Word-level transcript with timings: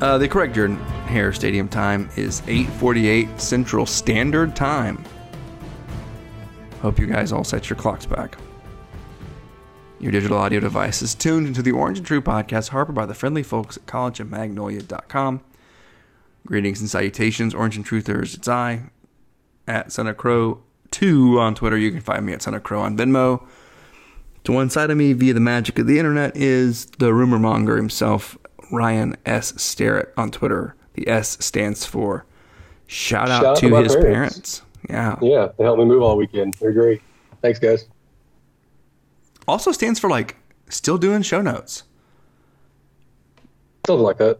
Uh, 0.00 0.16
the 0.16 0.26
correct 0.26 0.54
Jordan 0.54 0.76
Hare 1.06 1.32
Stadium 1.32 1.68
time 1.68 2.08
is 2.16 2.40
8:48 2.46 3.38
Central 3.38 3.84
Standard 3.84 4.56
Time. 4.56 5.04
Hope 6.80 6.98
you 6.98 7.06
guys 7.06 7.32
all 7.32 7.44
set 7.44 7.68
your 7.68 7.76
clocks 7.76 8.06
back. 8.06 8.38
Your 9.98 10.10
digital 10.12 10.38
audio 10.38 10.60
device 10.60 11.02
is 11.02 11.14
tuned 11.14 11.46
into 11.46 11.60
the 11.60 11.72
Orange 11.72 11.98
and 11.98 12.06
True 12.06 12.22
podcast, 12.22 12.70
harbored 12.70 12.96
by 12.96 13.04
the 13.04 13.12
friendly 13.12 13.42
folks 13.42 13.76
at 13.76 13.84
collegeandmagnolia.com. 13.84 15.42
Greetings 16.46 16.80
and 16.80 16.88
salutations, 16.88 17.54
Orange 17.54 17.76
and 17.76 17.84
Truthers. 17.84 18.34
It's 18.34 18.48
I, 18.48 18.84
at 19.68 19.96
of 19.98 20.16
Crow 20.16 20.62
2 20.92 21.38
on 21.38 21.54
Twitter. 21.54 21.76
You 21.76 21.90
can 21.90 22.00
find 22.00 22.24
me 22.24 22.32
at 22.32 22.46
of 22.46 22.62
Crow 22.62 22.80
on 22.80 22.96
Venmo. 22.96 23.46
To 24.44 24.52
one 24.52 24.70
side 24.70 24.90
of 24.90 24.96
me, 24.96 25.12
via 25.12 25.34
the 25.34 25.40
magic 25.40 25.78
of 25.78 25.86
the 25.86 25.98
internet, 25.98 26.34
is 26.34 26.86
the 26.98 27.12
rumor 27.12 27.38
monger 27.38 27.76
himself, 27.76 28.38
Ryan 28.70 29.16
S. 29.26 29.60
Starrett 29.62 30.12
on 30.16 30.30
Twitter. 30.30 30.74
The 30.94 31.08
S 31.08 31.36
stands 31.44 31.84
for 31.84 32.24
shout 32.86 33.28
out 33.30 33.42
Shout 33.42 33.44
out 33.46 33.56
to 33.58 33.68
to 33.70 33.76
his 33.76 33.94
parents. 33.96 34.60
parents. 34.60 34.62
Yeah. 34.88 35.16
Yeah, 35.22 35.48
they 35.56 35.64
helped 35.64 35.78
me 35.78 35.84
move 35.84 36.02
all 36.02 36.16
weekend. 36.16 36.54
They're 36.54 36.72
great. 36.72 37.02
Thanks, 37.42 37.58
guys. 37.58 37.86
Also 39.46 39.72
stands 39.72 39.98
for 40.00 40.08
like 40.10 40.36
still 40.68 40.98
doing 40.98 41.22
show 41.22 41.40
notes. 41.42 41.84
Something 43.86 44.04
like 44.04 44.18
that. 44.18 44.38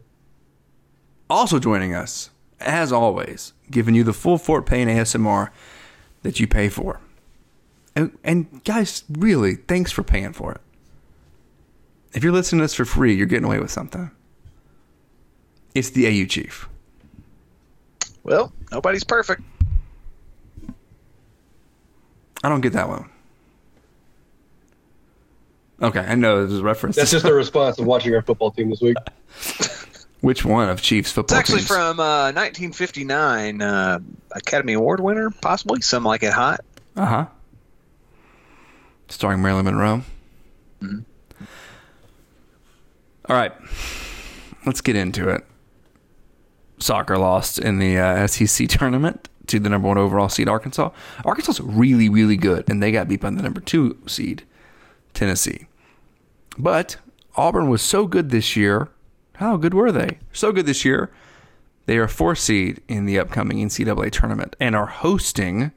Also 1.28 1.58
joining 1.58 1.94
us, 1.94 2.30
as 2.58 2.92
always, 2.92 3.52
giving 3.70 3.94
you 3.94 4.04
the 4.04 4.12
full 4.12 4.38
Fort 4.38 4.66
Payne 4.66 4.88
ASMR 4.88 5.50
that 6.22 6.40
you 6.40 6.46
pay 6.46 6.68
for. 6.68 7.00
And, 7.96 8.16
and 8.22 8.62
guys, 8.64 9.04
really, 9.10 9.54
thanks 9.56 9.92
for 9.92 10.02
paying 10.02 10.32
for 10.32 10.52
it. 10.52 10.60
If 12.12 12.22
you're 12.24 12.32
listening 12.32 12.58
to 12.60 12.64
this 12.64 12.74
for 12.74 12.84
free, 12.84 13.14
you're 13.14 13.26
getting 13.26 13.44
away 13.46 13.60
with 13.60 13.70
something. 13.70 14.10
It's 15.74 15.90
the 15.90 16.06
AU 16.06 16.26
Chief. 16.26 16.68
Well, 18.22 18.52
nobody's 18.70 19.04
perfect. 19.04 19.42
I 22.42 22.48
don't 22.48 22.60
get 22.60 22.72
that 22.72 22.88
one. 22.88 23.08
Okay, 25.82 26.00
I 26.00 26.14
know 26.14 26.46
there's 26.46 26.60
a 26.60 26.64
reference. 26.64 26.96
That's 26.96 27.10
just 27.10 27.24
a 27.24 27.32
response 27.34 27.78
of 27.78 27.86
watching 27.86 28.14
our 28.14 28.22
football 28.22 28.50
team 28.50 28.70
this 28.70 28.80
week. 28.80 28.96
which 30.20 30.44
one 30.44 30.68
of 30.68 30.82
Chiefs 30.82 31.10
football? 31.12 31.38
It's 31.38 31.40
actually 31.40 31.60
teams? 31.60 31.68
from 31.68 32.00
uh, 32.00 32.32
1959 32.32 33.62
uh, 33.62 33.98
Academy 34.32 34.74
Award 34.74 35.00
winner, 35.00 35.30
possibly. 35.30 35.80
Some 35.80 36.04
like 36.04 36.22
it 36.22 36.32
hot. 36.32 36.60
Uh 36.96 37.06
huh. 37.06 37.26
Starring 39.08 39.40
Marilyn 39.42 39.64
Monroe. 39.64 40.02
Hmm. 40.80 41.00
All 43.28 43.36
right, 43.36 43.52
let's 44.66 44.80
get 44.80 44.96
into 44.96 45.28
it. 45.28 45.46
Soccer 46.80 47.18
lost 47.18 47.58
in 47.58 47.78
the 47.78 47.98
uh, 47.98 48.26
SEC 48.26 48.68
tournament 48.68 49.28
to 49.46 49.58
the 49.58 49.68
number 49.68 49.88
one 49.88 49.98
overall 49.98 50.28
seed 50.28 50.48
Arkansas. 50.48 50.90
Arkansas's 51.24 51.60
really, 51.60 52.08
really 52.08 52.36
good, 52.36 52.68
and 52.68 52.82
they 52.82 52.90
got 52.92 53.08
beat 53.08 53.20
by 53.20 53.30
the 53.30 53.42
number 53.42 53.60
two 53.60 53.98
seed 54.06 54.44
Tennessee. 55.14 55.66
But 56.58 56.96
Auburn 57.36 57.68
was 57.68 57.82
so 57.82 58.06
good 58.06 58.30
this 58.30 58.56
year. 58.56 58.88
How 59.34 59.56
good 59.56 59.74
were 59.74 59.92
they? 59.92 60.18
So 60.32 60.52
good 60.52 60.66
this 60.66 60.84
year. 60.84 61.10
They 61.86 61.98
are 61.98 62.04
a 62.04 62.08
four 62.08 62.36
seed 62.36 62.82
in 62.88 63.06
the 63.06 63.18
upcoming 63.18 63.58
NCAA 63.58 64.12
tournament 64.12 64.54
and 64.60 64.76
are 64.76 64.86
hosting 64.86 65.72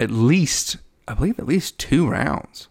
at 0.00 0.10
least, 0.10 0.76
I 1.06 1.14
believe, 1.14 1.38
at 1.38 1.46
least 1.46 1.78
two 1.78 2.08
rounds. 2.08 2.68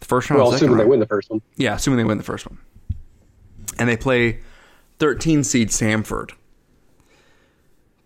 The 0.00 0.06
first 0.06 0.28
round, 0.30 0.42
Well, 0.42 0.52
assuming 0.52 0.76
they 0.78 0.84
win 0.84 1.00
the 1.00 1.06
first 1.06 1.30
one. 1.30 1.40
Yeah, 1.56 1.74
assuming 1.74 1.96
they 1.98 2.04
win 2.04 2.18
the 2.18 2.24
first 2.24 2.46
one. 2.46 2.58
And 3.78 3.88
they 3.88 3.96
play 3.96 4.40
13 4.98 5.44
seed 5.44 5.68
Samford. 5.68 6.32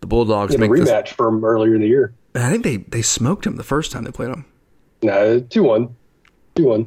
The 0.00 0.06
Bulldogs 0.06 0.52
Yeah, 0.54 0.60
make 0.60 0.72
this. 0.72 0.90
rematch 0.90 1.08
from 1.08 1.44
earlier 1.44 1.74
in 1.74 1.80
the 1.80 1.86
year. 1.88 2.12
I 2.34 2.50
think 2.50 2.64
they, 2.64 2.78
they 2.78 3.02
smoked 3.02 3.46
him 3.46 3.56
the 3.56 3.62
first 3.64 3.92
time 3.92 4.04
they 4.04 4.10
played 4.10 4.30
him. 4.30 4.44
No, 5.02 5.40
two 5.40 5.62
one, 5.62 5.94
two 6.54 6.64
one. 6.64 6.86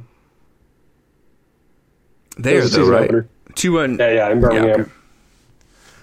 There, 2.37 2.61
a 2.61 2.65
though, 2.65 2.89
right? 2.89 3.03
opener. 3.03 3.27
2 3.55 3.71
1. 3.73 3.97
Yeah, 3.97 4.11
yeah, 4.11 4.29
in 4.31 4.41
Birmingham. 4.41 4.81
okay. 4.81 4.91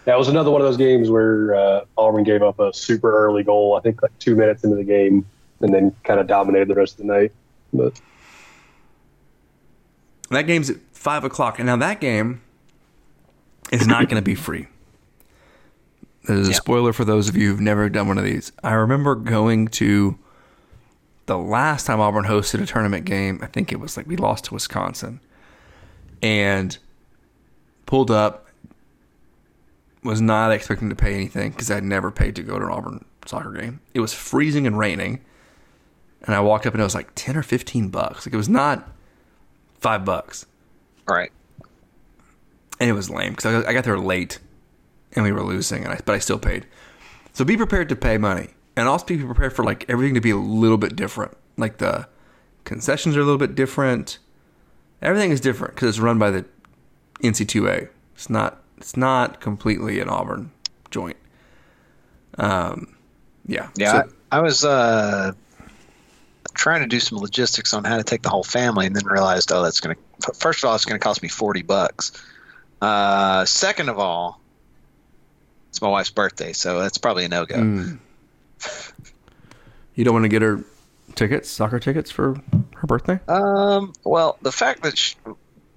That 0.06 0.18
was 0.18 0.28
another 0.28 0.50
one 0.50 0.60
of 0.62 0.66
those 0.66 0.76
games 0.78 1.10
where 1.10 1.54
uh, 1.54 1.84
Auburn 1.98 2.24
gave 2.24 2.42
up 2.42 2.58
a 2.58 2.72
super 2.72 3.14
early 3.26 3.42
goal. 3.42 3.76
I 3.76 3.80
think 3.82 4.02
like 4.02 4.18
two 4.18 4.34
minutes 4.34 4.64
into 4.64 4.76
the 4.76 4.84
game, 4.84 5.26
and 5.60 5.72
then 5.72 5.94
kind 6.04 6.18
of 6.18 6.26
dominated 6.26 6.68
the 6.68 6.74
rest 6.74 6.98
of 6.98 7.06
the 7.06 7.12
night. 7.12 7.32
But 7.72 8.00
That 10.30 10.42
game's 10.42 10.70
at 10.70 10.76
5 10.92 11.24
o'clock. 11.24 11.58
And 11.58 11.66
now 11.66 11.76
that 11.76 12.00
game 12.00 12.41
is 13.72 13.87
not 13.87 14.09
going 14.09 14.21
to 14.21 14.25
be 14.25 14.34
free. 14.34 14.66
There's 16.25 16.47
a 16.47 16.50
Yeah. 16.53 16.56
spoiler 16.56 16.93
for 16.93 17.05
those 17.05 17.28
of 17.28 17.37
you 17.37 17.49
who've 17.49 17.60
never 17.60 17.88
done 17.88 18.06
one 18.06 18.19
of 18.19 18.25
these. 18.25 18.53
I 18.62 18.72
remember 18.75 19.15
going 19.16 19.66
to 19.69 20.16
the 21.27 21.37
last 21.38 21.87
time 21.87 21.99
Auburn 22.00 22.25
hosted 22.25 22.62
a 22.62 22.66
tournament 22.66 23.05
game. 23.05 23.41
I 23.43 23.47
think 23.47 23.72
it 23.72 23.81
was 23.81 23.97
like 23.97 24.06
we 24.06 24.16
lost 24.16 24.44
to 24.47 24.55
Wisconsin 24.55 25.21
and 26.22 26.78
pulled 27.87 28.10
up. 28.10 28.47
Was 30.04 30.21
not 30.21 30.50
expecting 30.50 30.89
to 30.91 30.97
pay 30.97 31.15
anything 31.15 31.53
because 31.53 31.71
I'd 31.71 31.84
never 31.84 32.10
paid 32.10 32.34
to 32.37 32.43
go 32.43 32.59
to 32.59 32.65
an 32.66 32.72
Auburn 32.72 33.04
soccer 33.25 33.53
game. 33.53 33.78
It 33.94 34.00
was 34.00 34.12
freezing 34.12 34.66
and 34.66 34.77
raining. 34.77 35.21
And 36.25 36.34
I 36.34 36.41
walked 36.41 36.66
up 36.66 36.75
and 36.75 36.81
it 36.81 36.84
was 36.84 36.94
like 36.94 37.10
10 37.15 37.37
or 37.37 37.43
15 37.44 37.89
bucks. 37.89 38.27
Like 38.27 38.34
it 38.34 38.37
was 38.37 38.49
not 38.49 38.89
five 39.78 40.04
bucks. 40.04 40.44
Right. 41.09 41.31
And 42.82 42.91
it 42.91 42.94
was 42.94 43.09
lame 43.09 43.31
because 43.31 43.65
I, 43.65 43.70
I 43.70 43.72
got 43.72 43.84
there 43.84 43.97
late 43.97 44.41
and 45.12 45.25
we 45.25 45.31
were 45.31 45.44
losing, 45.44 45.84
and 45.84 45.93
I, 45.93 46.00
but 46.04 46.16
I 46.16 46.19
still 46.19 46.38
paid. 46.38 46.66
So 47.32 47.44
be 47.44 47.56
prepared 47.56 47.88
to 47.91 47.97
pay 47.97 48.19
money, 48.19 48.48
and 48.75 48.88
also 48.88 49.06
be 49.06 49.19
prepared 49.19 49.53
for 49.54 49.62
like 49.65 49.84
everything 49.88 50.15
to 50.15 50.20
be 50.20 50.31
a 50.31 50.37
little 50.37 50.78
bit 50.78 50.97
different. 50.97 51.37
Like 51.56 51.78
the 51.78 52.09
concessions 52.65 53.16
are 53.16 53.21
a 53.21 53.25
little 53.25 53.38
bit 53.38 53.54
different. 53.54 54.19
Everything 55.00 55.31
is 55.31 55.41
different 55.41 55.75
because 55.75 55.91
it's 55.91 55.98
run 56.00 56.19
by 56.19 56.31
the 56.31 56.44
NC2A. 57.22 57.88
It's 58.16 58.28
not. 58.28 58.59
It's 58.78 58.97
not 58.97 59.41
completely 59.41 60.00
an 60.00 60.09
Auburn 60.09 60.50
joint. 60.91 61.16
Um, 62.38 62.97
yeah. 63.47 63.69
Yeah, 63.76 63.92
So- 64.03 64.09
I, 64.32 64.38
I 64.38 64.41
was 64.41 64.65
uh, 64.65 65.32
trying 66.54 66.81
to 66.81 66.88
do 66.88 66.98
some 66.98 67.19
logistics 67.19 67.75
on 67.75 67.84
how 67.84 67.97
to 67.97 68.03
take 68.03 68.22
the 68.22 68.28
whole 68.31 68.42
family, 68.44 68.87
and 68.87 68.97
then 68.97 69.06
realized, 69.06 69.53
oh, 69.53 69.62
that's 69.62 69.78
going 69.81 69.94
to. 69.97 70.32
First 70.34 70.65
of 70.65 70.69
all, 70.69 70.75
it's 70.75 70.84
going 70.84 70.98
to 70.98 71.04
cost 71.04 71.22
me 71.22 71.28
forty 71.28 71.62
bucks. 71.62 72.12
Uh, 72.82 73.44
second 73.44 73.88
of 73.88 73.98
all, 74.00 74.41
it's 75.71 75.80
my 75.80 75.89
wife's 75.89 76.10
birthday, 76.10 76.53
so 76.53 76.80
that's 76.80 76.98
probably 76.98 77.24
a 77.24 77.28
no 77.28 77.47
go. 77.47 77.54
Mm. 77.56 77.98
you 79.95 80.04
don't 80.04 80.15
want 80.15 80.24
to 80.24 80.28
get 80.28 80.42
her 80.42 80.65
tickets, 81.15 81.48
soccer 81.48 81.78
tickets 81.78 82.10
for 82.10 82.41
her 82.74 82.86
birthday. 82.89 83.21
Um, 83.28 83.92
well, 84.04 84.36
the 84.42 84.51
fact 84.51 84.83
that 84.83 84.98
she, 84.98 85.15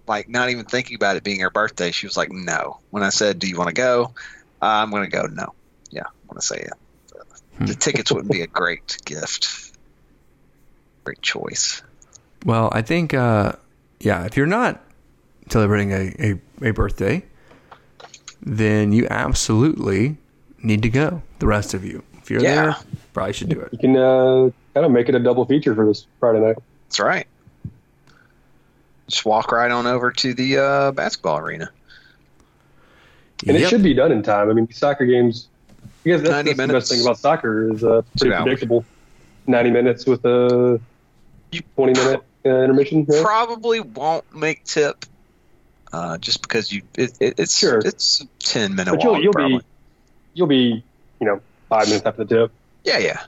like 0.07 0.27
not 0.27 0.49
even 0.49 0.65
thinking 0.65 0.95
about 0.95 1.15
it 1.15 1.23
being 1.23 1.41
her 1.41 1.51
birthday, 1.51 1.91
she 1.91 2.07
was 2.07 2.17
like, 2.17 2.31
no. 2.31 2.79
When 2.89 3.03
I 3.03 3.09
said, 3.09 3.37
"Do 3.37 3.47
you 3.47 3.57
want 3.57 3.67
to 3.67 3.75
go?" 3.75 4.15
I'm 4.59 4.89
going 4.89 5.03
to 5.03 5.09
go. 5.09 5.27
No. 5.27 5.53
Yeah, 5.91 6.07
I'm 6.07 6.27
going 6.27 6.39
to 6.39 6.45
say 6.45 6.57
it. 6.57 6.73
The 7.59 7.75
tickets 7.75 8.11
wouldn't 8.11 8.31
be 8.31 8.41
a 8.41 8.47
great 8.61 8.97
gift. 9.05 9.73
Great 11.03 11.21
choice. 11.21 11.83
Well, 12.45 12.69
I 12.71 12.81
think, 12.81 13.13
uh, 13.13 13.53
yeah, 13.99 14.25
if 14.25 14.35
you're 14.35 14.47
not 14.47 14.81
celebrating 15.49 15.91
a, 15.91 16.15
a, 16.19 16.41
a 16.61 16.71
birthday, 16.71 17.23
then 18.41 18.91
you 18.93 19.07
absolutely 19.09 20.17
need 20.61 20.81
to 20.83 20.89
go. 20.89 21.21
The 21.39 21.47
rest 21.47 21.73
of 21.73 21.83
you. 21.85 22.03
If 22.21 22.29
you're 22.31 22.41
Yeah. 22.41 22.55
there, 22.55 22.75
probably 23.13 23.33
should 23.33 23.49
do 23.49 23.59
it. 23.59 23.69
you 23.73 23.77
can 23.79 23.95
uh, 23.97 24.49
kind 24.73 24.85
of 24.85 24.91
make 24.91 25.09
it 25.09 25.15
a 25.15 25.19
double 25.19 25.45
feature 25.45 25.75
for 25.75 25.85
this 25.85 26.05
Friday 26.19 26.39
night. 26.39 26.55
That's 26.87 26.99
right. 26.99 27.27
Just 29.07 29.25
walk 29.25 29.51
right 29.51 29.69
on 29.69 29.85
over 29.85 30.11
to 30.11 30.33
the 30.33 30.57
uh, 30.57 30.91
basketball 30.91 31.37
arena. 31.37 31.69
and 33.47 33.55
it 33.57 33.69
should 33.69 33.83
be 33.83 33.93
done 33.93 34.11
in 34.11 34.23
time. 34.23 34.49
I 34.49 34.53
mean, 34.53 34.71
soccer 34.71 35.05
games. 35.05 35.47
I 36.05 36.09
guess 36.09 36.21
that's, 36.21 36.31
90 36.31 36.53
that's 36.53 36.67
the 36.67 36.73
best 36.73 36.91
thing 36.91 37.01
about 37.01 37.17
soccer 37.19 37.71
is 37.71 37.83
uh, 37.83 37.99
it's 37.99 38.07
Two 38.13 38.19
pretty 38.29 38.33
hours. 38.35 38.43
predictable. 38.43 38.85
Ninety 39.47 39.69
minutes 39.69 40.07
with 40.07 40.25
a 40.25 40.79
twenty 41.75 41.93
minute 41.93 42.23
uh, 42.45 42.49
intermission. 42.49 43.05
right? 43.07 43.21
Probably 43.23 43.79
won't 43.79 44.35
make 44.35 44.63
tip, 44.63 45.05
uh, 45.93 46.17
just 46.17 46.41
because 46.41 46.71
you 46.71 46.81
it, 46.97 47.11
it, 47.19 47.39
it's 47.39 47.57
Sure. 47.57 47.79
it's 47.79 48.25
ten 48.39 48.75
minute 48.75 48.91
But 48.91 49.03
you'll, 49.03 49.13
walk. 49.13 49.23
you'll 49.23 49.33
probably. 49.33 49.57
be 49.59 49.63
you'll 50.33 50.47
be 50.47 50.83
you 51.19 51.27
know 51.27 51.41
five 51.69 51.87
minutes 51.87 52.05
after 52.05 52.23
the 52.23 52.35
dip. 52.35 52.51
Yeah, 52.83 52.97
yeah. 52.99 53.23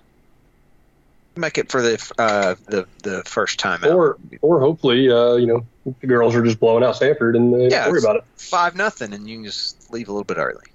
Make 1.36 1.58
it 1.58 1.72
for 1.72 1.82
the 1.82 2.14
uh, 2.18 2.56
the 2.68 2.88
the 3.04 3.24
first 3.26 3.60
time 3.60 3.84
out. 3.84 3.92
or 3.92 4.18
or 4.42 4.60
hopefully 4.60 5.10
uh, 5.10 5.36
you 5.36 5.46
know 5.46 5.66
the 6.02 6.08
girls 6.08 6.36
are 6.36 6.44
just 6.44 6.60
blowing 6.60 6.84
out 6.84 6.96
Samford 6.96 7.36
and 7.36 7.54
they 7.54 7.70
Yeah, 7.70 7.84
don't 7.84 7.92
worry 7.92 8.00
about 8.00 8.16
it. 8.18 8.24
five 8.38 8.76
nothing, 8.76 9.14
and 9.14 9.28
you 9.30 9.38
can 9.38 9.46
just 9.46 9.92
leave 9.94 10.10
a 10.10 10.12
little 10.12 10.24
bit 10.26 10.38
early. 10.38 10.66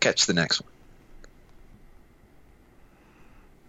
Catch 0.00 0.26
the 0.26 0.32
next 0.34 0.60
one. 0.60 0.68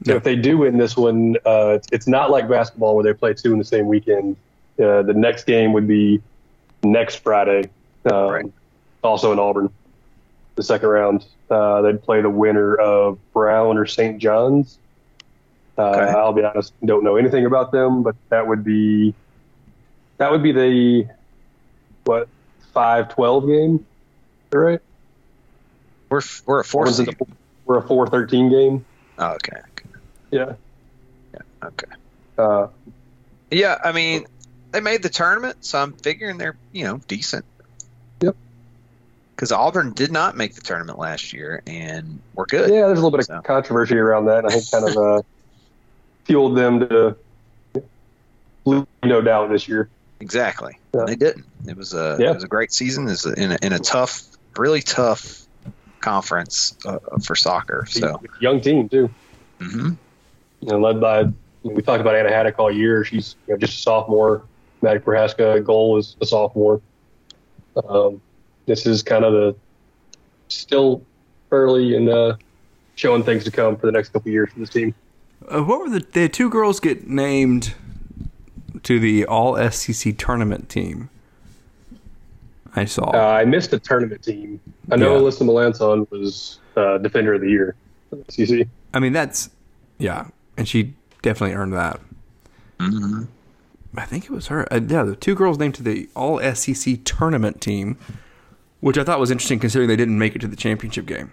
So 0.05 0.15
if 0.15 0.23
they 0.23 0.35
do 0.35 0.57
win 0.57 0.77
this 0.77 0.97
one, 0.97 1.37
uh, 1.45 1.75
it's, 1.75 1.87
it's 1.91 2.07
not 2.07 2.29
like 2.29 2.49
basketball 2.49 2.95
where 2.95 3.03
they 3.05 3.13
play 3.13 3.33
two 3.33 3.53
in 3.53 3.57
the 3.57 3.63
same 3.63 3.87
weekend. 3.87 4.35
Uh, 4.77 5.01
the 5.03 5.13
next 5.13 5.45
game 5.45 5.71
would 5.73 5.87
be 5.87 6.21
next 6.83 7.17
Friday, 7.17 7.69
um, 8.11 8.29
Right. 8.29 8.45
also 9.03 9.31
in 9.31 9.39
Auburn. 9.39 9.69
The 10.55 10.63
second 10.63 10.89
round, 10.89 11.25
uh, 11.49 11.81
they'd 11.81 12.01
play 12.03 12.21
the 12.21 12.29
winner 12.29 12.75
of 12.75 13.17
Brown 13.33 13.77
or 13.77 13.85
St. 13.85 14.19
John's. 14.19 14.77
Uh, 15.77 15.89
Okay. 15.89 16.11
I'll 16.11 16.33
be 16.33 16.43
honest, 16.43 16.73
don't 16.85 17.03
know 17.03 17.15
anything 17.15 17.45
about 17.45 17.71
them, 17.71 18.03
but 18.03 18.15
that 18.29 18.45
would 18.47 18.63
be 18.63 19.15
that 20.17 20.29
would 20.31 20.43
be 20.43 20.51
the 20.51 21.07
what 22.05 22.27
five 22.73 23.09
twelve 23.09 23.47
game, 23.47 23.83
right? 24.51 24.79
We're 26.09 26.21
we're 26.45 26.59
a 26.59 26.63
four 26.63 26.85
the- 26.87 27.15
We're 27.65 27.79
a 27.79 27.81
four 27.81 28.05
thirteen 28.07 28.49
game. 28.49 28.85
Oh, 29.17 29.31
okay. 29.33 29.57
Yeah. 30.29 30.53
Yeah. 31.33 31.39
Okay. 31.63 31.91
Uh, 32.37 32.67
Yeah, 33.49 33.79
I 33.83 33.91
mean, 33.91 34.25
they 34.73 34.81
made 34.81 35.01
the 35.03 35.09
tournament, 35.09 35.63
so 35.63 35.79
I'm 35.81 35.93
figuring 35.93 36.37
they're 36.37 36.57
you 36.73 36.83
know 36.83 36.99
decent. 37.07 37.45
Yep. 38.21 38.35
Because 39.35 39.51
Auburn 39.51 39.93
did 39.93 40.11
not 40.11 40.35
make 40.35 40.55
the 40.55 40.61
tournament 40.61 40.99
last 40.99 41.31
year, 41.33 41.63
and 41.65 42.19
we're 42.35 42.45
good. 42.45 42.69
Yeah, 42.69 42.87
there's 42.87 42.99
a 42.99 43.01
little 43.05 43.17
bit 43.17 43.27
of 43.29 43.43
controversy 43.43 43.97
around 43.97 44.25
that. 44.25 44.39
and 44.39 44.47
I 44.47 44.49
think 44.51 44.69
kind 44.71 44.89
of 44.89 44.97
uh, 44.97 45.21
fueled 46.25 46.57
them 46.57 46.81
to 46.81 47.15
leave 48.65 48.85
no 49.03 49.21
doubt 49.21 49.49
this 49.49 49.67
year. 49.67 49.89
Exactly. 50.19 50.77
Yeah. 50.93 51.05
They 51.05 51.15
didn't. 51.15 51.45
It 51.67 51.75
was 51.77 51.93
a 51.93 52.17
Yeah. 52.19 52.31
it 52.31 52.35
was 52.35 52.43
a 52.43 52.47
great 52.47 52.71
season. 52.71 53.07
It's 53.07 53.25
a, 53.25 53.33
in 53.33 53.51
a, 53.53 53.57
in 53.61 53.73
a 53.73 53.79
tough, 53.79 54.23
really 54.57 54.81
tough 54.81 55.41
conference 55.99 56.75
uh, 56.85 56.99
for 57.23 57.35
soccer. 57.35 57.85
So. 57.89 58.21
Young 58.39 58.61
team 58.61 58.87
too, 58.89 59.09
Mm-hmm. 59.59 59.89
you 60.61 60.67
know, 60.67 60.79
led 60.79 60.99
by 61.01 61.25
we 61.63 61.81
talked 61.81 62.01
about 62.01 62.15
Anna 62.15 62.29
Haddock 62.29 62.59
all 62.59 62.71
year. 62.71 63.03
She's 63.05 63.35
you 63.47 63.53
know, 63.53 63.57
just 63.57 63.73
a 63.79 63.81
sophomore. 63.81 64.43
Maddie 64.83 64.99
Prohaska 64.99 65.63
goal 65.63 65.97
is 65.97 66.15
a 66.21 66.25
sophomore. 66.25 66.81
Um, 67.87 68.21
this 68.65 68.85
is 68.85 69.01
kind 69.01 69.23
of 69.25 69.31
the 69.33 69.55
still 70.49 71.01
early 71.51 71.95
and 71.95 72.09
uh, 72.09 72.35
showing 72.95 73.23
things 73.23 73.43
to 73.45 73.51
come 73.51 73.77
for 73.77 73.85
the 73.87 73.91
next 73.93 74.09
couple 74.09 74.29
of 74.29 74.33
years 74.33 74.51
for 74.51 74.59
this 74.59 74.69
team. 74.69 74.93
Uh, 75.47 75.63
what 75.63 75.79
were 75.79 75.89
the 75.89 76.05
the 76.11 76.29
two 76.29 76.49
girls 76.49 76.79
get 76.79 77.07
named 77.07 77.73
to 78.83 78.99
the 78.99 79.25
All 79.25 79.55
SEC 79.71 80.17
tournament 80.17 80.69
team? 80.69 81.09
I 82.75 82.85
saw. 82.85 83.11
Uh, 83.11 83.17
I 83.39 83.45
missed 83.45 83.71
the 83.71 83.79
tournament 83.79 84.23
team. 84.23 84.59
I 84.91 84.95
know 84.97 85.13
Yeah. 85.15 85.21
Alyssa 85.21 85.43
Malonson 85.43 86.09
was 86.11 86.59
uh, 86.75 86.97
defender 86.97 87.33
of 87.33 87.41
the 87.41 87.49
year. 87.49 87.75
for 88.09 88.19
SEC. 88.29 88.67
I 88.93 88.99
mean, 88.99 89.13
that's 89.13 89.49
yeah, 89.97 90.27
and 90.57 90.67
she 90.67 90.93
definitely 91.21 91.55
earned 91.55 91.73
that. 91.73 91.99
hmm 92.79 93.23
I 93.95 94.05
think 94.05 94.25
it 94.25 94.31
was 94.31 94.47
her. 94.47 94.71
Uh, 94.73 94.79
yeah, 94.87 95.03
the 95.03 95.15
two 95.15 95.35
girls 95.35 95.57
named 95.59 95.75
to 95.75 95.83
the 95.83 96.09
All 96.15 96.39
SEC 96.55 96.99
tournament 97.05 97.61
team, 97.61 97.97
which 98.79 98.97
I 98.97 99.03
thought 99.03 99.19
was 99.19 99.31
interesting 99.31 99.59
considering 99.59 99.87
they 99.87 99.95
didn't 99.95 100.17
make 100.17 100.35
it 100.35 100.39
to 100.39 100.47
the 100.47 100.55
championship 100.55 101.05
game. 101.05 101.31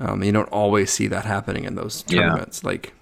Um, 0.00 0.22
you 0.22 0.32
don't 0.32 0.48
always 0.50 0.92
see 0.92 1.06
that 1.08 1.24
happening 1.24 1.64
in 1.64 1.74
those 1.74 2.04
Yeah. 2.08 2.22
tournaments. 2.22 2.64
Like, 2.64 2.92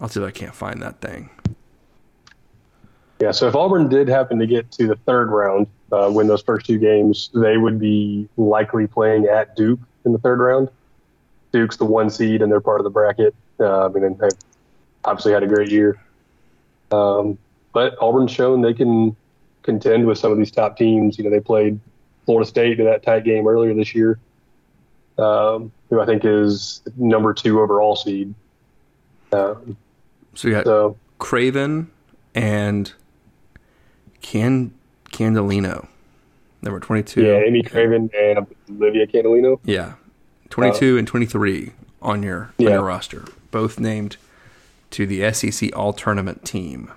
I'll 0.00 0.08
see 0.08 0.20
if 0.20 0.26
I 0.26 0.30
can't 0.30 0.54
find 0.54 0.82
that 0.82 1.00
thing. 1.00 1.30
Yeah, 3.20 3.30
so 3.30 3.46
if 3.48 3.54
Auburn 3.54 3.88
did 3.88 4.08
happen 4.08 4.38
to 4.40 4.46
get 4.46 4.70
to 4.72 4.88
the 4.88 4.96
third 5.06 5.30
round, 5.30 5.66
uh, 5.92 6.10
win 6.12 6.26
those 6.26 6.42
first 6.42 6.66
two 6.66 6.78
games, 6.78 7.30
they 7.32 7.56
would 7.56 7.78
be 7.78 8.28
likely 8.36 8.86
playing 8.86 9.26
at 9.26 9.54
Duke 9.56 9.78
in 10.04 10.12
the 10.12 10.18
third 10.18 10.40
round. 10.40 10.68
Duke's 11.52 11.76
the 11.76 11.84
one 11.84 12.10
seed, 12.10 12.42
and 12.42 12.50
they're 12.50 12.60
part 12.60 12.80
of 12.80 12.84
the 12.84 12.90
bracket. 12.90 13.34
Uh, 13.60 13.86
I 13.86 13.88
mean, 13.88 14.16
they've 14.18 14.30
obviously 15.04 15.32
had 15.32 15.44
a 15.44 15.46
great 15.46 15.70
year. 15.70 15.96
Um, 16.94 17.38
but 17.72 17.96
Auburn's 18.00 18.30
shown 18.30 18.60
they 18.60 18.74
can 18.74 19.16
contend 19.62 20.06
with 20.06 20.18
some 20.18 20.30
of 20.30 20.38
these 20.38 20.50
top 20.50 20.76
teams. 20.76 21.18
You 21.18 21.24
know, 21.24 21.30
they 21.30 21.40
played 21.40 21.80
Florida 22.24 22.48
State 22.48 22.78
in 22.78 22.86
that 22.86 23.02
tight 23.02 23.24
game 23.24 23.46
earlier 23.48 23.74
this 23.74 23.94
year, 23.94 24.18
um, 25.18 25.72
who 25.90 26.00
I 26.00 26.06
think 26.06 26.24
is 26.24 26.82
number 26.96 27.34
two 27.34 27.60
overall 27.60 27.96
seed. 27.96 28.34
Um, 29.32 29.76
So 30.34 30.48
you 30.48 30.54
got 30.54 30.64
so 30.64 30.96
Craven 31.18 31.90
and 32.34 32.92
Can 34.20 34.72
Candelino, 35.12 35.86
number 36.62 36.80
twenty-two. 36.80 37.22
yeah, 37.22 37.38
Amy 37.38 37.62
Craven 37.62 38.10
and 38.16 38.46
Olivia 38.70 39.06
Candelino. 39.06 39.58
Yeah, 39.64 39.94
twenty-two 40.50 40.96
and 40.98 41.06
twenty-three 41.06 41.72
on 42.02 42.22
your 42.22 42.42
on 42.42 42.52
Yeah. 42.58 42.70
your 42.70 42.82
roster, 42.82 43.24
both 43.50 43.78
named 43.80 44.16
to 44.94 45.06
the 45.06 45.32
SEC 45.32 45.74
All 45.76 45.92
Tournament 45.92 46.44
team. 46.44 46.90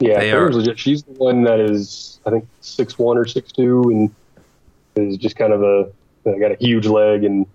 Yeah, 0.00 0.20
They 0.20 0.30
Craven's 0.30 0.56
are- 0.56 0.58
legit. 0.60 0.78
She's 0.78 1.02
the 1.02 1.12
one 1.12 1.42
that 1.44 1.58
is, 1.60 2.20
I 2.26 2.30
think, 2.30 2.46
six 2.60 2.98
one 2.98 3.16
or 3.18 3.24
six 3.24 3.50
two, 3.52 3.82
and 3.90 4.10
is 4.96 5.16
just 5.16 5.36
kind 5.36 5.52
of 5.52 5.62
a 5.62 5.90
got 6.24 6.52
a 6.52 6.56
huge 6.60 6.86
leg, 6.86 7.24
and 7.24 7.46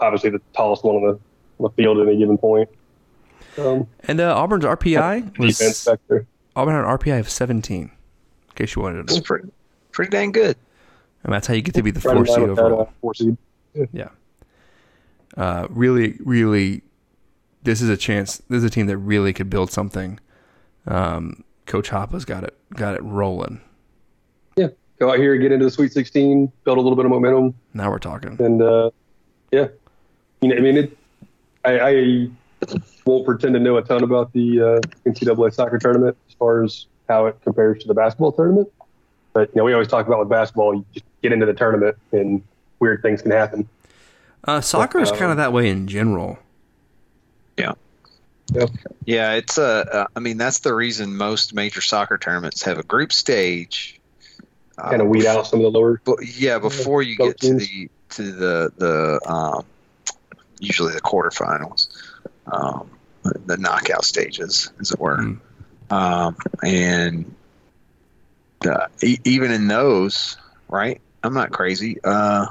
obviously 0.00 0.30
the 0.30 0.40
tallest 0.54 0.84
one 0.84 0.96
on 0.96 1.02
the, 1.02 1.08
on 1.10 1.18
the 1.60 1.70
field 1.70 1.98
at 1.98 2.08
any 2.08 2.18
given 2.18 2.36
point. 2.36 2.68
Um, 3.58 3.86
And 4.08 4.20
uh, 4.20 4.34
Auburn's 4.36 4.64
RPI 4.64 5.38
was 5.38 5.58
defense. 5.58 5.86
Auburn 6.56 6.74
had 6.74 6.84
an 6.84 6.98
RPI 6.98 7.20
of 7.20 7.28
seventeen. 7.30 7.84
In 7.84 8.54
case 8.54 8.74
you 8.76 8.82
wanted 8.82 8.96
to 8.96 9.00
It's 9.04 9.16
know, 9.16 9.22
pretty 9.22 9.48
pretty 9.92 10.10
dang 10.10 10.32
good. 10.32 10.56
and 11.24 11.32
that's 11.32 11.46
how 11.46 11.54
you 11.54 11.62
get 11.62 11.74
to 11.76 11.82
be 11.82 11.90
the 11.90 12.00
Right 12.00 12.16
four 12.16 12.26
seed 12.26 12.48
with 12.48 12.56
that, 12.56 12.62
uh, 12.62 12.66
overall. 12.66 12.92
four 13.00 13.14
seed. 13.14 13.36
Yeah. 13.92 14.08
Uh, 15.36 15.66
really, 15.70 16.18
really, 16.22 16.82
this 17.62 17.80
is 17.80 17.88
a 17.88 17.96
chance. 17.96 18.38
This 18.48 18.58
is 18.58 18.64
a 18.64 18.70
team 18.70 18.86
that 18.86 18.98
really 18.98 19.32
could 19.32 19.50
build 19.50 19.70
something. 19.70 20.18
Um, 20.86 21.44
Coach 21.66 21.88
Hoppa's 21.90 22.24
got 22.24 22.44
it, 22.44 22.56
got 22.74 22.94
it 22.94 23.02
rolling. 23.02 23.60
Yeah, 24.56 24.68
go 24.98 25.10
out 25.10 25.18
here, 25.18 25.34
and 25.34 25.42
get 25.42 25.52
into 25.52 25.64
the 25.64 25.70
Sweet 25.70 25.92
16, 25.92 26.50
build 26.64 26.78
a 26.78 26.80
little 26.80 26.96
bit 26.96 27.04
of 27.04 27.10
momentum, 27.10 27.54
Now 27.74 27.90
we're 27.90 27.98
talking. 27.98 28.36
and 28.40 28.60
uh, 28.60 28.90
yeah, 29.52 29.68
you 30.40 30.48
know, 30.48 30.56
I 30.56 30.60
mean, 30.60 30.76
it. 30.76 30.98
I, 31.64 31.78
I 31.80 32.28
won't 33.06 33.24
pretend 33.24 33.54
to 33.54 33.60
know 33.60 33.76
a 33.76 33.82
ton 33.82 34.02
about 34.02 34.32
the 34.32 34.60
uh, 34.60 35.08
NCAA 35.08 35.54
soccer 35.54 35.78
tournament 35.78 36.16
as 36.28 36.34
far 36.34 36.64
as 36.64 36.86
how 37.08 37.26
it 37.26 37.36
compares 37.42 37.80
to 37.82 37.88
the 37.88 37.94
basketball 37.94 38.32
tournament. 38.32 38.68
But 39.32 39.48
you 39.54 39.60
know, 39.60 39.64
we 39.64 39.72
always 39.72 39.88
talk 39.88 40.06
about 40.06 40.18
with 40.18 40.28
basketball, 40.28 40.74
you 40.74 40.84
just 40.92 41.04
get 41.22 41.32
into 41.32 41.46
the 41.46 41.54
tournament 41.54 41.96
and 42.10 42.42
weird 42.80 43.02
things 43.02 43.22
can 43.22 43.30
happen. 43.30 43.68
Uh, 44.44 44.60
soccer 44.60 44.98
is 44.98 45.10
kind 45.12 45.30
of 45.30 45.36
that 45.36 45.52
way 45.52 45.68
in 45.68 45.86
general. 45.86 46.38
Yeah. 47.56 47.72
Yep. 48.52 48.70
Yeah, 49.04 49.32
it's 49.34 49.56
a. 49.58 49.64
Uh, 49.64 50.06
I 50.14 50.20
mean, 50.20 50.36
that's 50.36 50.60
the 50.60 50.74
reason 50.74 51.16
most 51.16 51.54
major 51.54 51.80
soccer 51.80 52.18
tournaments 52.18 52.62
have 52.62 52.78
a 52.78 52.82
group 52.82 53.12
stage. 53.12 53.98
Uh, 54.78 54.90
Kind 54.90 55.02
of 55.02 55.08
weed 55.08 55.26
out 55.26 55.46
some 55.46 55.60
of 55.60 55.72
the 55.72 55.78
lower. 55.78 56.00
But 56.04 56.18
yeah, 56.26 56.58
before 56.58 57.02
you 57.02 57.16
get 57.16 57.40
to 57.40 57.54
the 57.54 57.90
to 58.10 58.32
the 58.32 58.72
the 58.76 59.20
um, 59.30 59.64
usually 60.58 60.92
the 60.92 61.00
quarterfinals, 61.00 61.88
um, 62.46 62.90
the 63.46 63.56
knockout 63.56 64.04
stages, 64.04 64.70
as 64.80 64.90
it 64.90 64.98
were, 64.98 65.18
Mm. 65.18 65.40
um, 65.90 66.36
and 66.62 67.34
uh, 68.66 68.86
e- 69.02 69.18
even 69.24 69.50
in 69.50 69.66
those, 69.68 70.36
right? 70.68 71.00
I'm 71.22 71.34
not 71.34 71.52
crazy. 71.52 71.98
Uh, 72.02 72.46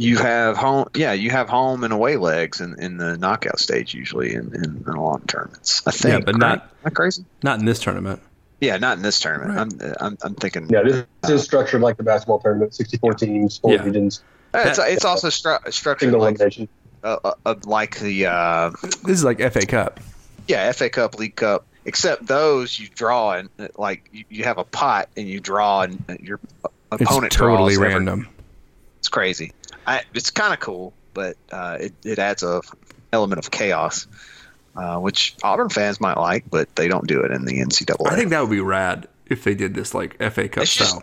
you 0.00 0.16
have 0.18 0.56
home, 0.56 0.88
yeah, 0.94 1.12
you 1.12 1.30
have 1.30 1.48
home 1.48 1.84
and 1.84 1.92
away 1.92 2.16
legs 2.16 2.60
in, 2.60 2.78
in 2.80 2.96
the 2.96 3.16
knockout 3.18 3.58
stage 3.60 3.92
usually 3.94 4.34
in, 4.34 4.54
in, 4.54 4.64
in 4.86 4.94
a 4.94 5.02
lot 5.02 5.20
of 5.20 5.26
tournaments. 5.26 5.82
I 5.86 5.90
think, 5.90 6.24
but 6.24 6.34
right? 6.34 6.38
not- 6.40 6.58
Am 6.62 6.86
I 6.86 6.90
crazy. 6.90 7.24
Not 7.42 7.58
in 7.58 7.66
this 7.66 7.78
tournament. 7.80 8.20
Yeah, 8.60 8.76
not 8.78 8.96
in 8.96 9.02
this 9.02 9.20
tournament. 9.20 9.74
Right. 9.80 9.90
I'm, 10.00 10.06
I'm 10.12 10.18
I'm 10.22 10.34
thinking. 10.34 10.68
Yeah, 10.70 10.82
this 10.82 11.30
is 11.30 11.42
structured 11.44 11.80
like 11.82 11.96
the 11.96 12.02
basketball 12.02 12.40
tournament: 12.40 12.74
64 12.74 13.14
teams, 13.14 13.58
four 13.58 13.72
Yeah. 13.72 13.82
regions, 13.84 14.22
Uh, 14.52 14.64
It's, 14.66 14.76
That- 14.78 14.90
it's 14.92 15.04
also 15.04 15.28
stru- 15.28 15.72
structured 15.72 16.12
like 16.12 16.18
elimination. 16.36 16.68
uh, 17.04 17.16
uh, 17.24 17.32
uh, 17.46 17.54
like 17.64 17.98
the 18.00 18.26
uh, 18.26 18.70
This 18.82 19.18
is 19.18 19.24
like 19.24 19.38
FA 19.52 19.64
Cup. 19.66 20.00
yeah 20.48 20.70
FA 20.72 20.88
Cup, 20.90 21.18
League 21.18 21.36
Cup, 21.36 21.66
Except 21.86 22.26
those 22.26 22.78
you 22.78 22.88
draw 22.88 23.32
and 23.32 23.48
uh, 23.58 23.68
like 23.78 24.08
you, 24.12 24.24
you 24.28 24.44
have 24.44 24.58
a 24.58 24.64
pot 24.64 25.08
and 25.16 25.26
you 25.26 25.40
draw 25.40 25.80
and 25.82 26.02
uh, 26.10 26.16
your 26.20 26.38
It's 26.92 27.00
opponent 27.02 27.32
totally 27.32 27.74
draws 27.74 27.76
every- 27.76 27.88
random. 27.94 28.28
It's 28.30 28.39
crazy. 29.10 29.52
I, 29.86 30.02
it's 30.14 30.30
kind 30.30 30.52
of 30.54 30.60
cool, 30.60 30.92
but 31.14 31.36
uh, 31.52 31.78
it 31.80 31.92
it 32.04 32.18
adds 32.18 32.42
a 32.42 32.62
element 33.12 33.38
of 33.44 33.50
chaos, 33.50 34.06
uh, 34.76 34.98
which 34.98 35.34
Auburn 35.42 35.68
fans 35.68 36.00
might 36.00 36.16
like, 36.16 36.44
but 36.50 36.74
they 36.76 36.88
don't 36.88 37.06
do 37.06 37.20
it 37.22 37.30
in 37.32 37.44
the 37.44 37.60
NCAA. 37.60 38.06
I 38.10 38.16
think 38.16 38.30
that 38.30 38.40
would 38.40 38.50
be 38.50 38.60
rad 38.60 39.08
if 39.26 39.44
they 39.44 39.54
did 39.54 39.74
this 39.74 39.94
like 39.94 40.16
FA 40.32 40.48
Cup 40.48 40.64
should- 40.66 40.86
style. 40.86 41.02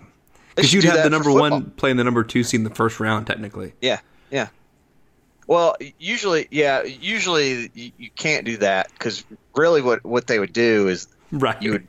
Because 0.56 0.74
you'd 0.74 0.86
have 0.86 1.04
the 1.04 1.10
number 1.12 1.32
one 1.32 1.70
playing 1.72 1.98
the 1.98 2.04
number 2.04 2.24
two 2.24 2.44
seed 2.44 2.62
in 2.62 2.64
the 2.64 2.74
first 2.74 3.00
round, 3.00 3.28
technically. 3.28 3.74
Yeah, 3.80 4.00
yeah. 4.32 4.48
Well, 5.46 5.76
usually, 6.00 6.48
yeah, 6.52 6.84
usually 6.84 7.70
you, 7.76 7.92
you 7.98 8.10
can't 8.16 8.44
do 8.44 8.58
that 8.58 8.92
because 8.94 9.24
really, 9.56 9.82
what 9.84 10.04
what 10.04 10.26
they 10.28 10.40
would 10.40 10.54
do 10.54 10.88
is 10.88 11.08
Right. 11.32 11.62
you 11.62 11.72
would 11.74 11.88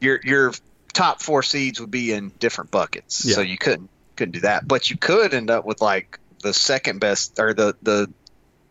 your 0.00 0.20
your 0.24 0.52
top 0.92 1.22
four 1.22 1.42
seeds 1.44 1.80
would 1.80 1.90
be 1.92 2.12
in 2.12 2.30
different 2.40 2.70
buckets, 2.72 3.24
Yeah. 3.24 3.36
so 3.36 3.40
you 3.40 3.56
couldn't 3.56 3.88
couldn't 4.18 4.32
do 4.32 4.40
that. 4.40 4.66
But 4.68 4.90
you 4.90 4.96
could 4.98 5.32
end 5.32 5.50
up 5.50 5.64
with 5.64 5.80
like 5.80 6.18
the 6.42 6.52
second 6.52 6.98
best 7.00 7.38
or 7.38 7.54
the 7.54 7.74
the 7.82 8.10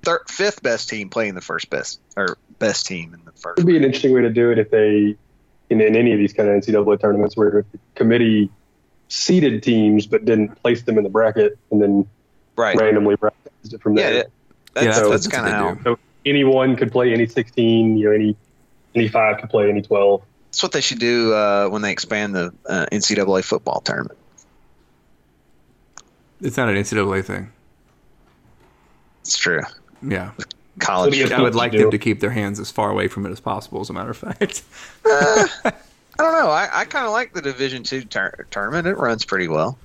third, 0.04 0.22
fifth 0.28 0.62
best 0.62 0.90
team 0.90 1.10
playing 1.10 1.34
the 1.36 1.42
first 1.42 1.70
best 1.70 2.00
or 2.16 2.38
best 2.60 2.86
team 2.86 3.14
in 3.14 3.26
the 3.26 3.32
first. 3.32 3.60
It 3.60 3.66
would 3.66 3.72
be 3.72 3.78
an 3.78 3.84
interesting 3.84 4.14
way 4.14 4.22
to 4.22 4.30
do 4.30 4.52
it 4.52 4.60
if 4.60 4.70
they, 4.70 5.16
in, 5.70 5.82
in 5.82 5.96
any 5.96 6.12
of 6.14 6.20
these 6.20 6.34
kind 6.34 6.50
of 6.50 6.56
NCAA 6.64 7.00
tournaments, 7.02 7.36
where 7.36 7.66
the 7.72 7.80
committee 7.96 8.50
seeded 9.10 9.64
teams 9.64 10.06
but 10.06 10.26
didn't 10.26 10.62
place 10.62 10.84
them 10.84 10.98
in 10.98 11.04
the 11.04 11.10
bracket 11.10 11.58
and 11.72 11.82
then 11.82 12.08
Right. 12.56 12.76
randomly 12.80 13.16
bracketized 13.16 13.74
it 13.74 13.82
from 13.82 13.96
there. 13.96 14.14
that- 14.14 14.32
that's, 14.74 14.86
Yeah, 14.86 14.92
that's, 15.10 15.10
that's 15.10 15.28
kind 15.28 15.48
of 15.48 15.54
how. 15.54 15.84
So 15.84 16.00
anyone 16.26 16.76
could 16.76 16.92
play 16.92 17.12
any 17.14 17.26
16, 17.26 17.98
you 17.98 18.06
know, 18.06 18.12
any 18.12 18.36
any 18.96 19.08
five 19.08 19.40
could 19.40 19.50
play 19.50 19.70
any 19.70 19.82
12. 19.82 20.22
that's 20.48 20.64
what 20.64 20.72
they 20.72 20.82
should 20.82 21.00
do 21.00 21.34
uh, 21.34 21.68
when 21.70 21.82
they 21.84 21.92
expand 21.92 22.34
the 22.36 22.54
uh, 22.68 22.86
NCAA 22.92 23.44
football 23.44 23.82
tournament. 23.82 24.18
It's 26.42 26.58
not 26.58 26.70
an 26.70 26.76
NCAA 26.76 27.24
thing. 27.26 27.52
It's 29.22 29.38
true. 29.38 29.62
Yeah. 30.02 30.32
College. 30.80 31.10
What 31.10 31.28
do 31.28 31.34
you- 31.34 31.36
I 31.36 31.42
would 31.42 31.56
like 31.56 31.72
do. 31.72 31.80
them 31.80 31.92
to 31.92 31.98
keep 31.98 32.20
their 32.20 32.30
hands 32.32 32.60
as 32.60 32.70
far 32.72 32.90
away 32.92 33.08
from 33.08 33.26
it 33.26 33.32
as 33.32 33.40
possible, 33.40 33.82
as 33.82 33.90
a 33.90 33.94
matter 33.94 34.12
of 34.12 34.18
fact. 34.18 34.64
Uh, 35.04 35.48
I 35.66 36.24
don't 36.24 36.34
know. 36.40 36.50
I, 36.50 36.70
I 36.82 36.86
kind 36.86 37.06
of 37.06 37.12
like 37.12 37.34
the 37.34 37.42
Division 37.42 37.84
Two 37.84 38.04
tur- 38.04 38.48
tournament. 38.52 38.88
It 38.88 38.98
runs 38.98 39.26
pretty 39.26 39.48
well. 39.48 39.78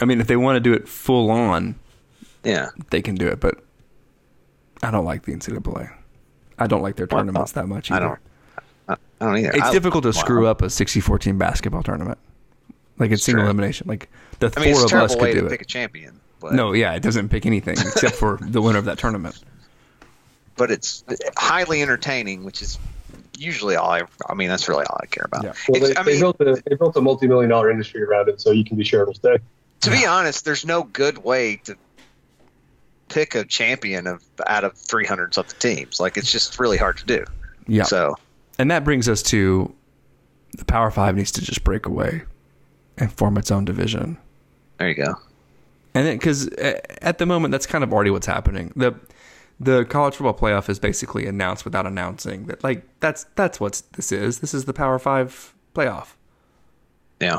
I 0.00 0.04
mean, 0.04 0.20
if 0.20 0.26
they 0.26 0.36
want 0.36 0.56
to 0.56 0.60
do 0.60 0.72
it 0.72 0.88
full 0.88 1.30
on, 1.30 1.74
Yeah. 2.44 2.68
they 2.90 3.02
can 3.02 3.14
do 3.16 3.26
it, 3.28 3.40
but 3.40 3.62
I 4.82 4.90
don't 4.90 5.04
like 5.04 5.22
the 5.24 5.32
NCAA. 5.32 5.92
I 6.58 6.66
don't 6.66 6.82
like 6.82 6.96
their 6.96 7.06
tournaments 7.06 7.52
that 7.52 7.66
much 7.68 7.90
I 7.90 7.98
don't. 7.98 8.18
I, 8.88 8.94
I 8.94 8.96
don't 9.26 9.36
either. 9.38 9.50
It's 9.50 9.62
I- 9.62 9.72
difficult 9.72 10.02
to 10.04 10.08
wow. 10.08 10.12
screw 10.12 10.46
up 10.46 10.62
a 10.62 10.70
64 10.70 11.18
team 11.18 11.38
basketball 11.38 11.82
tournament. 11.82 12.18
Like 12.98 13.10
it's 13.10 13.22
single 13.24 13.42
true. 13.42 13.46
elimination. 13.50 13.86
Like 13.88 14.08
the 14.38 14.52
I 14.56 14.60
mean, 14.60 14.74
four 14.74 14.84
it's 14.84 14.92
of 14.92 14.98
us 15.00 15.14
could 15.14 15.22
way 15.22 15.34
do 15.34 15.40
to 15.40 15.46
it. 15.46 15.50
pick 15.50 15.62
a 15.62 15.64
champion. 15.66 16.20
But, 16.40 16.52
No, 16.54 16.72
yeah, 16.72 16.92
it 16.94 17.02
doesn't 17.02 17.28
pick 17.30 17.46
anything 17.46 17.74
except 17.78 18.14
for 18.16 18.38
the 18.42 18.60
winner 18.62 18.78
of 18.78 18.84
that 18.86 18.98
tournament. 18.98 19.38
but 20.56 20.70
it's 20.70 21.04
highly 21.36 21.82
entertaining, 21.82 22.44
which 22.44 22.62
is 22.62 22.78
usually 23.38 23.76
all 23.76 23.90
I. 23.90 24.02
I 24.28 24.34
mean, 24.34 24.48
that's 24.48 24.68
really 24.68 24.84
all 24.86 24.98
I 25.02 25.06
care 25.06 25.24
about. 25.26 25.44
Yeah. 25.44 25.52
Well, 25.68 25.80
they, 25.80 25.86
It's- 25.90 25.96
I 25.98 26.02
they 26.02 26.12
mean, 26.12 26.20
built 26.20 26.40
a 26.40 26.62
they 26.68 26.76
built 26.76 26.96
a 26.96 27.00
multi 27.00 27.26
million 27.26 27.50
dollar 27.50 27.70
industry 27.70 28.02
around 28.02 28.28
it, 28.28 28.40
so 28.40 28.50
you 28.50 28.64
can 28.64 28.76
be 28.76 28.84
sure 28.84 29.02
it'll 29.02 29.14
stay. 29.14 29.38
to 29.82 29.90
be 29.90 30.04
honest, 30.06 30.44
there's 30.44 30.64
no 30.64 30.82
good 30.84 31.18
way 31.24 31.56
to 31.64 31.76
pick 33.08 33.34
a 33.34 33.44
champion 33.44 34.06
of 34.06 34.22
out 34.46 34.64
of 34.64 34.76
300 34.76 35.32
something 35.34 35.58
teams. 35.58 36.00
Like 36.00 36.16
it's 36.16 36.30
just 36.32 36.58
really 36.58 36.76
hard 36.76 36.96
to 36.98 37.06
do. 37.06 37.24
Yeah. 37.68 37.84
So 37.84 38.16
And 38.58 38.70
that 38.70 38.84
brings 38.84 39.08
us 39.08 39.22
to 39.24 39.72
the 40.58 40.64
Power 40.64 40.90
Five 40.90 41.16
needs 41.16 41.30
to 41.32 41.40
just 41.40 41.62
break 41.64 41.86
away 41.86 42.22
and 42.98 43.12
form 43.12 43.36
its 43.36 43.50
own 43.50 43.64
division. 43.64 44.18
there 44.78 44.88
you 44.88 44.94
go. 44.94 45.14
And 45.94 46.06
then, 46.06 46.16
because 46.18 46.48
at 46.48 47.18
the 47.18 47.26
moment, 47.26 47.52
that's 47.52 47.66
kind 47.66 47.82
of 47.82 47.92
already 47.92 48.10
what's 48.10 48.26
happening. 48.26 48.72
the 48.76 48.94
The 49.58 49.84
college 49.86 50.16
football 50.16 50.34
playoff 50.34 50.68
is 50.68 50.78
basically 50.78 51.26
announced 51.26 51.64
without 51.64 51.86
announcing 51.86 52.46
that. 52.46 52.62
Like 52.62 52.86
that's 53.00 53.24
that's 53.34 53.58
what 53.58 53.82
this 53.94 54.12
is. 54.12 54.40
This 54.40 54.52
is 54.52 54.66
the 54.66 54.74
Power 54.74 54.98
Five 54.98 55.54
playoff. 55.74 56.14
Yeah. 57.20 57.38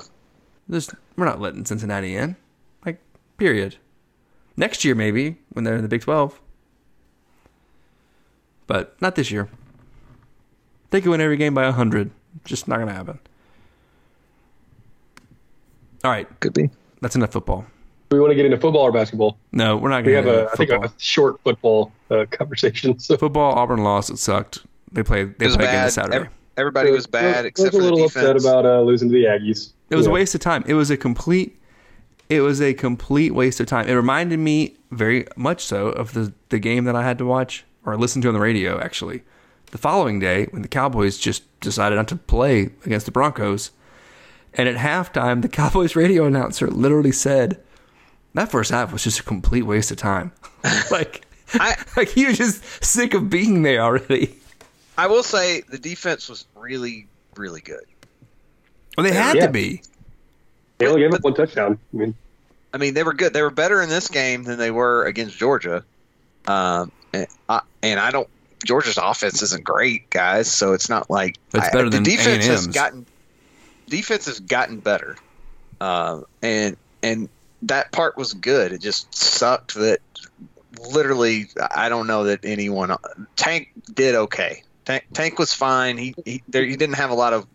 There's, 0.67 0.89
we're 1.15 1.25
not 1.25 1.39
letting 1.39 1.65
Cincinnati 1.65 2.15
in. 2.15 2.35
Like, 2.85 2.99
period. 3.37 3.77
Next 4.57 4.83
year, 4.83 4.95
maybe 4.95 5.37
when 5.53 5.63
they're 5.63 5.75
in 5.75 5.83
the 5.83 5.87
Big 5.87 6.01
Twelve, 6.01 6.41
but 8.65 8.99
not 8.99 9.15
this 9.15 9.29
year. 9.29 9.47
They 10.89 10.99
could 10.99 11.11
win 11.11 11.21
every 11.21 11.37
game 11.37 11.53
by 11.53 11.69
hundred. 11.69 12.09
Just 12.43 12.67
not 12.67 12.79
gonna 12.79 12.93
happen. 12.93 13.19
All 16.03 16.11
right, 16.11 16.27
Could 16.39 16.53
be. 16.53 16.69
that's 17.01 17.15
enough 17.15 17.31
football. 17.31 17.65
Do 18.09 18.15
we 18.15 18.21
want 18.21 18.31
to 18.31 18.35
get 18.35 18.45
into 18.45 18.57
football 18.57 18.83
or 18.83 18.91
basketball? 18.91 19.37
No, 19.51 19.75
we're 19.75 19.89
not 19.89 20.05
We 20.05 20.13
gonna. 20.13 20.27
have 20.31 20.35
get 20.45 20.53
a 20.53 20.57
think 20.57 20.69
a 20.71 20.93
short 20.97 21.41
football 21.43 21.91
uh, 22.09 22.25
conversation. 22.31 22.97
So 22.99 23.17
football. 23.17 23.53
Auburn 23.53 23.83
lost. 23.83 24.09
It 24.09 24.17
sucked. 24.17 24.59
They 24.91 25.03
played. 25.03 25.37
They 25.39 25.45
It 25.45 25.47
was 25.49 25.57
played 25.57 25.65
again 25.65 25.75
bad. 25.79 25.87
this 25.87 25.93
Saturday. 25.95 26.15
Ev- 26.17 26.27
Everybody 26.55 26.89
was 26.91 27.05
bad 27.05 27.45
I 27.45 27.49
except 27.49 27.73
was 27.73 27.83
for 27.83 27.87
a 27.87 27.91
little 27.91 28.05
upset 28.05 28.35
about 28.37 28.65
uh, 28.65 28.81
losing 28.81 29.09
to 29.09 29.13
the 29.13 29.25
Aggies. 29.25 29.73
It 29.89 29.95
was 29.95 30.05
Yeah. 30.05 30.11
a 30.11 30.13
waste 30.13 30.33
of 30.35 30.41
time. 30.41 30.63
It 30.67 30.73
was 30.73 30.89
a 30.89 30.97
complete. 30.97 31.59
It 32.29 32.41
was 32.41 32.61
a 32.61 32.73
complete 32.73 33.33
waste 33.35 33.59
of 33.59 33.67
time. 33.67 33.87
It 33.87 33.93
reminded 33.93 34.39
me 34.39 34.75
very 34.91 35.27
much 35.35 35.63
so 35.63 35.87
of 35.89 36.13
the 36.13 36.33
the 36.49 36.59
game 36.59 36.85
that 36.85 36.95
I 36.95 37.03
had 37.03 37.17
to 37.19 37.25
watch 37.25 37.65
or 37.85 37.95
listen 37.97 38.21
to 38.23 38.27
on 38.29 38.33
the 38.33 38.39
radio. 38.39 38.79
Actually, 38.79 39.21
the 39.71 39.77
following 39.77 40.19
day 40.19 40.45
when 40.51 40.61
the 40.61 40.67
Cowboys 40.67 41.17
just 41.17 41.43
decided 41.59 41.95
not 41.97 42.07
to 42.07 42.15
play 42.15 42.69
against 42.85 43.05
the 43.05 43.11
Broncos, 43.11 43.71
and 44.57 44.67
at 44.67 44.75
halftime 44.75 45.41
the 45.41 45.47
Cowboys 45.49 45.95
radio 45.95 46.25
announcer 46.25 46.67
literally 46.67 47.11
said, 47.11 47.61
"That 48.33 48.51
first 48.51 48.71
half 48.71 48.91
was 48.91 49.03
just 49.03 49.19
a 49.19 49.23
complete 49.23 49.63
waste 49.63 49.91
of 49.91 49.97
time." 49.97 50.31
like, 50.91 51.25
I- 51.53 51.77
like 51.97 52.09
he 52.09 52.25
was 52.25 52.37
just 52.37 52.83
sick 52.83 53.13
of 53.13 53.29
being 53.29 53.61
there 53.63 53.81
already. 53.81 54.35
I 54.97 55.07
will 55.07 55.23
say 55.23 55.61
the 55.69 55.77
defense 55.77 56.27
was 56.27 56.45
really, 56.55 57.07
really 57.35 57.61
good. 57.61 57.83
Well, 58.97 59.03
they 59.05 59.13
had 59.13 59.35
Yeah. 59.35 59.45
to 59.45 59.51
be. 59.51 59.81
They 60.79 60.87
only 60.87 61.01
gave 61.01 61.13
up 61.13 61.21
one 61.23 61.35
touchdown. 61.35 61.77
I 61.93 61.97
mean, 61.97 62.15
I 62.73 62.77
mean, 62.77 62.93
they 62.95 63.03
were 63.03 63.13
good. 63.13 63.33
They 63.33 63.41
were 63.43 63.49
better 63.51 63.81
in 63.81 63.89
this 63.89 64.07
game 64.07 64.43
than 64.43 64.57
they 64.57 64.71
were 64.71 65.05
against 65.05 65.37
Georgia. 65.37 65.83
Um, 66.47 66.91
and 67.13 67.27
I, 67.49 67.61
and 67.83 67.99
I 67.99 68.11
don't. 68.11 68.27
Georgia's 68.65 68.97
offense 68.97 69.41
isn't 69.43 69.63
great, 69.63 70.09
guys. 70.09 70.51
So 70.51 70.73
it's 70.73 70.89
not 70.89 71.09
like 71.11 71.37
It's 71.53 71.67
I- 71.67 71.71
better 71.71 71.89
the 71.89 71.99
defense 71.99 72.45
has 72.47 72.63
A&M's. 72.65 72.75
gotten. 72.75 73.05
Defense 73.87 74.25
has 74.25 74.39
gotten 74.39 74.79
better, 74.79 75.15
uh, 75.81 76.21
and 76.41 76.77
and 77.01 77.29
that 77.63 77.91
part 77.91 78.17
was 78.17 78.33
good. 78.33 78.71
It 78.73 78.81
just 78.81 79.13
sucked 79.15 79.75
that 79.75 79.99
literally 80.91 81.47
I 81.73 81.89
don't 81.89 82.07
know 82.07 82.25
that 82.25 82.41
anyone 82.43 82.95
Tank 83.35 83.69
did 83.93 84.15
okay. 84.15 84.63
Tank, 84.85 85.05
Tank 85.13 85.39
was 85.39 85.53
fine. 85.53 85.97
He 85.97 86.15
he, 86.25 86.43
there, 86.47 86.63
he 86.65 86.75
didn't 86.75 86.95
have 86.95 87.09
a 87.09 87.15
lot 87.15 87.33
of. 87.33 87.45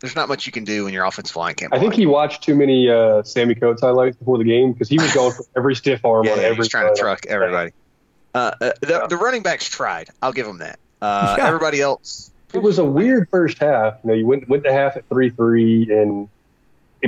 There's 0.00 0.14
not 0.14 0.28
much 0.28 0.46
you 0.46 0.52
can 0.52 0.62
do 0.64 0.84
when 0.84 0.94
your 0.94 1.04
offensive 1.04 1.34
line 1.34 1.54
can't. 1.56 1.74
I 1.74 1.80
think 1.80 1.92
he 1.94 2.06
watched 2.06 2.44
too 2.44 2.54
many 2.54 2.88
uh, 2.88 3.24
Sammie 3.24 3.56
Coates 3.56 3.80
highlights 3.82 4.16
before 4.16 4.38
the 4.38 4.44
game 4.44 4.72
because 4.72 4.88
he 4.88 4.96
was 4.96 5.12
going 5.12 5.32
for 5.32 5.44
every 5.56 5.74
stiff 5.74 6.04
arm 6.04 6.24
Yeah, 6.24 6.32
on 6.34 6.38
every. 6.38 6.54
he 6.54 6.58
was 6.58 6.68
trying 6.68 6.94
to 6.94 7.00
truck 7.00 7.26
everybody. 7.26 7.72
Uh, 8.32 8.52
uh, 8.60 8.70
the, 8.80 9.06
the 9.08 9.16
running 9.16 9.42
backs 9.42 9.68
tried. 9.68 10.08
I'll 10.22 10.32
give 10.32 10.46
them 10.46 10.58
that. 10.58 10.78
Uh, 11.02 11.34
Yeah. 11.38 11.46
Everybody 11.48 11.80
else, 11.80 12.30
It 12.54 12.62
was 12.62 12.78
a 12.78 12.84
weird 12.84 13.28
first 13.30 13.58
half. 13.58 13.94
You 14.04 14.08
know, 14.08 14.14
you 14.14 14.26
went 14.26 14.48
went 14.48 14.64
to 14.64 14.72
half 14.72 14.96
at 14.96 15.06
three 15.08 15.30
three, 15.30 15.86
and 15.92 16.28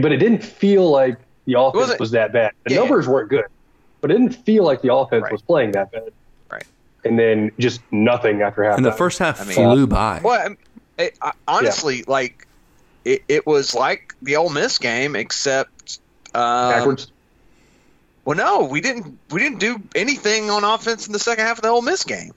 but 0.02 0.12
it 0.12 0.18
didn't 0.18 0.44
feel 0.44 0.90
like 0.90 1.16
the 1.46 1.58
offense 1.58 1.98
wasn't- 1.98 2.12
that 2.12 2.32
bad. 2.32 2.52
The 2.66 2.74
Yeah. 2.74 2.80
numbers 2.80 3.08
weren't 3.08 3.30
good, 3.30 3.46
but 4.00 4.10
it 4.10 4.14
didn't 4.18 4.34
feel 4.44 4.64
like 4.64 4.82
the 4.82 4.94
offense 4.94 5.22
Right. 5.24 5.32
was 5.32 5.42
playing 5.42 5.72
that 5.72 5.90
bad. 5.90 6.12
Right. 6.50 6.64
And 7.04 7.18
then 7.18 7.50
just 7.58 7.80
nothing 7.90 8.42
after 8.42 8.62
half. 8.64 8.76
And 8.76 8.84
the 8.84 8.92
first 8.92 9.18
half 9.18 9.40
I 9.40 9.44
mean- 9.44 9.54
flew 9.54 9.86
by. 9.86 10.20
well, 10.22 10.40
I'm- 10.40 10.58
it, 10.98 11.16
I, 11.22 11.32
honestly, 11.48 12.04
like 12.06 12.46
it, 13.06 13.22
it 13.28 13.46
was 13.46 13.74
like 13.74 14.14
the 14.20 14.36
Ole 14.36 14.50
Miss 14.50 14.76
game, 14.78 15.16
except 15.16 15.98
um, 16.34 16.70
backwards. 16.70 17.10
Well, 18.26 18.36
no, 18.36 18.64
we 18.64 18.82
didn't. 18.82 19.18
We 19.30 19.40
didn't 19.40 19.58
do 19.60 19.80
anything 19.94 20.50
on 20.50 20.62
offense 20.62 21.06
in 21.06 21.14
the 21.14 21.18
second 21.18 21.46
half 21.46 21.56
of 21.56 21.62
the 21.62 21.68
Ole 21.68 21.80
Miss 21.82 22.04
game, 22.04 22.32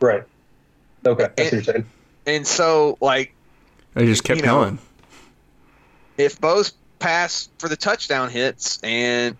Right. 0.00 0.22
Okay, 1.04 1.24
that's 1.36 1.40
it- 1.40 1.44
what 1.44 1.52
you're 1.52 1.62
saying. 1.74 1.86
And 2.26 2.46
so 2.46 2.98
like 3.00 3.34
They 3.94 4.06
just 4.06 4.24
kept 4.24 4.40
you 4.40 4.46
know, 4.46 4.60
going. 4.60 4.78
if 6.18 6.40
both 6.40 6.72
pass 6.98 7.48
for 7.58 7.68
the 7.68 7.76
touchdown 7.76 8.30
hits 8.30 8.80
and 8.82 9.36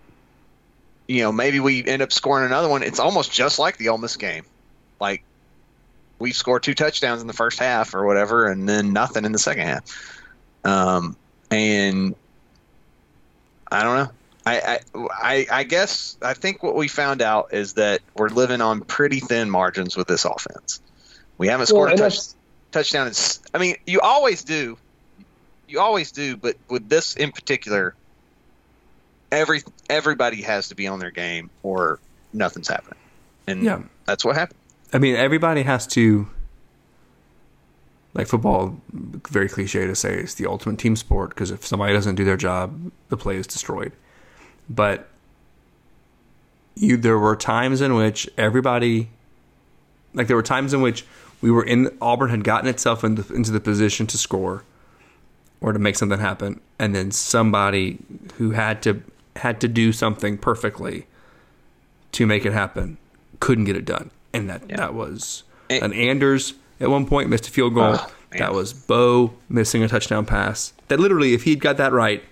you 1.07 1.21
know 1.21 1.31
maybe 1.31 1.59
we 1.59 1.83
end 1.85 2.01
up 2.01 2.11
scoring 2.11 2.45
another 2.45 2.69
one 2.69 2.83
it's 2.83 2.99
almost 2.99 3.31
just 3.31 3.59
like 3.59 3.77
the 3.77 3.89
Ole 3.89 3.97
Miss 3.97 4.15
game. 4.17 4.45
Like 4.99 5.23
we 6.19 6.31
score 6.31 6.59
two 6.59 6.73
touchdowns 6.73 7.21
in 7.21 7.27
the 7.27 7.33
first 7.33 7.59
half 7.59 7.93
or 7.93 8.05
whatever 8.05 8.47
and 8.47 8.67
then 8.67 8.93
nothing 8.93 9.25
in 9.25 9.31
the 9.31 9.39
second 9.39 9.67
half. 9.67 9.83
Um, 10.63 11.15
and 11.51 12.15
I 13.71 13.83
don't 13.83 13.97
know. 13.97 14.11
I, 14.45 14.79
I 14.95 15.07
I 15.21 15.47
I 15.51 15.63
guess 15.63 16.17
I 16.21 16.33
think 16.33 16.63
what 16.63 16.75
we 16.75 16.87
found 16.87 17.21
out 17.21 17.53
is 17.53 17.73
that 17.73 18.01
we're 18.15 18.29
living 18.29 18.61
on 18.61 18.81
pretty 18.81 19.19
thin 19.19 19.49
margins 19.49 19.97
with 19.97 20.07
this 20.07 20.23
offense. 20.23 20.81
We 21.37 21.47
haven't 21.47 21.65
scored 21.67 21.91
and 21.91 21.99
a 21.99 22.03
touch 22.03 22.15
that's 22.15 22.35
touchdown 22.71 23.07
is. 23.07 23.39
I 23.53 23.57
mean, 23.57 23.75
you 23.85 23.99
always 24.01 24.43
do, 24.43 24.77
you 25.67 25.79
always 25.79 26.11
do, 26.11 26.37
but 26.37 26.55
with 26.69 26.87
this 26.89 27.15
in 27.15 27.31
particular, 27.31 27.95
every 29.31 29.61
everybody 29.89 30.41
has 30.43 30.69
to 30.69 30.75
be 30.75 30.87
on 30.87 30.99
their 30.99 31.11
game 31.11 31.49
or 31.63 31.99
nothing's 32.33 32.67
happening, 32.67 32.99
and 33.47 33.63
Yeah. 33.63 33.81
that's 34.05 34.23
what 34.23 34.35
happened. 34.35 34.59
I 34.93 34.99
mean, 34.99 35.15
everybody 35.15 35.63
has 35.63 35.87
to. 35.87 36.27
Like 38.13 38.25
football, 38.27 38.81
very 38.91 39.47
cliche 39.47 39.85
to 39.85 39.93
say, 39.95 40.15
it's 40.15 40.33
the 40.33 40.47
ultimate 40.47 40.79
team 40.79 40.95
sport 40.95 41.29
because 41.29 41.51
if 41.51 41.63
somebody 41.63 41.93
doesn't 41.93 42.15
do 42.15 42.25
their 42.25 42.37
job, 42.37 42.91
the 43.09 43.17
play 43.17 43.35
is 43.35 43.45
destroyed. 43.45 43.91
But 44.67 45.07
you, 46.73 46.97
there 46.97 47.19
were 47.19 47.35
times 47.35 47.79
in 47.79 47.93
which 47.93 48.27
everybody, 48.35 49.09
like 50.15 50.25
there 50.25 50.35
were 50.35 50.41
times 50.41 50.73
in 50.73 50.81
which 50.81 51.05
we 51.41 51.51
were 51.51 51.63
in 51.63 51.95
Auburn 52.01 52.29
had 52.29 52.43
gotten 52.43 52.69
itself 52.69 53.03
into, 53.03 53.33
into 53.33 53.51
the 53.51 53.59
position 53.59 54.07
to 54.07 54.17
score 54.17 54.63
or 55.61 55.73
to 55.73 55.79
make 55.79 55.95
something 55.95 56.19
happen, 56.19 56.59
and 56.79 56.95
then 56.95 57.11
somebody 57.11 57.99
who 58.37 58.51
had 58.51 58.81
to 58.83 59.01
had 59.35 59.61
to 59.61 59.67
do 59.67 59.91
something 59.91 60.37
perfectly 60.37 61.05
to 62.11 62.25
make 62.25 62.45
it 62.45 62.53
happen 62.53 62.97
couldn't 63.39 63.65
get 63.65 63.75
it 63.75 63.85
done, 63.85 64.09
and 64.33 64.49
that 64.49 64.67
that 64.69 64.93
was 64.93 65.43
an 65.69 65.93
Anders 65.93 66.53
at 66.79 66.89
one 66.89 67.05
point 67.05 67.29
missed 67.29 67.47
a 67.47 67.51
field 67.51 67.73
goal. 67.73 67.97
Oh, 67.97 68.11
that 68.37 68.53
was 68.53 68.73
Bo 68.73 69.33
missing 69.49 69.83
a 69.83 69.87
touchdown 69.87 70.25
pass. 70.25 70.73
That 70.87 70.99
literally, 70.99 71.33
if 71.33 71.43
he'd 71.43 71.59
got 71.59 71.77
that 71.77 71.91
right, 71.91 72.23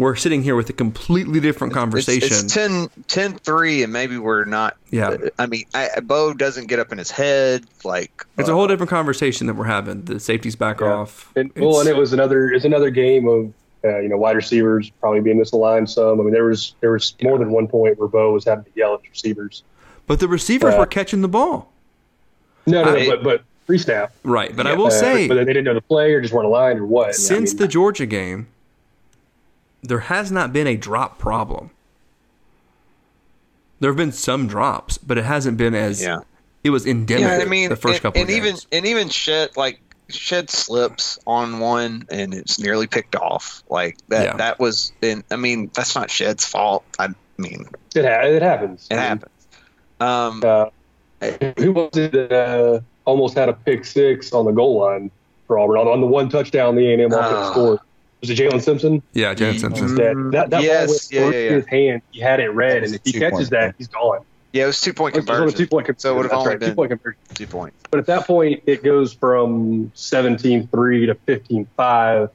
we're 0.00 0.16
sitting 0.16 0.42
here 0.42 0.56
with 0.56 0.68
a 0.70 0.72
completely 0.72 1.38
different 1.40 1.72
conversation. 1.72 2.28
It's, 2.32 2.42
it's 2.42 2.54
10, 2.54 2.88
10-3, 3.34 3.84
and 3.84 3.92
maybe 3.92 4.18
we're 4.18 4.44
not. 4.44 4.76
Yeah. 4.90 5.16
I 5.38 5.46
mean, 5.46 5.64
I, 5.74 6.00
Bo 6.00 6.34
doesn't 6.34 6.66
get 6.66 6.78
up 6.78 6.90
in 6.92 6.98
his 6.98 7.10
head 7.10 7.64
like. 7.84 8.26
it's 8.38 8.48
a 8.48 8.52
whole 8.54 8.66
different 8.66 8.90
conversation 8.90 9.46
that 9.46 9.54
we're 9.54 9.64
having. 9.64 10.02
The 10.04 10.18
safety's 10.20 10.56
back 10.56 10.82
off. 10.82 11.30
And, 11.36 11.52
well, 11.56 11.80
and 11.80 11.88
it 11.88 11.96
was 11.96 12.12
another 12.12 12.50
it's 12.50 12.64
another 12.64 12.90
game 12.90 13.28
of 13.28 13.52
uh, 13.84 13.98
you 14.00 14.08
know 14.08 14.16
wide 14.16 14.36
receivers 14.36 14.90
probably 15.00 15.20
being 15.20 15.40
misaligned 15.40 15.88
some. 15.88 16.20
I 16.20 16.22
mean 16.24 16.32
there 16.32 16.44
was 16.44 16.74
there 16.80 16.92
was 16.92 17.14
more 17.22 17.38
than 17.38 17.50
one 17.50 17.66
point 17.68 17.98
where 17.98 18.08
Bo 18.08 18.32
was 18.32 18.44
having 18.44 18.64
to 18.64 18.70
yell 18.74 18.94
at 18.94 19.00
receivers. 19.08 19.62
but 20.06 20.20
the 20.20 20.28
receivers 20.28 20.74
uh, 20.74 20.78
were 20.78 20.86
catching 20.86 21.22
the 21.22 21.28
ball. 21.28 21.72
No, 22.66 22.84
no, 22.84 22.94
I- 22.96 23.06
but 23.08 23.22
but 23.22 23.44
free 23.66 23.78
snap. 23.78 24.12
Right, 24.24 24.54
but 24.54 24.66
I 24.66 24.72
Uh, 24.72 24.76
will 24.76 24.90
say, 24.90 25.28
whether 25.28 25.44
they 25.44 25.52
didn't 25.52 25.64
know 25.64 25.74
the 25.74 25.80
play 25.80 26.12
or 26.12 26.20
just 26.20 26.34
weren't 26.34 26.46
aligned 26.46 26.80
or 26.80 26.86
what. 26.86 27.14
since 27.14 27.50
I 27.52 27.54
mean, 27.54 27.58
the 27.58 27.68
Georgia 27.68 28.06
game, 28.06 28.48
there 29.82 30.00
has 30.00 30.30
not 30.30 30.52
been 30.52 30.66
a 30.66 30.76
drop 30.76 31.18
problem. 31.18 31.70
There 33.80 33.90
have 33.90 33.96
been 33.96 34.12
some 34.12 34.46
drops, 34.46 34.98
but 34.98 35.16
it 35.18 35.24
hasn't 35.24 35.56
been 35.56 35.74
as 35.74 36.02
Yeah. 36.02 36.18
it 36.64 36.70
was 36.70 36.86
endemic. 36.86 37.24
Yeah, 37.26 37.38
I 37.38 37.44
mean, 37.46 37.70
the 37.70 37.76
first 37.76 37.94
and, 37.94 38.02
couple 38.02 38.20
and 38.20 38.30
of 38.30 38.36
even 38.36 38.50
games. 38.52 38.66
and 38.72 38.86
even 38.86 39.08
shed 39.08 39.56
like 39.56 39.80
shed 40.08 40.50
slips 40.50 41.18
on 41.26 41.60
one, 41.60 42.04
and 42.10 42.34
it's 42.34 42.58
nearly 42.58 42.86
picked 42.86 43.16
off. 43.16 43.62
Like 43.70 43.96
that. 44.08 44.24
Yeah. 44.24 44.36
That 44.36 44.58
was. 44.58 44.92
And 45.02 45.24
I 45.30 45.36
mean, 45.36 45.70
that's 45.74 45.94
not 45.94 46.10
Shed's 46.10 46.44
fault. 46.44 46.84
I 46.98 47.08
mean, 47.38 47.66
it, 47.94 48.04
ha- 48.04 48.26
it 48.26 48.42
happens. 48.42 48.86
it 48.90 48.94
I 48.94 48.96
mean, 48.96 49.06
happens. 49.06 49.32
Um, 50.00 50.42
Uh, 50.44 51.50
who 51.58 51.72
was 51.72 51.96
it 51.96 52.12
that 52.12 52.32
uh, 52.32 52.80
almost 53.04 53.34
had 53.36 53.48
a 53.48 53.52
pick 53.52 53.84
six 53.84 54.32
on 54.32 54.44
the 54.46 54.52
goal 54.52 54.80
line 54.80 55.10
for 55.46 55.58
Auburn 55.58 55.78
on, 55.78 55.86
on 55.88 56.00
the 56.00 56.06
one 56.06 56.28
touchdown 56.28 56.74
the 56.76 56.86
A 56.90 56.92
and 56.94 57.02
M 57.02 57.12
offense 57.12 57.32
Ah. 57.34 57.50
scored? 57.52 57.78
Was 58.20 58.30
it 58.30 58.38
Jaylin 58.38 58.62
Simpson? 58.62 59.02
yeah, 59.14 59.34
Jaylin 59.34 59.58
Simpson. 59.60 59.94
That 59.96 60.30
that, 60.32 60.50
that 60.50 60.62
Yes, 60.62 61.08
ball 61.08 61.22
went 61.24 61.34
yeah, 61.34 61.40
yeah, 61.40 61.48
yeah. 61.50 61.56
his 61.56 61.66
hand. 61.68 62.02
He 62.10 62.20
had 62.20 62.40
it 62.40 62.48
red, 62.50 62.84
and 62.84 62.94
if 62.94 63.00
he 63.04 63.12
two-point 63.12 63.32
catches 63.32 63.50
that, 63.50 63.74
he's 63.78 63.88
gone. 63.88 64.20
yeah, 64.52 64.64
it 64.64 64.66
was 64.66 64.80
two 64.80 64.92
point 64.92 65.16
It 65.16 65.20
was 65.20 65.30
only 65.30 65.38
conversion. 65.52 65.58
two 65.58 65.66
point 65.68 65.86
conversion. 65.86 65.98
So 66.00 66.12
it 66.12 66.16
would 66.16 66.22
have 66.24 66.30
That's 66.32 66.38
only 66.40 66.50
right, 66.50 66.60
been 66.60 66.68
two 66.70 66.74
point 66.74 66.90
conversion. 66.90 67.18
two 67.34 67.46
point. 67.46 67.74
But 67.90 68.00
at 68.00 68.06
that 68.06 68.26
point, 68.26 68.62
it 68.66 68.82
goes 68.84 69.14
from 69.14 69.90
17-3 69.96 70.70
to 71.06 71.14
15-5. 71.26 72.28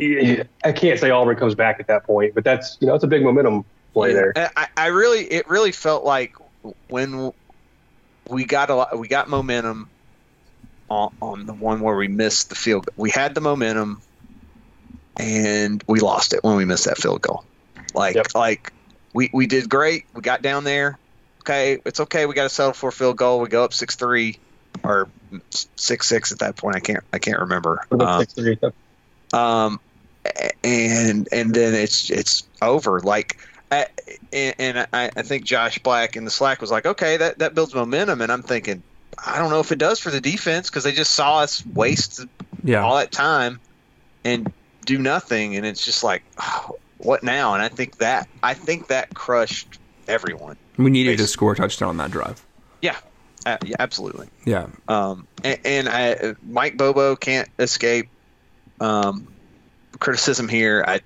Yeah, 0.00 0.44
I 0.64 0.72
can't 0.72 0.98
say 0.98 1.10
Auburn 1.10 1.36
comes 1.36 1.54
back 1.54 1.78
at 1.78 1.86
that 1.88 2.04
point, 2.06 2.34
but 2.34 2.42
that's 2.42 2.78
you 2.80 2.86
know 2.86 2.94
it's 2.94 3.04
a 3.04 3.08
big 3.08 3.22
momentum 3.22 3.64
play 3.92 4.14
there. 4.14 4.32
I, 4.56 4.66
I 4.76 4.86
really, 4.86 5.24
it 5.24 5.46
really 5.48 5.72
felt 5.72 6.04
like 6.04 6.32
when 6.88 7.32
we 8.30 8.44
got 8.46 8.70
a 8.70 8.74
lot, 8.76 8.98
we 8.98 9.08
got 9.08 9.28
momentum 9.28 9.89
on, 10.90 11.10
on 11.22 11.46
the 11.46 11.54
one 11.54 11.80
where 11.80 11.96
we 11.96 12.08
missed 12.08 12.48
the 12.48 12.54
field. 12.54 12.84
goal. 12.86 12.94
We 12.96 13.10
had 13.10 13.34
the 13.34 13.40
momentum, 13.40 14.02
and 15.18 15.82
we 15.88 16.00
lost 16.00 16.34
it 16.34 16.42
when 16.42 16.56
we 16.56 16.64
missed 16.64 16.84
that 16.84 16.98
field 16.98 17.22
goal. 17.22 17.44
Like, 17.94 18.16
Yep. 18.16 18.26
like 18.34 18.72
we 19.14 19.30
we 19.32 19.46
did 19.46 19.68
great. 19.68 20.04
We 20.14 20.20
got 20.20 20.42
down 20.42 20.64
there. 20.64 20.98
Okay, 21.42 21.78
it's 21.86 22.00
okay. 22.00 22.26
We 22.26 22.34
got 22.34 22.44
to 22.44 22.48
settle 22.50 22.74
for 22.74 22.88
a 22.90 22.92
field 22.92 23.16
goal. 23.16 23.40
We 23.40 23.48
go 23.48 23.64
up 23.64 23.72
six 23.72 23.96
three 23.96 24.38
or 24.84 25.08
six 25.76 26.06
six 26.06 26.32
at 26.32 26.40
that 26.40 26.56
point. 26.56 26.76
I 26.76 26.80
can't 26.80 27.02
I 27.12 27.18
can't 27.18 27.38
remember. 27.38 27.80
Um, 27.92 27.98
6-3. 28.00 28.72
um, 29.32 29.80
and 30.62 31.28
and 31.32 31.54
then 31.54 31.74
it's 31.74 32.10
it's 32.10 32.48
over. 32.62 33.00
Like, 33.00 33.36
I, 33.70 33.86
and, 34.32 34.54
and 34.58 34.86
I, 34.92 35.10
I 35.16 35.22
think 35.22 35.44
Josh 35.44 35.78
Black 35.78 36.16
in 36.16 36.24
the 36.24 36.30
Slack 36.30 36.60
was 36.60 36.70
like, 36.70 36.86
okay, 36.86 37.16
that 37.16 37.38
that 37.38 37.54
builds 37.54 37.74
momentum, 37.74 38.20
and 38.20 38.30
I'm 38.30 38.42
thinking, 38.42 38.82
I 39.18 39.38
don't 39.38 39.50
know 39.50 39.60
if 39.60 39.72
it 39.72 39.78
does 39.78 39.98
for 39.98 40.10
the 40.10 40.20
defense 40.20 40.70
because 40.70 40.84
they 40.84 40.92
just 40.92 41.12
saw 41.12 41.40
us 41.40 41.64
waste 41.66 42.24
Yeah, 42.62 42.84
all 42.84 42.96
that 42.96 43.12
time 43.12 43.60
and 44.24 44.52
do 44.86 44.98
nothing, 44.98 45.56
and 45.56 45.66
it's 45.66 45.84
just 45.84 46.02
like, 46.04 46.22
oh, 46.38 46.78
what 46.98 47.22
now? 47.22 47.54
And 47.54 47.62
I 47.62 47.68
think 47.68 47.96
that 47.98 48.28
I 48.42 48.54
think 48.54 48.88
that 48.88 49.14
crushed 49.14 49.78
everyone. 50.06 50.56
we 50.76 50.90
needed 50.90 51.18
to 51.18 51.26
score 51.26 51.52
a 51.52 51.56
touchdown 51.56 51.90
on 51.90 51.96
that 51.98 52.10
drive. 52.10 52.44
Yeah, 52.82 52.96
uh, 53.46 53.56
yeah 53.64 53.76
absolutely. 53.78 54.28
Yeah, 54.44 54.68
Um, 54.88 55.26
and, 55.44 55.58
and 55.64 55.88
I, 55.88 56.34
Mike 56.42 56.76
Bobo 56.76 57.16
can't 57.16 57.48
escape 57.58 58.08
um, 58.80 59.32
criticism 59.98 60.48
here. 60.48 60.84
I, 60.86 61.00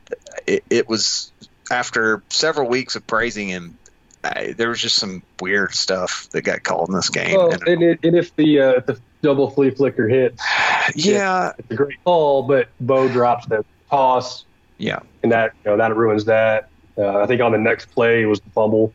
it, 0.47 0.64
it 0.71 0.88
was 0.88 1.33
after 1.71 2.23
several 2.31 2.69
weeks 2.69 2.97
of 2.97 3.07
praising 3.07 3.49
him. 3.49 3.79
I, 4.25 4.55
there 4.57 4.69
was 4.69 4.81
just 4.81 4.97
some 4.97 5.23
weird 5.41 5.75
stuff 5.75 6.29
that 6.31 6.43
got 6.43 6.63
called 6.63 6.89
in 6.89 6.95
this 6.95 7.11
game. 7.11 7.37
Well, 7.37 7.53
and, 7.53 7.63
and, 7.69 7.83
it, 7.83 8.01
and 8.03 8.17
if 8.17 8.35
the 8.37 8.61
uh, 8.61 8.81
the 8.87 8.99
double 9.23 9.51
flea 9.51 9.71
flicker 9.71 10.09
hits, 10.09 10.43
yeah, 10.95 11.53
it's 11.59 11.71
a 11.71 11.75
great 11.75 12.03
call, 12.05 12.43
but 12.45 12.69
Bo 12.81 13.09
drops 13.09 13.47
the 13.47 13.65
toss, 13.91 14.45
yeah. 14.79 15.01
and 15.23 15.33
that 15.33 15.53
you 15.65 15.71
know 15.71 15.77
that 15.77 15.95
ruins 15.97 16.25
that. 16.27 16.69
Uh, 16.97 17.19
I 17.19 17.27
think 17.27 17.41
on 17.41 17.53
the 17.53 17.59
next 17.59 17.87
play 17.87 18.23
it 18.23 18.27
was 18.27 18.41
the 18.41 18.51
fumble. 18.51 18.93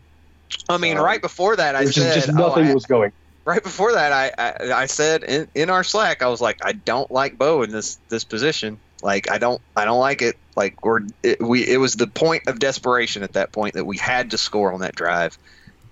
I 0.67 0.77
mean, 0.77 0.97
Um, 0.97 1.03
right 1.03 1.21
before 1.21 1.55
that, 1.57 1.75
I 1.75 1.81
It 1.83 1.87
said, 1.87 2.13
just, 2.13 2.27
just 2.27 2.29
oh, 2.29 2.47
nothing 2.47 2.67
I- 2.67 2.73
was 2.73 2.85
going. 2.85 3.11
right 3.45 3.61
before 3.61 3.93
that, 3.93 4.11
I, 4.11 4.31
I, 4.37 4.73
I 4.81 4.85
said 4.87 5.23
in, 5.23 5.47
in 5.53 5.69
our 5.69 5.83
Slack, 5.83 6.23
I 6.23 6.27
was 6.27 6.41
like, 6.41 6.57
I 6.63 6.71
don't 6.71 7.11
like 7.11 7.37
Bo 7.37 7.61
in 7.63 7.71
this 7.71 7.99
this 8.09 8.23
position. 8.23 8.79
Like, 9.01 9.31
I 9.31 9.37
don't 9.37 9.61
I 9.75 9.85
don't 9.85 9.99
like 9.99 10.21
it. 10.21 10.35
Like, 10.55 10.83
we're 10.83 11.01
it, 11.23 11.41
we 11.41 11.67
it 11.67 11.77
was 11.77 11.95
the 11.95 12.07
point 12.07 12.43
of 12.47 12.59
desperation 12.59 13.23
at 13.23 13.33
that 13.33 13.51
point 13.53 13.75
that 13.75 13.85
we 13.85 13.97
had 13.97 14.31
to 14.31 14.37
score 14.37 14.73
on 14.73 14.81
that 14.81 14.95
drive, 14.95 15.37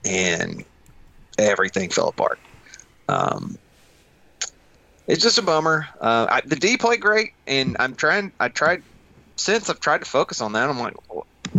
and 0.05 0.63
everything 1.37 1.89
fell 1.89 2.09
apart. 2.09 2.39
Um, 3.07 3.55
it's 5.07 5.23
just 5.23 5.37
a 5.37 5.41
bummer. 5.41 5.87
Uh, 6.01 6.27
I, 6.29 6.41
the 6.45 6.55
D 6.57 6.77
played 6.77 7.01
great, 7.01 7.31
and 7.45 7.77
I'm 7.79 7.95
trying. 7.95 8.33
I 8.39 8.49
tried 8.49 8.83
since 9.37 9.69
I've 9.69 9.79
tried 9.79 9.99
to 9.99 10.05
focus 10.05 10.41
on 10.41 10.53
that. 10.53 10.69
I'm 10.69 10.79
like, 10.79 10.95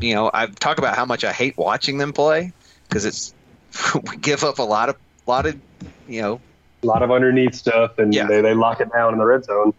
you 0.01 0.15
know, 0.15 0.31
I've 0.33 0.55
talked 0.59 0.79
about 0.79 0.97
how 0.97 1.07
much 1.07 1.25
I 1.25 1.33
hate 1.33 1.55
watching 1.57 1.99
them 1.99 2.13
play 2.13 2.53
because 2.89 3.05
it's 3.07 3.35
we 4.11 4.17
give 4.19 4.45
up 4.45 4.59
a 4.59 4.63
lot 4.65 4.91
of 4.91 4.97
lot 5.27 5.47
of 5.47 5.61
you 6.07 6.21
know 6.23 6.41
A 6.83 6.87
lot 6.87 7.03
of 7.03 7.11
underneath 7.11 7.55
stuff, 7.55 7.99
and 7.99 8.13
Yeah. 8.13 8.29
they, 8.29 8.41
they 8.41 8.55
lock 8.55 8.81
it 8.81 8.93
down 8.93 9.13
in 9.15 9.19
the 9.19 9.25
red 9.25 9.45
zone. 9.45 9.73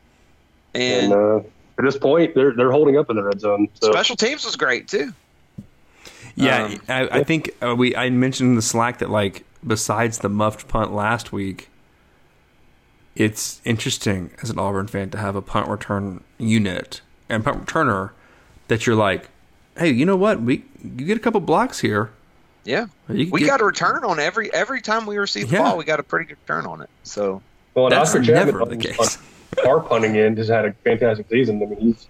and 0.74 1.14
And 1.14 1.14
uh, 1.14 1.40
at 1.80 1.86
this 1.86 1.98
point, 1.98 2.36
they're 2.36 2.54
they're 2.54 2.72
holding 2.72 2.98
up 2.98 3.10
in 3.10 3.16
the 3.16 3.24
red 3.24 3.40
zone. 3.42 3.68
So 3.82 3.92
special 3.92 4.16
teams 4.16 4.46
was 4.46 4.56
great 4.56 4.88
too. 4.88 5.14
yeah. 6.36 6.66
Um, 6.66 6.82
I, 6.88 7.20
I 7.20 7.24
think 7.24 7.52
uh, 7.64 7.76
we 7.76 7.96
I 7.96 8.10
mentioned 8.10 8.50
in 8.50 8.56
the 8.56 8.62
Slack 8.62 9.00
that 9.00 9.10
like 9.10 9.44
besides 9.66 10.20
the 10.20 10.30
muffed 10.30 10.68
punt 10.68 10.94
last 10.94 11.32
week, 11.32 11.70
it's 13.16 13.62
interesting 13.66 14.32
as 14.42 14.50
an 14.50 14.60
Auburn 14.60 14.88
fan 14.88 15.10
to 15.12 15.18
have 15.18 15.36
a 15.36 15.42
punt 15.42 15.68
return 15.68 16.24
unit 16.38 17.02
and 17.28 17.44
punt 17.44 17.66
returner 17.66 18.12
that 18.68 18.86
you're 18.86 18.96
like, 18.96 19.30
hey, 19.78 19.90
you 19.90 20.06
know 20.06 20.16
what? 20.16 20.42
We 20.42 20.64
you 20.84 21.06
get 21.06 21.18
a 21.18 21.20
couple 21.20 21.40
blocks 21.42 21.80
here. 21.80 22.12
Yeah, 22.66 22.88
You 23.08 23.30
we 23.32 23.40
get- 23.42 23.48
got 23.48 23.62
a 23.62 23.66
return 23.66 24.04
on 24.04 24.20
every 24.20 24.54
every 24.54 24.82
time 24.82 25.06
we 25.06 25.18
receive 25.18 25.50
the 25.50 25.56
Yeah. 25.56 25.64
ball. 25.64 25.78
We 25.78 25.86
got 25.86 26.00
a 26.00 26.04
pretty 26.04 26.26
good 26.26 26.38
return 26.48 26.66
on 26.66 26.82
it. 26.82 26.90
So 27.04 27.42
well, 27.74 27.90
That's 27.90 28.10
Oscar 28.10 28.24
Chapman, 28.24 28.46
never 28.56 28.66
the 28.66 28.76
who's 28.76 28.86
case. 28.98 29.18
On 29.58 29.68
Our 29.68 29.80
punting 29.80 30.16
end 30.18 30.38
has 30.38 30.48
had 30.48 30.66
a 30.66 30.74
fantastic 30.84 31.28
season. 31.30 31.62
I 31.64 31.66
mean, 31.66 31.80
he's 31.80 32.08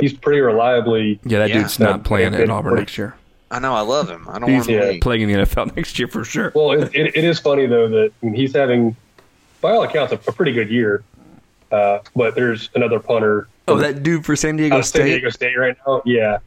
he's 0.00 0.12
pretty 0.12 0.40
reliably. 0.40 1.18
Yeah, 1.24 1.38
that 1.40 1.48
Yeah. 1.50 1.58
dude's 1.60 1.78
not 1.78 2.04
playing 2.04 2.32
Yeah, 2.34 2.40
at 2.40 2.50
Auburn 2.50 2.74
yeah. 2.74 2.78
next 2.80 2.98
year. 2.98 3.14
I 3.50 3.60
know 3.60 3.74
I 3.74 3.80
love 3.82 4.10
him. 4.10 4.26
I 4.28 4.38
don't 4.40 4.48
He's 4.50 4.66
want 4.66 4.70
him 4.70 4.80
to 4.80 4.92
yeah, 4.94 4.98
playing 5.00 5.22
in 5.22 5.28
the 5.32 5.46
NFL 5.46 5.76
next 5.76 5.98
year 5.98 6.08
for 6.08 6.24
sure. 6.24 6.52
Well, 6.54 6.72
it, 6.72 6.94
it, 6.94 7.16
it 7.16 7.24
is 7.24 7.38
funny 7.38 7.66
though 7.66 7.88
that 7.88 8.12
I 8.22 8.26
mean, 8.26 8.34
he's 8.34 8.52
having, 8.54 8.96
by 9.60 9.70
all 9.72 9.84
accounts, 9.84 10.12
a, 10.12 10.16
a 10.16 10.32
pretty 10.32 10.52
good 10.52 10.68
year. 10.70 11.04
Uh, 11.70 11.98
but 12.14 12.34
there's 12.34 12.70
another 12.74 13.00
punter. 13.00 13.48
Oh, 13.68 13.76
that 13.78 14.02
dude 14.02 14.24
for 14.24 14.36
San 14.36 14.56
Diego 14.56 14.76
out 14.76 14.78
of 14.80 14.84
San 14.86 15.02
State. 15.02 15.10
Diego 15.12 15.30
State 15.30 15.56
right 15.58 15.76
now. 15.86 16.02
Yeah, 16.04 16.38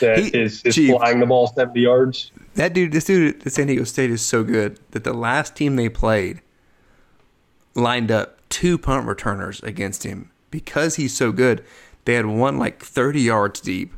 that 0.00 0.18
He- 0.18 0.28
is 0.28 0.62
is 0.62 0.74
Chief. 0.74 0.90
flying 0.90 1.20
the 1.20 1.26
ball 1.26 1.46
70 1.48 1.80
yards. 1.80 2.30
That 2.54 2.72
dude, 2.74 2.92
this 2.92 3.04
dude 3.04 3.46
at 3.46 3.52
San 3.52 3.66
Diego 3.68 3.84
State 3.84 4.10
is 4.10 4.20
so 4.22 4.42
good 4.42 4.78
that 4.90 5.04
the 5.04 5.12
last 5.14 5.54
team 5.54 5.76
they 5.76 5.88
played 5.88 6.40
lined 7.74 8.10
up 8.10 8.37
two 8.58 8.76
punt 8.76 9.06
returners 9.06 9.62
against 9.62 10.02
him 10.02 10.32
because 10.50 10.96
he's 10.96 11.14
so 11.14 11.30
good. 11.30 11.62
They 12.06 12.14
had 12.14 12.26
one 12.26 12.58
like 12.58 12.82
30 12.82 13.20
yards 13.20 13.60
deep 13.60 13.92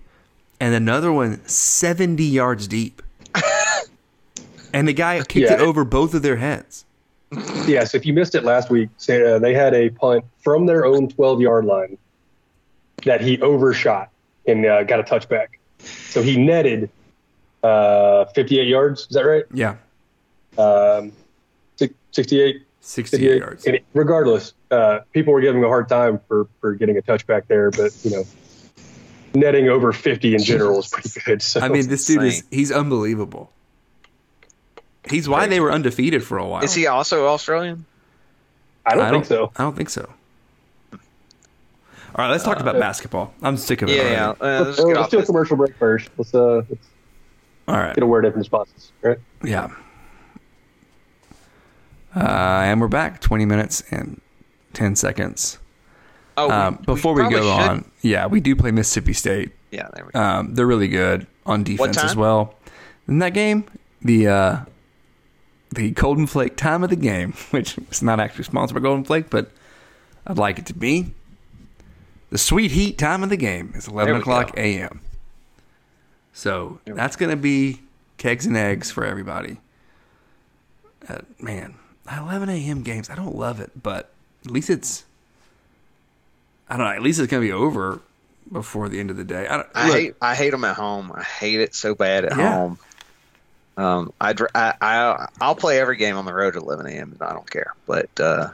and 0.61 0.75
another 0.75 1.11
one 1.11 1.43
70 1.49 2.23
yards 2.23 2.69
deep. 2.69 3.01
and 4.75 4.87
the 4.87 4.93
guy 4.93 5.17
kicked 5.21 5.49
Yeah. 5.49 5.55
it 5.55 5.61
over 5.61 5.83
both 5.83 6.13
of 6.13 6.21
their 6.21 6.37
heads. 6.37 6.85
Yes, 7.67 7.95
if 7.95 8.05
you 8.05 8.13
missed 8.13 8.35
it 8.35 8.45
last 8.45 8.69
week, 8.69 8.91
uh, 9.09 9.39
they 9.39 9.55
had 9.55 9.73
a 9.73 9.89
punt 9.89 10.27
from 10.43 10.67
their 10.67 10.85
own 10.85 11.09
12 11.09 11.41
yard 11.41 11.65
line 11.65 11.97
that 13.07 13.23
he 13.23 13.41
overshot 13.41 14.11
and 14.47 14.67
uh, 14.67 14.83
got 14.83 15.01
a 15.01 15.05
touchback. 15.05 15.47
So 15.79 16.21
he 16.21 16.37
netted 16.37 16.91
uh, 17.63 18.27
58 18.35 18.69
yards. 18.69 19.01
Is 19.03 19.09
that 19.15 19.25
right? 19.25 19.45
Yeah, 19.55 19.77
Um, 20.59 21.13
six- 21.77 21.95
68, 22.81 23.11
68 23.11 23.39
yards. 23.39 23.67
It- 23.67 23.85
regardless, 23.95 24.55
uh, 24.71 25.01
people 25.13 25.33
were 25.33 25.41
giving 25.41 25.59
him 25.61 25.65
a 25.65 25.69
hard 25.69 25.89
time 25.89 26.21
for, 26.29 26.47
for 26.61 26.75
getting 26.75 26.97
a 26.97 27.03
touchback 27.03 27.47
there, 27.47 27.71
but 27.71 27.93
you 28.03 28.11
know, 28.11 28.25
netting 29.35 29.69
over 29.69 29.93
50 29.93 30.35
in 30.35 30.43
general 30.43 30.79
is 30.81 30.89
pretty 30.89 31.11
good. 31.25 31.43
So 31.43 31.61
I 31.61 31.69
mean, 31.69 31.89
this 31.89 32.07
dude 32.07 32.23
is 32.23 32.43
he's 32.51 32.73
unbelievable. 32.73 33.53
He's 35.09 35.29
why 35.29 35.47
they 35.47 35.61
were 35.61 35.73
undefeated 35.73 36.23
for 36.23 36.39
a 36.39 36.47
while. 36.47 36.63
Is 36.63 36.75
he 36.75 36.87
also 36.87 37.27
Australian? 37.29 37.85
I 38.85 38.95
don't 38.97 39.11
think 39.13 39.25
so. 39.27 39.53
I 39.57 39.63
don't 39.63 39.77
think 39.77 39.91
so. 39.91 40.09
All 40.93 42.25
right, 42.25 42.31
let's 42.31 42.43
talk 42.45 42.59
about 42.61 42.79
basketball. 42.79 43.33
I'm 43.41 43.57
sick 43.57 43.83
of 43.83 43.89
it. 43.89 43.97
Yeah, 43.97 44.03
already. 44.03 44.15
yeah. 44.15 44.59
Uh, 44.61 44.65
let's 44.65 44.79
Uh, 44.81 44.83
get 44.85 44.87
let's 44.89 44.99
off 44.99 45.11
do 45.11 45.19
a 45.21 45.25
commercial 45.27 45.57
break 45.57 45.77
first. 45.77 46.11
Let's 46.19 46.35
uh, 46.35 46.63
let's 46.69 46.87
All 47.69 47.77
right. 47.77 47.95
get 47.95 48.03
a 48.03 48.07
word 48.07 48.25
in 48.25 48.33
from 48.33 48.43
sponsors. 48.45 48.91
Right? 49.01 49.19
Yeah. 49.45 49.69
Uh, 52.15 52.21
and 52.65 52.81
we're 52.81 52.89
back. 52.89 53.21
20 53.21 53.45
minutes 53.45 53.83
and 53.91 54.21
10 54.73 54.97
seconds. 54.97 55.59
Oh, 56.37 56.47
we- 56.49 56.53
Um, 56.53 56.75
before 56.87 57.15
we, 57.15 57.21
probably 57.23 57.39
go 57.41 57.43
should- 57.59 57.71
on, 57.71 57.91
yeah, 58.03 58.27
we 58.27 58.41
do 58.41 58.57
play 58.57 58.71
Mississippi 58.71 59.13
State. 59.13 59.53
Yeah, 59.71 59.89
there 59.95 60.05
we 60.07 60.11
go. 60.13 60.21
Um, 60.21 60.55
they're 60.55 60.67
really 60.67 60.89
good 60.89 61.27
on 61.47 61.63
defense 61.63 61.99
as 61.99 62.17
well. 62.17 62.55
In 63.07 63.19
that 63.21 63.35
game, 63.35 63.65
the 64.03 64.27
uh, 64.29 64.57
the 65.75 65.91
Golden 65.93 66.27
Flake 66.27 66.57
time 66.57 66.83
of 66.83 66.91
the 66.91 66.97
game, 66.97 67.33
which 67.51 67.79
is 67.91 68.03
not 68.03 68.19
actually 68.19 68.45
sponsored 68.45 68.75
by 68.75 68.81
Golden 68.81 69.05
Flake, 69.05 69.31
but 69.31 69.51
I'd 70.27 70.39
like 70.39 70.59
it 70.59 70.67
to 70.67 70.75
be. 70.75 71.15
The 72.31 72.39
sweet 72.39 72.73
heat 72.73 72.99
time 72.99 73.23
of 73.23 73.29
the 73.31 73.37
game 73.37 73.73
is 73.77 73.87
11 73.89 74.17
o'clock 74.17 74.57
a.m. 74.57 75.01
So 76.33 76.81
that's 76.85 77.17
going 77.17 77.31
to 77.31 77.37
be 77.37 77.81
kegs 78.19 78.47
and 78.47 78.57
eggs 78.57 78.91
for 78.91 79.05
everybody. 79.05 79.59
Uh, 81.09 81.19
man, 81.41 81.75
11 82.19 82.49
a.m. 82.49 82.83
games, 82.83 83.11
I 83.11 83.15
don't 83.15 83.37
love 83.37 83.61
it, 83.61 83.71
but 83.81 84.11
at 84.45 84.51
least 84.51 84.71
it's, 84.71 85.05
I 86.69 86.77
don't 86.77 86.87
know, 86.87 86.93
at 86.93 87.03
least 87.03 87.21
it's 87.21 87.31
going 87.31 87.43
to 87.43 87.47
be 87.47 87.53
over 87.53 88.01
before 88.51 88.89
the 88.89 88.99
end 88.99 89.11
of 89.11 89.17
the 89.17 89.25
day. 89.25 89.47
I, 89.47 89.57
don't, 89.59 89.69
I 89.75 89.87
look, 89.87 89.97
hate 89.97 90.15
I 90.21 90.35
hate 90.35 90.51
them 90.51 90.65
at 90.65 90.77
home. 90.77 91.13
I 91.15 91.23
hate 91.23 91.61
it 91.61 91.75
so 91.75 91.95
bad 91.95 92.25
at 92.25 92.33
Yeah. 92.37 92.55
home. 92.57 92.79
Um, 93.77 94.13
I, 94.21 94.35
I, 94.55 94.75
I 94.81 95.27
I'll 95.41 95.55
play 95.55 95.79
every 95.81 95.97
game 95.97 96.17
on 96.17 96.25
the 96.25 96.35
road 96.35 96.57
at 96.57 96.63
11 96.63 96.87
a.m. 96.87 97.17
I 97.21 97.33
don't 97.33 97.49
care. 97.49 97.73
But 97.87 98.11
uh, 98.19 98.49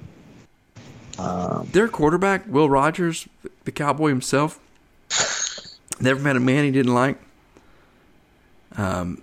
um, 1.18 1.68
their 1.72 1.88
quarterback, 1.88 2.46
Will 2.46 2.68
Rogers, 2.68 3.26
the 3.64 3.72
cowboy 3.72 4.08
himself, 4.10 4.60
never 6.00 6.20
met 6.20 6.36
a 6.36 6.40
man 6.40 6.64
he 6.64 6.70
didn't 6.70 6.94
like. 6.94 7.18
Um, 8.76 9.22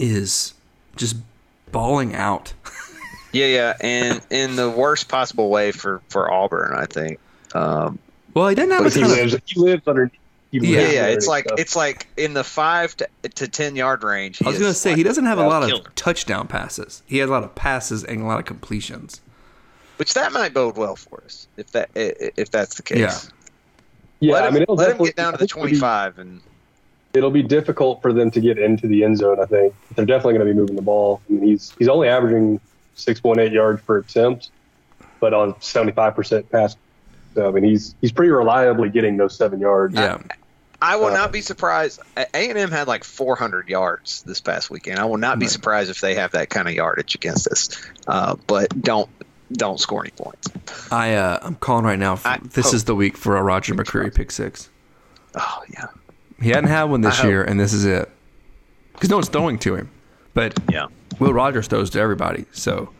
Is 0.00 0.54
just 0.96 1.16
bawling 1.70 2.14
out. 2.14 2.52
yeah, 3.32 3.46
yeah, 3.46 3.76
and 3.80 4.20
in 4.30 4.56
the 4.56 4.68
worst 4.70 5.08
possible 5.08 5.50
way 5.50 5.70
for 5.72 6.00
for 6.08 6.30
Auburn, 6.30 6.72
I 6.76 6.86
think. 6.86 7.18
Um, 7.54 7.98
Well, 8.34 8.48
he 8.48 8.54
doesn't 8.54 8.70
have 8.70 8.80
a 8.80 8.84
But 8.84 8.92
He 8.94 9.00
ton 9.00 9.10
of. 9.10 9.42
He 9.46 9.60
lives 9.60 9.82
under. 9.86 10.10
He 10.52 10.58
Yeah. 10.58 10.78
lives 10.80 10.92
yeah, 10.94 11.00
yeah, 11.02 11.06
it's 11.14 11.26
like 11.28 11.44
stuff. 11.46 11.60
it's 11.60 11.76
like 11.76 12.08
in 12.16 12.34
the 12.34 12.42
five 12.42 12.96
to, 12.96 13.08
to 13.36 13.46
ten 13.48 13.76
yard 13.76 14.02
range. 14.02 14.42
I 14.42 14.48
was 14.48 14.58
going 14.58 14.72
to 14.72 14.74
say 14.78 14.90
like 14.90 14.96
he 14.98 15.02
doesn't 15.04 15.26
have 15.26 15.38
a 15.38 15.46
lot 15.46 15.64
killer. 15.68 15.80
of 15.86 15.94
touchdown 15.94 16.48
passes. 16.48 17.02
He 17.06 17.18
has 17.18 17.28
a 17.28 17.32
lot 17.32 17.44
of 17.44 17.54
passes 17.54 18.02
and 18.02 18.22
a 18.22 18.24
lot 18.24 18.40
of 18.40 18.46
completions. 18.46 19.20
which 19.98 20.14
that 20.14 20.32
might 20.32 20.52
bode 20.54 20.76
well 20.76 20.96
for 20.96 21.22
us 21.26 21.46
if 21.56 21.70
that 21.72 21.90
i- 21.94 22.14
i- 22.20 22.30
if 22.36 22.50
that's 22.50 22.74
the 22.76 22.82
case. 22.82 22.98
Yeah. 22.98 23.20
yeah. 24.20 24.32
let 24.34 24.44
I 24.44 24.50
mean, 24.50 24.64
let 24.68 24.90
him 24.96 25.04
get 25.04 25.14
down 25.14 25.32
to 25.34 25.38
the 25.38 25.46
think 25.46 25.50
it'll 25.52 25.62
be- 25.66 25.68
twenty 25.70 25.74
five 25.78 26.18
and 26.18 26.40
It'll 27.12 27.30
be 27.30 27.42
difficult 27.42 28.02
for 28.02 28.12
them 28.12 28.30
to 28.30 28.40
get 28.40 28.58
into 28.58 28.86
the 28.86 29.02
end 29.04 29.18
zone. 29.18 29.40
I 29.40 29.46
think 29.46 29.74
they're 29.96 30.06
definitely 30.06 30.34
going 30.34 30.46
to 30.46 30.52
be 30.54 30.58
moving 30.58 30.76
the 30.76 30.82
ball. 30.82 31.20
I 31.28 31.32
mean, 31.32 31.42
he's 31.42 31.72
he's 31.78 31.88
only 31.88 32.08
averaging 32.08 32.60
six 32.94 33.20
point 33.20 33.40
eight 33.40 33.52
yards 33.52 33.82
per 33.82 33.98
attempt, 33.98 34.50
but 35.18 35.34
on 35.34 35.60
seventy 35.60 35.92
five 35.92 36.14
percent 36.14 36.50
pass. 36.50 36.76
So 37.34 37.48
I 37.48 37.50
mean, 37.50 37.64
he's 37.64 37.94
he's 38.00 38.12
pretty 38.12 38.30
reliably 38.30 38.90
getting 38.90 39.16
those 39.16 39.36
seven 39.36 39.58
yards. 39.60 39.94
Yeah. 39.96 40.18
I 40.82 40.96
will 40.96 41.06
Uh, 41.06 41.14
not 41.14 41.30
be 41.32 41.42
surprised. 41.42 42.00
A 42.16 42.34
and 42.34 42.56
M 42.56 42.70
had 42.70 42.88
like 42.88 43.04
400 43.04 43.68
yards 43.68 44.22
this 44.22 44.40
past 44.40 44.70
weekend. 44.70 44.98
I 44.98 45.04
will 45.04 45.18
not 45.18 45.38
be 45.38 45.44
Right. 45.44 45.50
surprised 45.52 45.90
if 45.90 46.00
they 46.00 46.14
have 46.14 46.30
that 46.32 46.48
kind 46.48 46.66
of 46.68 46.72
yardage 46.74 47.14
against 47.14 47.48
us. 47.48 47.68
Uh, 48.06 48.36
but 48.46 48.80
don't 48.80 49.10
don't 49.52 49.78
score 49.78 50.02
any 50.04 50.12
points. 50.12 50.48
I 50.92 51.14
uh, 51.16 51.38
I'm 51.42 51.56
calling 51.56 51.84
right 51.84 51.98
now. 51.98 52.16
For, 52.16 52.28
I 52.28 52.38
this 52.42 52.66
hope- 52.66 52.74
is 52.76 52.84
the 52.84 52.94
week 52.94 53.16
for 53.18 53.36
a 53.36 53.42
Roger 53.42 53.74
McCreary 53.74 54.14
pick 54.14 54.30
six. 54.30 54.70
Oh 55.34 55.62
yeah, 55.68 55.86
He 56.40 56.48
hadn't 56.50 56.70
had 56.70 56.84
one 56.84 57.00
this 57.02 57.14
I 57.18 57.22
hope. 57.22 57.26
year, 57.26 57.42
and 57.44 57.58
this 57.60 57.72
is 57.72 57.84
it. 57.84 58.08
Because 58.92 59.10
no 59.10 59.16
one's 59.16 59.28
throwing 59.28 59.58
to 59.60 59.74
him, 59.76 59.90
but 60.34 60.58
yeah. 60.70 60.86
Will 61.18 61.32
Rogers 61.32 61.66
throws 61.68 61.90
to 61.90 62.00
everybody. 62.00 62.46
So 62.52 62.90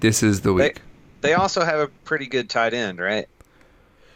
this 0.00 0.22
is 0.22 0.40
the 0.40 0.50
They 0.54 0.64
week. 0.68 0.82
they 1.20 1.34
also 1.34 1.64
have 1.64 1.80
a 1.80 1.88
pretty 1.88 2.26
good 2.26 2.48
tight 2.50 2.74
end, 2.74 2.98
right? 3.00 3.26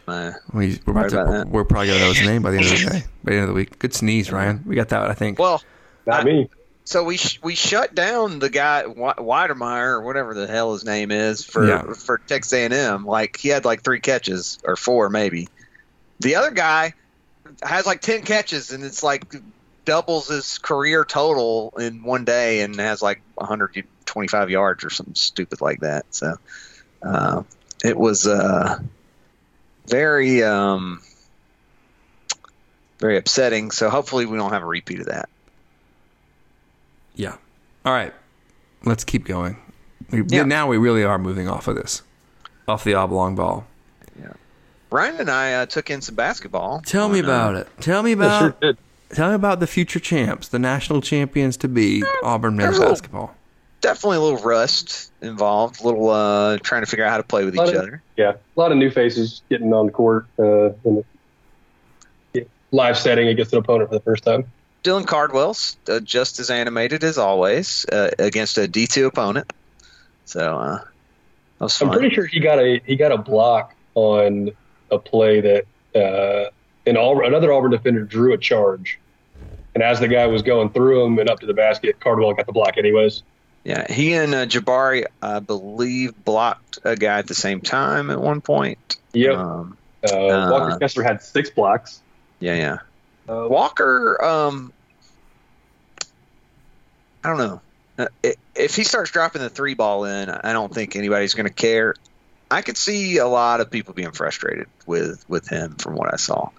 Uh, 0.07 0.31
We, 0.53 0.79
we're 0.85 0.93
about 0.93 1.09
to. 1.09 1.21
about 1.21 1.31
that. 1.33 1.47
We're 1.49 1.63
probably 1.65 1.87
gonna 1.87 1.99
know 1.99 2.13
his 2.13 2.25
name 2.25 2.41
by 2.41 2.51
the 2.51 2.57
end 2.57 2.65
of 2.67 2.71
the 2.79 2.89
day. 2.99 3.03
By 3.23 3.31
the 3.31 3.37
end 3.37 3.41
of 3.43 3.47
the 3.49 3.53
week. 3.53 3.77
Good 3.79 3.93
sneeze, 3.93 4.31
Ryan. 4.31 4.63
We 4.65 4.75
got 4.75 4.89
that. 4.89 5.09
I 5.09 5.13
think. 5.13 5.37
well, 5.39 5.61
Not 6.05 6.21
I- 6.21 6.23
me. 6.23 6.49
so 6.85 7.03
we 7.03 7.17
sh- 7.17 7.39
we 7.43 7.55
shut 7.55 7.93
down 7.93 8.39
the 8.39 8.49
guy 8.49 8.83
Wi- 8.83 9.15
Wydermyer 9.17 9.87
or 9.93 10.01
whatever 10.01 10.33
the 10.33 10.47
hell 10.47 10.73
his 10.73 10.85
name 10.85 11.11
is 11.11 11.43
for 11.43 11.67
Yeah. 11.67 11.93
for 11.93 12.19
Texas 12.19 12.53
A&M. 12.53 13.05
Like 13.05 13.37
he 13.37 13.49
had 13.49 13.65
like 13.65 13.83
three 13.83 13.99
catches 13.99 14.59
or 14.63 14.75
four 14.75 15.09
maybe. 15.09 15.49
The 16.21 16.35
other 16.35 16.51
guy 16.51 16.93
has 17.61 17.85
like 17.85 18.01
ten 18.01 18.21
catches 18.21 18.71
and 18.71 18.83
it's 18.83 19.03
like 19.03 19.35
doubles 19.87 20.27
his 20.27 20.57
career 20.57 21.05
total 21.05 21.73
in 21.79 22.03
one 22.03 22.25
day 22.25 22.59
and 22.59 22.75
has 22.75 23.01
like 23.01 23.21
125 23.35 24.49
yards 24.49 24.83
or 24.83 24.89
something 24.89 25.15
stupid 25.15 25.61
like 25.61 25.79
that. 25.79 26.05
So 26.13 26.35
uh, 27.01 27.43
it 27.83 27.97
was 27.97 28.27
uh, 28.27 28.79
very 29.87 30.43
um, 30.43 31.01
very 32.99 33.17
upsetting. 33.17 33.71
So 33.71 33.89
hopefully 33.89 34.25
we 34.25 34.37
don't 34.37 34.51
have 34.51 34.63
a 34.63 34.67
repeat 34.67 34.99
of 34.99 35.05
that. 35.05 35.29
Yeah. 37.15 37.37
All 37.85 37.93
right. 37.93 38.13
Let's 38.83 39.03
keep 39.03 39.25
going. 39.25 39.57
We, 40.11 40.23
Yeah. 40.27 40.43
Now 40.43 40.67
we 40.67 40.77
really 40.77 41.03
are 41.03 41.17
moving 41.17 41.47
off 41.47 41.67
of 41.67 41.75
this, 41.75 42.01
off 42.67 42.83
the 42.83 42.93
oblong 42.93 43.35
ball. 43.35 43.65
Ryan 44.89 45.15
and 45.19 45.29
I 45.29 45.53
uh, 45.53 45.65
took 45.65 45.89
in 45.89 46.01
some 46.01 46.15
basketball. 46.15 46.81
Tell 46.85 47.09
me 47.09 47.19
on, 47.19 47.25
uh, 47.25 47.27
about 47.27 47.55
it. 47.55 47.67
Tell 47.81 48.03
me 48.03 48.13
about. 48.13 48.57
sure. 48.61 48.73
Tell 49.13 49.29
me 49.29 49.35
about 49.35 49.59
the 49.61 49.67
future 49.67 49.99
champs, 49.99 50.49
the 50.49 50.59
national 50.59 51.01
champions 51.01 51.55
to 51.57 51.67
be 51.69 52.03
Auburn 52.23 52.57
men's 52.57 52.71
they're 52.71 52.79
little- 52.79 52.93
basketball. 52.93 53.33
Definitely 53.79 54.17
a 54.17 54.21
little 54.21 54.39
rust 54.39 55.11
involved. 55.21 55.81
A 55.81 55.85
little 55.85 56.09
uh, 56.09 56.57
trying 56.63 56.81
to 56.81 56.87
figure 56.87 57.05
out 57.05 57.11
how 57.11 57.17
to 57.17 57.23
play 57.23 57.45
with 57.45 57.53
each 57.55 57.61
of- 57.61 57.75
other. 57.75 58.01
Yeah, 58.17 58.31
a 58.31 58.59
lot 58.59 58.71
of 58.71 58.77
new 58.79 58.89
faces 58.89 59.43
getting 59.49 59.71
on 59.71 59.85
the 59.85 59.91
court 59.91 60.25
uh, 60.39 60.69
in 60.83 60.95
the 60.95 61.05
yeah, 62.33 62.41
live 62.71 62.97
setting 62.97 63.27
against 63.27 63.53
an 63.53 63.59
opponent 63.59 63.89
for 63.89 63.95
the 63.95 64.01
first 64.01 64.23
time. 64.23 64.45
Dylan 64.83 65.05
Cardwell's 65.05 65.77
uh, 65.87 65.99
just 65.99 66.39
as 66.39 66.49
animated 66.49 67.03
as 67.03 67.17
always 67.19 67.85
uh, 67.91 68.09
against 68.17 68.57
a 68.57 68.67
D 68.67 68.87
two 68.87 69.05
opponent. 69.05 69.53
So 70.25 70.57
uh, 70.57 70.77
that 70.79 70.85
was 71.59 71.79
I'm 71.81 71.91
pretty 71.91 72.13
sure 72.13 72.25
he 72.25 72.39
got 72.39 72.57
a 72.59 72.81
he 72.85 72.95
got 72.95 73.11
a 73.11 73.17
block 73.17 73.75
on 73.93 74.51
a 74.91 74.99
play 74.99 75.41
that 75.41 75.65
uh, 75.95 76.49
an 76.85 76.97
Auburn, 76.97 77.25
another 77.25 77.51
Auburn 77.53 77.71
defender 77.71 78.03
drew 78.03 78.33
a 78.33 78.37
charge, 78.37 78.99
and 79.75 79.83
as 79.83 79.99
the 79.99 80.07
guy 80.07 80.25
was 80.27 80.41
going 80.41 80.69
through 80.69 81.05
him 81.05 81.19
and 81.19 81.29
up 81.29 81.39
to 81.41 81.45
the 81.45 81.53
basket, 81.53 81.99
Cardwell 81.99 82.33
got 82.33 82.45
the 82.45 82.51
block 82.53 82.77
anyways. 82.77 83.23
Yeah, 83.63 83.91
he 83.91 84.13
and 84.13 84.33
uh, 84.33 84.45
Jabari, 84.45 85.05
I 85.21 85.39
believe, 85.39 86.13
blocked 86.23 86.79
a 86.85 86.95
guy 86.95 87.19
at 87.19 87.27
the 87.27 87.35
same 87.35 87.59
time 87.59 88.09
at 88.09 88.21
one 88.21 88.39
point. 88.41 88.95
Yep. 89.13 89.35
Um, 89.35 89.77
Uh, 90.09 90.15
Uh, 90.15 90.51
Walker 90.51 90.77
Kessler 90.79 91.03
had 91.03 91.21
six 91.21 91.49
blocks. 91.49 92.01
yeah, 92.39 92.55
yeah. 92.55 92.77
Uh, 93.27 93.47
Walker, 93.49 94.23
um, 94.23 94.71
I 97.23 97.29
don't 97.29 97.37
know. 97.39 97.61
Uh, 97.97 98.31
if 98.55 98.75
he 98.75 98.83
starts 98.83 99.11
dropping 99.11 99.41
the 99.41 99.49
three 99.49 99.73
ball 99.73 100.05
in, 100.05 100.29
I 100.29 100.53
don't 100.53 100.73
think 100.73 100.95
anybody's 100.95 101.33
going 101.33 101.47
to 101.47 101.53
care. 101.53 101.95
I 102.49 102.61
could 102.61 102.77
see 102.77 103.17
a 103.17 103.27
lot 103.27 103.59
of 103.59 103.69
people 103.69 103.93
being 103.93 104.11
frustrated 104.11 104.67
with 104.85 105.25
with 105.29 105.47
him 105.47 105.75
from 105.75 105.95
what 105.95 106.13
I 106.13 106.17
saw, 106.17 106.49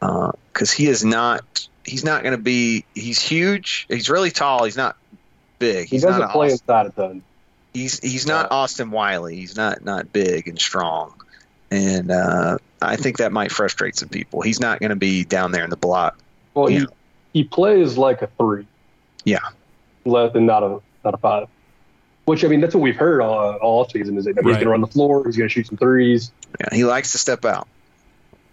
because 0.00 0.72
he 0.72 0.86
is 0.86 1.04
not. 1.04 1.68
He's 1.84 2.04
not 2.04 2.22
going 2.22 2.36
to 2.36 2.42
be. 2.42 2.84
He's 2.94 3.20
huge. 3.20 3.86
He's 3.88 4.08
really 4.08 4.30
tall. 4.30 4.64
He's 4.64 4.76
not 4.76 4.96
big. 5.58 5.88
He 5.88 5.98
doesn't 5.98 6.20
not 6.20 6.30
play 6.30 6.52
Austin, 6.52 6.60
inside 6.64 6.86
a 6.86 6.90
ton. 6.90 7.22
He's 7.74 7.98
he's 8.00 8.26
not 8.26 8.52
Austin 8.52 8.90
Wiley. 8.90 9.36
He's 9.36 9.56
not 9.56 9.84
not 9.84 10.12
big 10.12 10.46
and 10.48 10.60
strong, 10.60 11.14
and 11.70 12.10
uh, 12.10 12.58
I 12.80 12.96
think 12.96 13.18
that 13.18 13.32
might 13.32 13.50
frustrate 13.50 13.96
some 13.96 14.08
people. 14.08 14.42
He's 14.42 14.60
not 14.60 14.78
going 14.80 14.90
to 14.90 14.96
be 14.96 15.24
down 15.24 15.52
there 15.52 15.64
in 15.64 15.70
the 15.70 15.76
block. 15.76 16.18
Well, 16.54 16.70
Yeah. 16.70 16.80
he 17.32 17.40
he 17.40 17.44
plays 17.44 17.96
like 17.96 18.22
a 18.22 18.28
three, 18.38 18.66
Yeah, 19.24 19.38
less 20.04 20.32
than 20.32 20.46
not 20.46 20.62
a 20.62 20.80
not 21.04 21.14
a 21.14 21.16
five. 21.16 21.48
Which 22.24 22.44
I 22.44 22.48
mean, 22.48 22.60
that's 22.60 22.74
what 22.74 22.82
we've 22.82 22.96
heard 22.96 23.20
all, 23.20 23.54
all 23.56 23.88
season 23.88 24.16
is 24.16 24.24
that 24.26 24.34
he's 24.36 24.44
going 24.44 24.60
to 24.60 24.68
run 24.68 24.80
the 24.80 24.86
floor, 24.86 25.24
he's 25.26 25.36
going 25.36 25.48
to 25.48 25.52
shoot 25.52 25.66
some 25.66 25.76
threes. 25.76 26.30
yeah. 26.60 26.68
He 26.76 26.84
likes 26.84 27.12
to 27.12 27.18
step 27.18 27.44
out. 27.44 27.66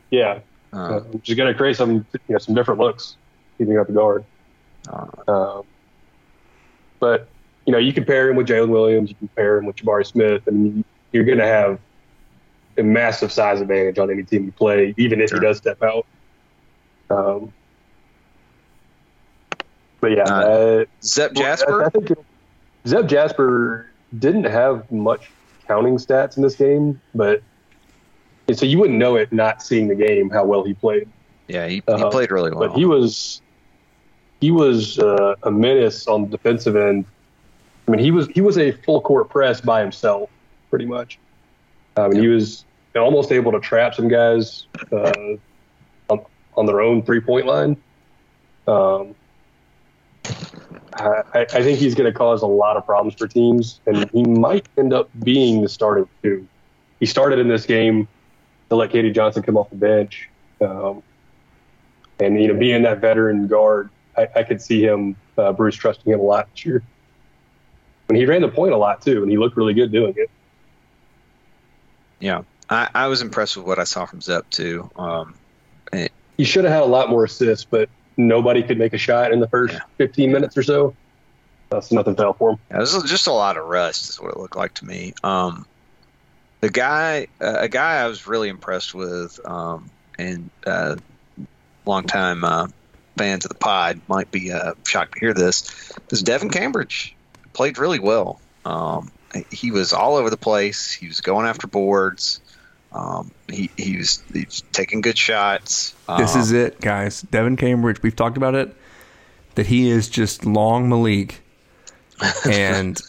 Yeah, 0.09 0.39
Uh, 0.73 0.77
uh, 0.77 0.99
which 1.01 1.29
is 1.29 1.35
going 1.35 1.51
to 1.51 1.57
create 1.57 1.75
some 1.75 1.91
you 1.93 2.05
know 2.29 2.39
some 2.39 2.55
different 2.55 2.79
looks, 2.79 3.15
keeping 3.59 3.77
up 3.77 3.85
the 3.87 3.93
guard. 3.93 4.23
uh, 4.91 5.05
Um, 5.31 5.63
but 6.99 7.27
you 7.67 7.71
know, 7.73 7.77
you 7.77 7.93
compare 7.93 8.27
him 8.29 8.35
with 8.37 8.47
Jaylin 8.47 8.69
Williams, 8.69 9.09
you 9.11 9.15
compare 9.19 9.57
him 9.59 9.67
with 9.67 9.75
Jabari 9.75 10.05
Smith, 10.05 10.47
and 10.47 10.83
you're 11.11 11.25
going 11.25 11.37
to 11.37 11.45
have 11.45 11.77
a 12.77 12.81
massive 12.81 13.31
size 13.31 13.61
advantage 13.61 13.99
on 13.99 14.09
any 14.09 14.23
team 14.23 14.45
you 14.45 14.51
play, 14.51 14.95
even 14.97 15.21
if 15.21 15.29
Sure. 15.29 15.39
he 15.39 15.45
does 15.45 15.57
step 15.57 15.83
out. 15.83 16.07
Um, 17.11 17.53
but 20.01 20.11
yeah, 20.11 20.23
Uh, 20.23 20.33
uh, 20.33 20.85
Zep 21.03 21.33
well, 21.35 21.43
I- 21.45 21.47
Jasper. 21.49 21.85
I, 21.85 21.89
think 21.89 22.11
Zep 22.87 23.07
Jasper 23.07 23.89
didn't 24.17 24.45
have 24.45 24.89
much 24.91 25.31
counting 25.67 25.97
stats 25.97 26.37
in 26.37 26.43
this 26.43 26.55
game, 26.55 26.99
but 27.13 27.41
so 28.53 28.65
you 28.65 28.79
wouldn't 28.79 28.97
know 28.97 29.15
it 29.15 29.31
not 29.31 29.61
seeing 29.61 29.87
the 29.87 29.95
game 29.95 30.29
how 30.29 30.43
well 30.45 30.63
he 30.63 30.73
played. 30.73 31.07
yeah, 31.47 31.67
he, 31.67 31.75
he 31.75 31.81
uh, 31.87 32.09
played 32.09 32.31
really 32.31 32.51
well. 32.51 32.69
But 32.69 32.77
he 32.77 32.85
was 32.85 33.41
he 34.41 34.51
was 34.51 34.97
uh, 34.99 35.35
a 35.43 35.51
menace 35.51 36.07
on 36.07 36.23
the 36.23 36.29
defensive 36.29 36.75
end. 36.75 37.05
I 37.87 37.91
mean, 37.91 37.99
he 37.99 38.11
was 38.11 38.27
he 38.27 38.41
was 38.41 38.57
a 38.57 38.71
full 38.71 39.01
court 39.01 39.29
press 39.29 39.61
by 39.61 39.81
himself, 39.81 40.29
pretty 40.69 40.85
much. 40.85 41.19
I 41.97 42.07
mean, 42.07 42.21
he 42.21 42.27
was 42.27 42.65
almost 42.95 43.31
able 43.31 43.51
to 43.51 43.59
trap 43.59 43.95
some 43.95 44.07
guys 44.07 44.67
uh, 44.91 45.11
on, 46.09 46.25
on 46.55 46.65
their 46.65 46.81
own 46.81 47.03
three 47.03 47.19
point 47.19 47.45
line. 47.45 47.77
Um, 48.67 49.15
I, 50.99 51.23
I 51.33 51.63
think 51.63 51.79
he's 51.79 51.95
going 51.95 52.11
to 52.11 52.17
cause 52.17 52.41
a 52.41 52.47
lot 52.47 52.77
of 52.77 52.85
problems 52.85 53.15
for 53.15 53.27
teams, 53.27 53.79
and 53.85 54.09
he 54.11 54.23
might 54.23 54.67
end 54.77 54.93
up 54.93 55.09
being 55.23 55.61
the 55.61 55.69
starting 55.69 56.07
two. 56.21 56.47
He 56.99 57.05
started 57.05 57.39
in 57.39 57.47
this 57.47 57.65
game 57.65 58.07
to 58.69 58.75
let 58.75 58.91
K.D. 58.91 59.11
Johnson 59.11 59.43
come 59.43 59.57
off 59.57 59.69
the 59.69 59.75
bench. 59.75 60.29
Um, 60.61 61.01
and 62.19 62.41
you 62.41 62.47
know, 62.49 62.59
being 62.59 62.83
that 62.83 62.99
veteran 62.99 63.47
guard, 63.47 63.89
I, 64.17 64.27
I 64.35 64.43
could 64.43 64.61
see 64.61 64.83
him, 64.83 65.15
uh, 65.37 65.53
Bruce, 65.53 65.75
trusting 65.75 66.11
him 66.11 66.19
a 66.19 66.23
lot 66.23 66.49
this 66.51 66.65
year. 66.65 66.83
And 68.09 68.17
he 68.17 68.25
ran 68.25 68.41
the 68.41 68.49
point 68.49 68.73
a 68.73 68.77
lot 68.77 69.01
too, 69.01 69.21
and 69.21 69.31
he 69.31 69.37
looked 69.37 69.55
really 69.55 69.73
good 69.73 69.91
doing 69.91 70.13
it. 70.17 70.29
yeah, 72.19 72.41
I, 72.69 72.89
I 72.93 73.07
was 73.07 73.21
impressed 73.21 73.55
with 73.55 73.65
what 73.65 73.79
I 73.79 73.83
saw 73.83 74.05
from 74.05 74.21
Zep 74.21 74.49
too. 74.49 74.89
Um, 74.95 75.35
He 76.37 76.43
should 76.43 76.63
have 76.65 76.73
had 76.73 76.83
a 76.83 76.85
lot 76.85 77.09
more 77.09 77.25
assists, 77.25 77.65
but 77.65 77.89
nobody 78.19 78.61
could 78.61 78.77
make 78.77 78.93
a 78.93 78.97
shot 78.97 79.31
in 79.31 79.39
the 79.39 79.47
first 79.47 79.73
Yeah. 79.73 79.79
15 79.97 80.31
minutes 80.31 80.57
or 80.57 80.63
so. 80.63 80.93
That's 81.69 81.91
nothing 81.91 82.15
fell 82.15 82.33
for 82.33 82.51
him. 82.51 82.57
Yeah, 82.69 82.79
this 82.79 82.93
is 82.93 83.03
just 83.03 83.27
a 83.27 83.31
lot 83.31 83.57
of 83.57 83.65
rust, 83.65 84.09
is 84.09 84.19
what 84.19 84.31
it 84.31 84.37
looked 84.37 84.55
like 84.55 84.73
to 84.75 84.85
me. 84.85 85.13
Um, 85.23 85.65
the 86.61 86.69
guy, 86.69 87.27
uh, 87.39 87.57
a 87.59 87.69
guy 87.69 87.97
I 88.01 88.07
was 88.07 88.27
really 88.27 88.49
impressed 88.49 88.93
with, 88.93 89.39
um, 89.45 89.89
and 90.17 90.49
uh, 90.65 90.97
longtime 91.85 92.43
uh, 92.43 92.67
fans 93.17 93.45
of 93.45 93.49
the 93.49 93.55
pod 93.55 94.01
might 94.07 94.31
be 94.31 94.51
uh, 94.51 94.73
shocked 94.85 95.13
to 95.13 95.19
hear 95.19 95.33
this, 95.33 95.91
is 96.11 96.21
Devin 96.23 96.49
Cambridge. 96.49 97.15
Played 97.53 97.77
really 97.77 97.99
well. 97.99 98.41
Um, 98.65 99.11
he 99.51 99.71
was 99.71 99.93
all 99.93 100.15
over 100.15 100.29
the 100.29 100.37
place. 100.37 100.91
He 100.91 101.07
was 101.07 101.21
going 101.21 101.45
after 101.45 101.67
boards. 101.67 102.41
Um, 102.91 103.31
he, 103.51 103.69
he's, 103.77 103.97
was 103.97 104.23
he 104.33 104.45
was 104.45 104.63
taking 104.71 105.01
good 105.01 105.17
shots. 105.17 105.91
This 106.17 106.35
Um, 106.35 106.41
is 106.41 106.51
it, 106.51 106.81
guys. 106.81 107.21
Devin 107.21 107.55
Cambridge, 107.55 108.01
we've 108.01 108.15
talked 108.15 108.35
about 108.37 108.55
it, 108.55 108.75
that 109.55 109.67
he 109.67 109.89
is 109.89 110.09
just 110.09 110.45
long 110.45 110.89
Malik. 110.89 111.41
And 112.49 112.99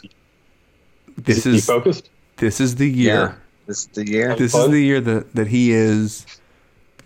this 1.17 1.45
he 1.45 1.57
is 1.57 1.67
focused. 1.67 2.09
this 2.37 2.61
is 2.61 2.77
the 2.77 2.89
year. 2.89 3.15
yeah. 3.15 3.35
This 3.67 3.79
is 3.81 3.87
the 3.89 4.07
year. 4.11 4.37
This 4.37 4.55
is 4.55 4.69
the 4.71 4.81
year 4.81 5.01
that, 5.01 5.35
that 5.35 5.47
he 5.49 5.73
is 5.73 6.27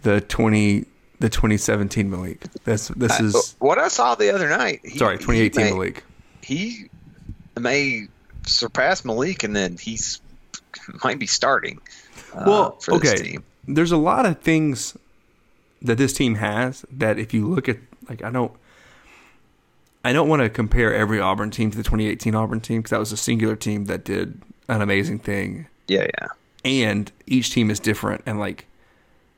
the 0.03 0.21
twenty 0.21 0.85
the 1.21 1.29
twenty 1.31 1.57
seventeen 1.57 2.11
Malik. 2.11 2.43
This 2.65 2.89
this 2.89 3.13
I- 3.13 3.25
is 3.25 3.57
what 3.59 3.79
I 3.79 3.89
saw 3.89 4.15
the 4.15 4.35
other 4.35 4.49
night. 4.49 4.81
He, 4.85 4.99
sorry, 4.99 5.19
twenty 5.19 5.41
eighteen 5.41 5.65
he 5.67 5.71
may- 5.71 5.77
Malik. 5.77 6.05
he 6.43 6.91
may 7.59 8.09
surpass 8.47 9.05
Malik, 9.05 9.43
and 9.45 9.55
then 9.55 9.77
he's 9.79 10.21
might 11.03 11.19
be 11.19 11.27
starting. 11.27 11.81
Uh, 12.35 12.45
Well, 12.47 12.79
okay. 12.89 13.39
There's 13.67 13.93
a 13.93 13.97
lot 13.97 14.27
of 14.27 14.41
things 14.41 14.97
that 15.83 15.99
this 15.99 16.13
team 16.13 16.37
has 16.37 16.85
that 16.91 17.19
if 17.19 17.33
you 17.33 17.47
look 17.47 17.69
at 17.69 17.79
like 18.09 18.25
I 18.25 18.31
don't 18.31 18.53
I 20.05 20.13
don't 20.13 20.29
want 20.29 20.43
to 20.43 20.51
compare 20.51 20.95
every 20.95 21.21
Auburn 21.21 21.51
team 21.51 21.71
to 21.71 21.77
the 21.77 21.83
2018 21.83 22.35
Auburn 22.35 22.61
team 22.61 22.81
because 22.81 22.91
that 22.91 22.99
was 22.99 23.13
a 23.13 23.17
singular 23.17 23.57
team 23.57 23.85
that 23.87 24.05
did 24.05 24.41
an 24.69 24.83
amazing 24.83 25.19
thing 25.19 25.67
Yeah, 25.89 26.07
yeah, 26.19 26.29
and 26.65 27.11
each 27.27 27.51
team 27.53 27.71
is 27.71 27.81
different 27.81 28.23
and 28.27 28.39
like 28.39 28.67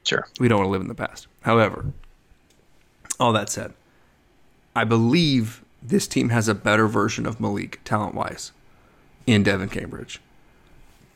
sure. 0.04 0.26
we 0.40 0.48
don't 0.48 0.59
want 0.59 0.68
to 0.68 0.72
live 0.72 0.80
in 0.80 0.88
the 0.88 0.94
past. 0.94 1.26
However, 1.42 1.92
all 3.18 3.32
that 3.32 3.48
said, 3.48 3.74
I 4.74 4.85
believe 4.85 5.64
this 5.82 6.06
team 6.06 6.30
has 6.30 6.48
a 6.48 6.54
better 6.54 6.87
version 6.87 7.26
of 7.26 7.40
Malik 7.40 7.80
talent 7.85 8.14
wise 8.14 8.52
in 9.26 9.42
Devin 9.42 9.68
Cambridge. 9.68 10.20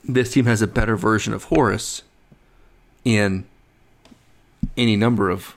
This 0.05 0.33
team 0.33 0.47
has 0.47 0.63
a 0.63 0.67
better 0.67 0.97
version 0.97 1.33
of 1.33 1.45
Horace 1.45 2.03
in 3.05 3.47
any 4.77 4.97
number 4.97 5.31
of 5.31 5.57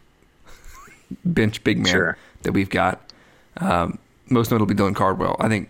bench 1.23 1.63
big 1.63 1.77
men 1.77 1.91
Sure. 1.91 2.17
that 2.43 2.51
we've 2.51 2.69
got. 2.69 3.01
Um, 3.58 3.99
most 4.29 4.51
notably 4.51 4.75
Dylan 4.75 4.95
Cardwell. 4.95 5.36
I 5.39 5.47
think 5.47 5.69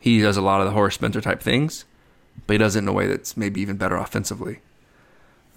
he 0.00 0.20
does 0.20 0.36
a 0.36 0.42
lot 0.42 0.60
of 0.60 0.66
the 0.66 0.72
Horace 0.72 0.94
Spencer 0.94 1.20
type 1.20 1.40
things, 1.40 1.84
but 2.46 2.54
he 2.54 2.58
does 2.58 2.76
it 2.76 2.80
in 2.80 2.88
a 2.88 2.92
way 2.92 3.06
that's 3.06 3.36
maybe 3.36 3.60
even 3.60 3.76
better 3.76 3.96
offensively. 3.96 4.58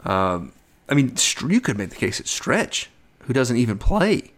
Um, 0.06 0.54
I 0.88 0.94
mean, 0.94 1.18
Str- 1.18 1.52
you 1.52 1.60
could 1.60 1.78
make 1.78 1.90
the 1.90 1.96
case 1.96 2.20
at 2.20 2.28
Stretch, 2.28 2.90
who 3.24 3.34
doesn't 3.34 3.58
even 3.58 3.78
play. 3.78 4.32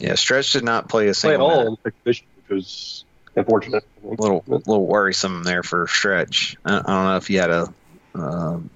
Yeah, 0.00 0.14
Stretch 0.16 0.52
did 0.52 0.64
not 0.64 0.88
play 0.88 1.02
a 1.02 1.04
Play 1.04 1.08
at 1.10 1.16
single 1.16 1.46
all 1.46 1.56
minute. 1.64 1.70
in 1.70 1.76
sixth 1.84 2.02
position, 2.04 2.26
which 2.36 2.48
was 2.56 3.04
unfortunate. 3.36 3.84
A 4.02 4.06
little, 4.06 4.44
little 4.46 4.86
worrisome 4.86 5.42
there 5.44 5.62
for 5.62 5.86
Stretch. 5.88 6.56
I, 6.64 6.76
I 6.76 6.76
don't 6.76 6.86
know 6.86 7.16
if 7.16 7.26
he 7.26 7.34
had 7.34 7.50
a 7.50 7.72
um, 8.14 8.70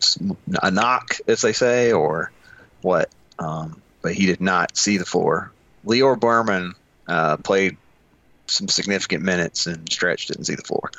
s- 0.00 0.18
a 0.62 0.70
knock, 0.70 1.16
as 1.28 1.40
they 1.40 1.52
say, 1.52 1.92
or 1.92 2.32
what. 2.82 3.10
Um, 3.38 3.80
but 4.02 4.14
he 4.14 4.26
did 4.26 4.40
not 4.40 4.76
see 4.76 4.96
the 4.96 5.04
floor. 5.04 5.52
Lior 5.86 6.18
Berman 6.18 6.74
uh, 7.08 7.36
played 7.38 7.76
some 8.48 8.68
significant 8.68 9.22
minutes, 9.22 9.66
and 9.66 9.90
Stretch 9.90 10.26
didn't 10.26 10.44
see 10.44 10.54
the 10.54 10.62
floor. 10.62 10.90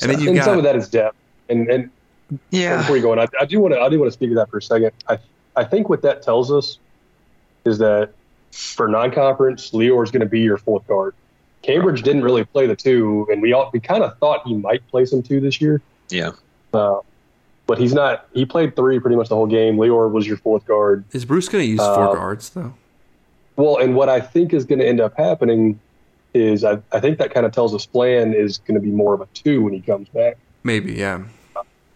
And 0.00 0.10
then 0.10 0.18
you've 0.18 0.28
and 0.28 0.36
got 0.36 0.44
some 0.46 0.58
of 0.58 0.64
that 0.64 0.76
is 0.76 0.88
depth. 0.88 1.16
And 1.48 1.68
and 1.70 1.90
Yeah, 2.50 2.78
before 2.78 2.96
you 2.96 3.02
go 3.02 3.12
on, 3.12 3.18
I, 3.18 3.26
I 3.40 3.44
do 3.44 3.60
want 3.60 3.74
to 3.74 3.80
I 3.80 3.88
do 3.88 3.98
want 3.98 4.08
to 4.08 4.12
speak 4.12 4.30
to 4.30 4.36
that 4.36 4.50
for 4.50 4.58
a 4.58 4.62
second. 4.62 4.92
I 5.08 5.18
I 5.56 5.64
think 5.64 5.88
what 5.88 6.02
that 6.02 6.22
tells 6.22 6.50
us 6.50 6.78
is 7.64 7.78
that 7.78 8.14
for 8.52 8.88
non-conference, 8.88 9.70
Lior 9.70 10.02
is 10.02 10.10
going 10.10 10.20
to 10.20 10.26
be 10.26 10.40
your 10.40 10.56
fourth 10.56 10.86
guard. 10.86 11.14
Cambridge 11.62 12.02
didn't 12.02 12.22
really 12.22 12.44
play 12.44 12.66
the 12.66 12.76
two, 12.76 13.26
and 13.30 13.42
we 13.42 13.52
all 13.52 13.70
we 13.72 13.80
kind 13.80 14.02
of 14.02 14.16
thought 14.18 14.46
he 14.46 14.54
might 14.54 14.86
play 14.88 15.04
some 15.04 15.22
two 15.22 15.40
this 15.40 15.60
year, 15.60 15.80
yeah. 16.08 16.30
uh, 16.72 17.00
but 17.66 17.78
he's 17.78 17.92
not. 17.92 18.26
He 18.32 18.46
played 18.46 18.74
three 18.76 18.98
pretty 18.98 19.16
much 19.16 19.28
the 19.28 19.34
whole 19.34 19.46
game. 19.46 19.76
Lior 19.76 20.10
was 20.10 20.26
your 20.26 20.38
fourth 20.38 20.64
guard. 20.66 21.04
is 21.12 21.24
Bruce 21.24 21.48
going 21.48 21.62
to 21.64 21.70
use 21.70 21.80
Uh, 21.80 21.94
four 21.94 22.14
guards 22.16 22.50
though? 22.50 22.74
Well, 23.56 23.76
and 23.76 23.94
what 23.94 24.08
I 24.08 24.20
think 24.20 24.54
is 24.54 24.64
going 24.64 24.78
to 24.78 24.86
end 24.86 25.00
up 25.00 25.16
happening 25.18 25.78
is 26.32 26.64
I, 26.64 26.78
I 26.92 27.00
think 27.00 27.18
that 27.18 27.34
kind 27.34 27.44
of 27.44 27.52
tells 27.52 27.74
us 27.74 27.84
Flan 27.84 28.32
is 28.32 28.58
going 28.58 28.76
to 28.76 28.80
be 28.80 28.90
more 28.90 29.12
of 29.12 29.20
a 29.20 29.26
two 29.34 29.62
when 29.62 29.72
he 29.74 29.80
comes 29.80 30.08
back. 30.08 30.38
Maybe, 30.62 30.94
yeah. 30.94 31.24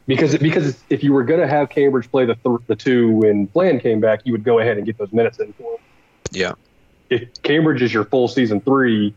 because 0.07 0.37
because 0.37 0.83
if 0.91 1.03
you 1.03 1.13
were 1.15 1.25
going 1.25 1.41
to 1.41 1.47
have 1.47 1.71
Cambridge 1.71 2.11
play 2.11 2.27
the 2.27 2.35
th- 2.35 2.61
the 2.67 2.77
two 2.77 3.13
when 3.13 3.47
Bland 3.47 3.81
came 3.81 4.01
back, 4.01 4.21
you 4.25 4.33
would 4.33 4.45
go 4.45 4.59
ahead 4.59 4.77
and 4.77 4.85
get 4.85 4.99
those 4.99 5.13
minutes 5.13 5.39
in 5.39 5.55
for 5.55 5.73
him. 5.75 5.81
Yeah. 6.33 6.53
If 7.09 7.43
Cambridge 7.43 7.81
is 7.81 7.95
your 7.95 8.05
full 8.05 8.29
season 8.29 8.61
three, 8.61 9.15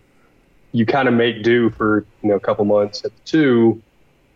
you 0.78 0.86
kind 0.86 1.08
of 1.08 1.14
make 1.16 1.42
do 1.42 1.72
for 1.72 2.06
you 2.22 2.30
know 2.30 2.36
a 2.36 2.40
couple 2.40 2.64
months 2.64 3.04
at 3.04 3.12
two, 3.26 3.82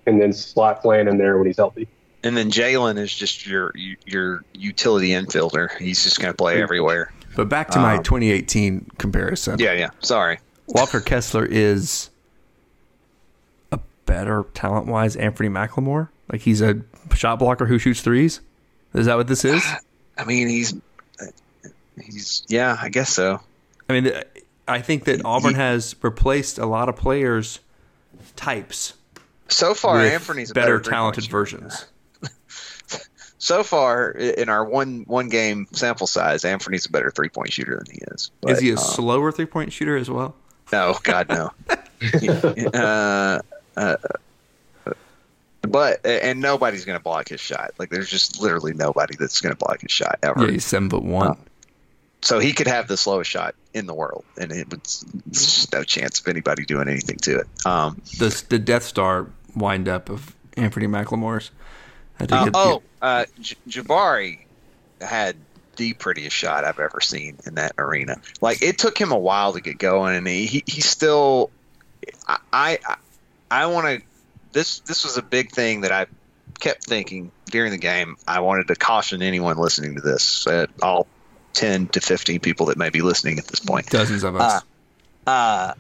and 0.07 0.19
then 0.19 0.33
slot 0.33 0.81
Flan 0.81 1.07
in 1.07 1.17
there 1.17 1.37
when 1.37 1.45
he's 1.45 1.57
healthy. 1.57 1.87
And 2.23 2.35
then 2.35 2.49
Jalen 2.49 2.97
is 2.97 3.13
just 3.13 3.45
your 3.45 3.71
your 4.05 4.43
utility 4.53 5.09
infielder. 5.09 5.75
He's 5.77 6.03
just 6.03 6.19
going 6.19 6.33
to 6.33 6.37
play 6.37 6.61
everywhere. 6.61 7.13
But 7.35 7.47
back 7.47 7.69
to 7.71 7.79
my 7.79 7.97
Um, 7.97 8.03
2018 8.03 8.87
comparison. 8.97 9.59
Yeah, 9.59 9.73
yeah. 9.73 9.89
Sorry. 9.99 10.39
Walker 10.67 10.99
Kessler 10.99 11.45
is 11.45 12.09
a 13.71 13.79
better 14.05 14.45
talent 14.53 14.87
wise 14.87 15.15
Anfernee 15.15 15.51
McLemore. 15.51 16.09
Like 16.31 16.41
he's 16.41 16.61
a 16.61 16.81
shot 17.13 17.39
blocker 17.39 17.67
who 17.67 17.77
shoots 17.77 18.01
threes. 18.01 18.41
Is 18.93 19.05
that 19.05 19.15
what 19.15 19.27
this 19.27 19.45
is? 19.45 19.63
I 20.17 20.25
mean, 20.25 20.47
he's 20.49 20.73
he's 22.03 22.43
yeah, 22.47 22.77
I 22.81 22.89
guess 22.89 23.13
so. 23.13 23.39
I 23.89 23.93
mean, 23.93 24.11
I 24.67 24.81
think 24.81 25.05
that 25.05 25.25
Auburn 25.25 25.55
has 25.55 25.95
replaced 26.01 26.57
a 26.57 26.65
lot 26.65 26.89
of 26.89 26.95
players' 26.95 27.59
types. 28.35 28.93
So 29.47 29.73
far, 29.73 29.99
Anthony's 29.99 30.51
a 30.51 30.53
better, 30.53 30.79
better 30.79 30.89
talented 30.89 31.27
versions. 31.27 31.85
So 33.41 33.63
far, 33.63 34.11
in 34.11 34.49
our 34.49 34.63
one 34.63 35.03
one 35.07 35.27
game 35.27 35.65
sample 35.71 36.05
size, 36.05 36.45
Anthony's 36.45 36.85
a 36.85 36.91
better 36.91 37.09
three 37.09 37.27
point 37.27 37.51
shooter 37.51 37.75
than 37.83 37.95
he 37.95 37.99
is. 38.11 38.29
is 38.47 38.59
he 38.59 38.69
a 38.69 38.75
uh, 38.75 38.77
slower 38.77 39.31
three 39.31 39.47
point 39.47 39.73
shooter 39.73 39.97
as 39.97 40.11
well? 40.11 40.35
No, 40.71 40.95
God 41.01 41.27
no. 41.27 41.51
uh, 42.75 43.39
uh, 43.75 43.95
but 45.63 46.05
and 46.05 46.39
nobody's 46.39 46.85
going 46.85 46.99
to 46.99 47.03
block 47.03 47.29
his 47.29 47.41
shot. 47.41 47.71
Like 47.79 47.89
there's 47.89 48.11
just 48.11 48.39
literally 48.39 48.73
nobody 48.73 49.15
that's 49.17 49.41
going 49.41 49.55
to 49.55 49.57
block 49.57 49.81
his 49.81 49.91
shot 49.91 50.19
ever. 50.21 50.45
Yeah, 50.45 50.51
he's 50.51 50.65
seven 50.65 50.91
foot 50.91 51.03
one. 51.03 51.35
So 52.23 52.39
he 52.39 52.53
could 52.53 52.67
have 52.67 52.87
the 52.87 52.97
slowest 52.97 53.31
shot 53.31 53.55
in 53.73 53.87
the 53.87 53.93
world, 53.93 54.23
and 54.39 54.51
it 54.51 54.69
was 54.69 55.05
no 55.73 55.83
chance 55.83 56.19
of 56.19 56.27
anybody 56.27 56.65
doing 56.65 56.87
anything 56.87 57.17
to 57.17 57.39
it. 57.39 57.47
Um, 57.65 58.01
the 58.19 58.43
the 58.49 58.59
Death 58.59 58.83
Star 58.83 59.27
wind 59.55 59.89
up 59.89 60.09
of 60.09 60.35
Anfernee 60.55 60.87
McLemore's. 60.87 61.51
Uh, 62.19 62.51
oh, 62.53 62.83
uh, 63.01 63.25
J- 63.39 63.55
Jabari 63.67 64.39
had 65.01 65.35
the 65.77 65.93
prettiest 65.93 66.35
shot 66.35 66.63
I've 66.63 66.79
ever 66.79 67.01
seen 67.01 67.37
in 67.45 67.55
that 67.55 67.73
arena. 67.77 68.21
Like 68.39 68.61
it 68.61 68.77
took 68.77 68.99
him 68.99 69.11
a 69.11 69.17
while 69.17 69.53
to 69.53 69.61
get 69.61 69.79
going, 69.79 70.15
and 70.15 70.27
he 70.27 70.45
he, 70.45 70.63
he 70.67 70.81
still. 70.81 71.49
I 72.27 72.37
I, 72.53 72.95
I 73.49 73.65
want 73.65 73.87
to. 73.87 74.05
This 74.51 74.79
this 74.81 75.03
was 75.03 75.17
a 75.17 75.23
big 75.23 75.51
thing 75.51 75.81
that 75.81 75.91
I 75.91 76.05
kept 76.59 76.85
thinking 76.85 77.31
during 77.49 77.71
the 77.71 77.77
game. 77.77 78.17
I 78.27 78.41
wanted 78.41 78.67
to 78.67 78.75
caution 78.75 79.21
anyone 79.21 79.57
listening 79.57 79.95
to 79.95 80.01
this, 80.01 80.45
uh, 80.45 80.67
all 80.81 81.07
ten 81.53 81.87
to 81.87 82.01
fifteen 82.01 82.39
people 82.39 82.67
that 82.67 82.77
may 82.77 82.89
be 82.89 83.01
listening 83.01 83.39
at 83.39 83.45
this 83.45 83.59
point. 83.59 83.87
dozens 83.89 84.23
of 84.23 84.35
us. 84.35 84.63
Uh, 85.25 85.29
uh, 85.29 85.73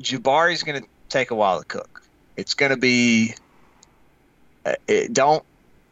Jabari's 0.00 0.62
going 0.62 0.82
to 0.82 0.88
take 1.08 1.30
a 1.30 1.34
while 1.34 1.60
to 1.60 1.64
cook. 1.64 2.02
It's 2.36 2.54
going 2.54 2.70
to 2.70 2.76
be. 2.76 3.34
Uh, 4.64 4.74
it, 4.86 5.12
don't 5.12 5.44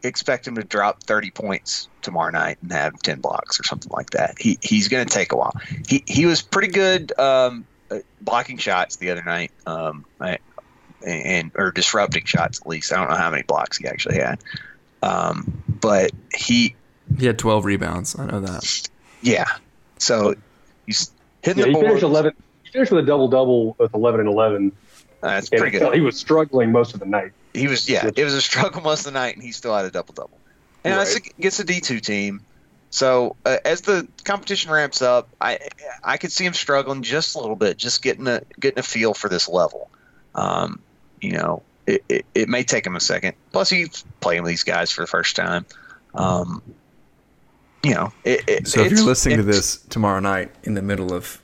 expect 0.03 0.47
him 0.47 0.55
to 0.55 0.63
drop 0.63 1.03
30 1.03 1.31
points 1.31 1.87
tomorrow 2.01 2.31
night 2.31 2.57
and 2.61 2.71
have 2.71 2.99
10 3.01 3.19
blocks 3.19 3.59
or 3.59 3.63
something 3.63 3.91
like 3.91 4.11
that. 4.11 4.35
He 4.39 4.57
he's 4.61 4.87
going 4.87 5.05
to 5.05 5.13
take 5.13 5.31
a 5.31 5.35
while. 5.35 5.53
He 5.87 6.03
he 6.07 6.25
was 6.25 6.41
pretty 6.41 6.69
good 6.69 7.17
um, 7.19 7.65
uh, 7.89 7.99
blocking 8.21 8.57
shots 8.57 8.97
the 8.97 9.11
other 9.11 9.23
night. 9.23 9.51
Um, 9.65 10.05
I, 10.19 10.39
and 11.05 11.51
or 11.55 11.71
disrupting 11.71 12.25
shots 12.25 12.61
at 12.61 12.67
least. 12.67 12.93
I 12.93 12.97
don't 12.97 13.09
know 13.09 13.17
how 13.17 13.31
many 13.31 13.43
blocks 13.43 13.77
he 13.77 13.87
actually 13.87 14.15
had. 14.15 14.39
Um, 15.01 15.63
but 15.67 16.11
he 16.33 16.75
he 17.17 17.25
had 17.25 17.37
twelve 17.39 17.65
rebounds. 17.65 18.17
I 18.17 18.25
know 18.25 18.39
that. 18.41 18.89
yeah. 19.21 19.45
So 19.97 20.35
he's 20.85 21.11
hitting 21.43 21.59
Yeah, 21.61 21.67
he 21.67 21.73
the 21.73 21.79
finished 21.79 22.01
board. 22.01 22.03
eleven. 22.11 22.33
He 22.63 22.71
finished 22.71 22.91
with 22.91 23.03
a 23.03 23.07
double 23.07 23.27
double 23.27 23.75
with 23.79 23.93
eleven 23.93 24.19
and 24.21 24.29
eleven. 24.29 24.71
That's 25.21 25.49
And 25.49 25.59
pretty 25.61 25.77
good. 25.77 25.93
He 25.93 26.01
was 26.01 26.17
struggling 26.17 26.71
most 26.71 26.93
of 26.93 26.99
the 26.99 27.05
night. 27.05 27.31
He 27.53 27.67
was 27.67 27.87
yeah. 27.87 28.09
It 28.15 28.23
was 28.23 28.33
a 28.33 28.41
struggle 28.41 28.81
most 28.81 29.05
of 29.05 29.13
the 29.13 29.19
night, 29.19 29.35
and 29.35 29.43
he 29.43 29.51
still 29.51 29.75
had 29.75 29.85
a 29.85 29.91
double 29.91 30.13
double. 30.13 30.37
And 30.83 30.95
Right. 30.95 31.07
it's 31.07 31.15
against 31.37 31.59
a 31.59 31.63
D 31.63 31.79
two 31.79 31.99
team. 31.99 32.41
So 32.89 33.35
uh, 33.45 33.57
as 33.63 33.81
the 33.81 34.07
competition 34.23 34.71
ramps 34.71 35.01
up, 35.01 35.29
I 35.39 35.59
I 36.03 36.17
could 36.17 36.31
see 36.31 36.43
him 36.45 36.53
struggling 36.53 37.03
just 37.03 37.35
a 37.35 37.39
little 37.39 37.55
bit, 37.55 37.77
just 37.77 38.01
getting 38.01 38.27
a 38.27 38.41
getting 38.59 38.79
a 38.79 38.83
feel 38.83 39.13
for 39.13 39.29
this 39.29 39.47
level. 39.47 39.89
Um, 40.33 40.79
you 41.21 41.33
know, 41.33 41.61
it, 41.85 42.03
it, 42.09 42.25
it 42.33 42.49
may 42.49 42.63
take 42.63 42.85
him 42.85 42.95
a 42.95 42.99
second. 42.99 43.35
Plus, 43.51 43.69
he's 43.69 44.03
playing 44.21 44.41
with 44.43 44.49
these 44.49 44.63
guys 44.63 44.91
for 44.91 45.01
the 45.01 45.07
first 45.07 45.35
time. 45.35 45.65
Um, 46.15 46.61
you 47.83 47.93
know, 47.95 48.13
it, 48.23 48.41
it, 48.47 48.67
So 48.67 48.81
if 48.81 48.87
it's- 48.87 48.99
you're 48.99 49.07
listening 49.07 49.37
to 49.37 49.43
this 49.43 49.77
tomorrow 49.89 50.19
night 50.19 50.51
in 50.63 50.73
the 50.75 50.81
middle 50.81 51.13
of 51.13 51.41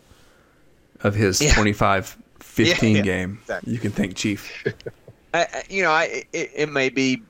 of 1.02 1.14
his 1.14 1.40
Yeah. 1.42 1.54
25-15 1.54 2.18
Yeah, 2.66 2.98
yeah, 2.98 3.02
game, 3.04 3.38
exactly. 3.42 3.74
you 3.74 3.80
can 3.80 3.92
thank 3.92 4.16
Chief. 4.16 4.64
I, 5.34 5.42
I- 5.42 5.64
you 5.70 5.84
know, 5.84 5.92
I 5.92 6.24
it, 6.34 6.52
it 6.56 6.70
may 6.70 6.90
be 6.90 7.22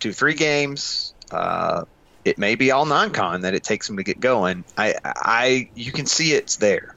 two, 0.00 0.12
three 0.12 0.34
games. 0.34 1.14
Uh, 1.30 1.84
it 2.24 2.38
may 2.38 2.54
be 2.54 2.70
all 2.70 2.86
non-con 2.86 3.42
that 3.42 3.54
it 3.54 3.62
takes 3.64 3.88
him 3.88 3.96
to 3.98 4.02
get 4.02 4.18
going. 4.20 4.64
I, 4.78 4.94
I, 5.04 5.68
you 5.74 5.92
can 5.92 6.06
see 6.06 6.32
it's 6.32 6.56
there. 6.56 6.96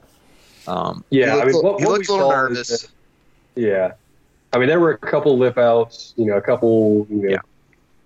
Um, 0.66 1.04
Yeah, 1.10 1.26
he 1.26 1.30
I 1.30 1.34
looks, 1.44 1.54
mean, 1.54 1.62
what- 1.64 1.80
he 1.80 1.86
looks 1.86 2.08
a 2.08 2.12
little 2.12 2.30
nervous. 2.30 2.68
that- 2.68 2.90
Yeah, 3.54 3.92
I 4.52 4.58
mean 4.58 4.68
there 4.68 4.80
were 4.80 4.92
a 4.92 4.98
couple 4.98 5.36
lip 5.38 5.56
outs. 5.58 6.14
You 6.16 6.26
know, 6.26 6.36
a 6.36 6.40
couple. 6.42 7.06
You 7.10 7.16
know, 7.22 7.28
Yeah. 7.30 7.38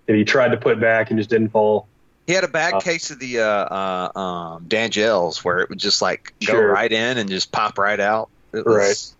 that 0.07 0.15
he 0.15 0.23
tried 0.25 0.49
to 0.49 0.57
put 0.57 0.79
back 0.79 1.09
and 1.09 1.17
just 1.19 1.29
didn't 1.29 1.49
fall. 1.49 1.87
He 2.27 2.33
had 2.33 2.43
a 2.43 2.47
bad 2.47 2.75
Uh, 2.75 2.79
case 2.79 3.11
of 3.11 3.19
the 3.19 3.39
uh, 3.39 3.45
uh, 3.45 4.19
um, 4.19 4.65
Dangels 4.67 5.43
where 5.43 5.59
it 5.59 5.69
would 5.69 5.79
just 5.79 6.01
like 6.01 6.33
go 6.45 6.53
Sure. 6.53 6.71
right 6.71 6.91
in 6.91 7.17
and 7.17 7.29
just 7.29 7.51
pop 7.51 7.77
right 7.77 7.99
out. 7.99 8.29
Was, 8.53 8.63
Right. 8.65 9.13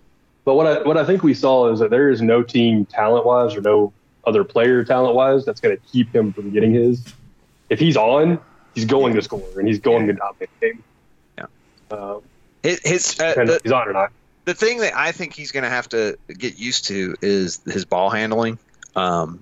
But 0.45 0.55
what 0.55 0.67
I 0.67 0.81
what 0.83 0.97
I 0.97 1.05
think 1.05 1.23
we 1.23 1.33
saw 1.33 1.71
is 1.71 1.79
that 1.79 1.89
there 1.89 2.09
is 2.09 2.21
no 2.21 2.43
team 2.43 2.85
talent 2.85 3.25
wise 3.25 3.55
or 3.55 3.61
no 3.61 3.93
other 4.25 4.43
player 4.43 4.83
talent 4.83 5.15
wise 5.15 5.45
that's 5.45 5.59
going 5.59 5.75
to 5.75 5.81
keep 5.91 6.13
him 6.13 6.31
from 6.33 6.51
getting 6.51 6.73
his. 6.73 7.03
If 7.69 7.79
he's 7.79 7.97
on, 7.97 8.39
he's 8.75 8.85
going 8.85 9.15
to 9.15 9.21
score 9.21 9.43
and 9.57 9.67
he's 9.67 9.79
going 9.79 10.07
to 10.07 10.13
dominate 10.13 10.49
the 10.59 10.67
game. 10.67 10.83
Yeah. 11.37 11.45
Uh, 11.91 12.19
His, 12.61 12.79
his 12.83 13.19
uh, 13.19 13.33
the, 13.35 13.59
he's 13.63 13.71
on 13.71 13.87
or 13.87 13.93
not. 13.93 14.11
the 14.45 14.53
thing 14.53 14.79
that 14.79 14.95
I 14.95 15.11
think 15.13 15.33
he's 15.33 15.51
going 15.51 15.63
to 15.63 15.69
have 15.69 15.89
to 15.89 16.17
get 16.27 16.57
used 16.57 16.85
to 16.87 17.15
is 17.21 17.61
his 17.65 17.85
ball 17.85 18.09
handling. 18.09 18.59
Um, 18.95 19.41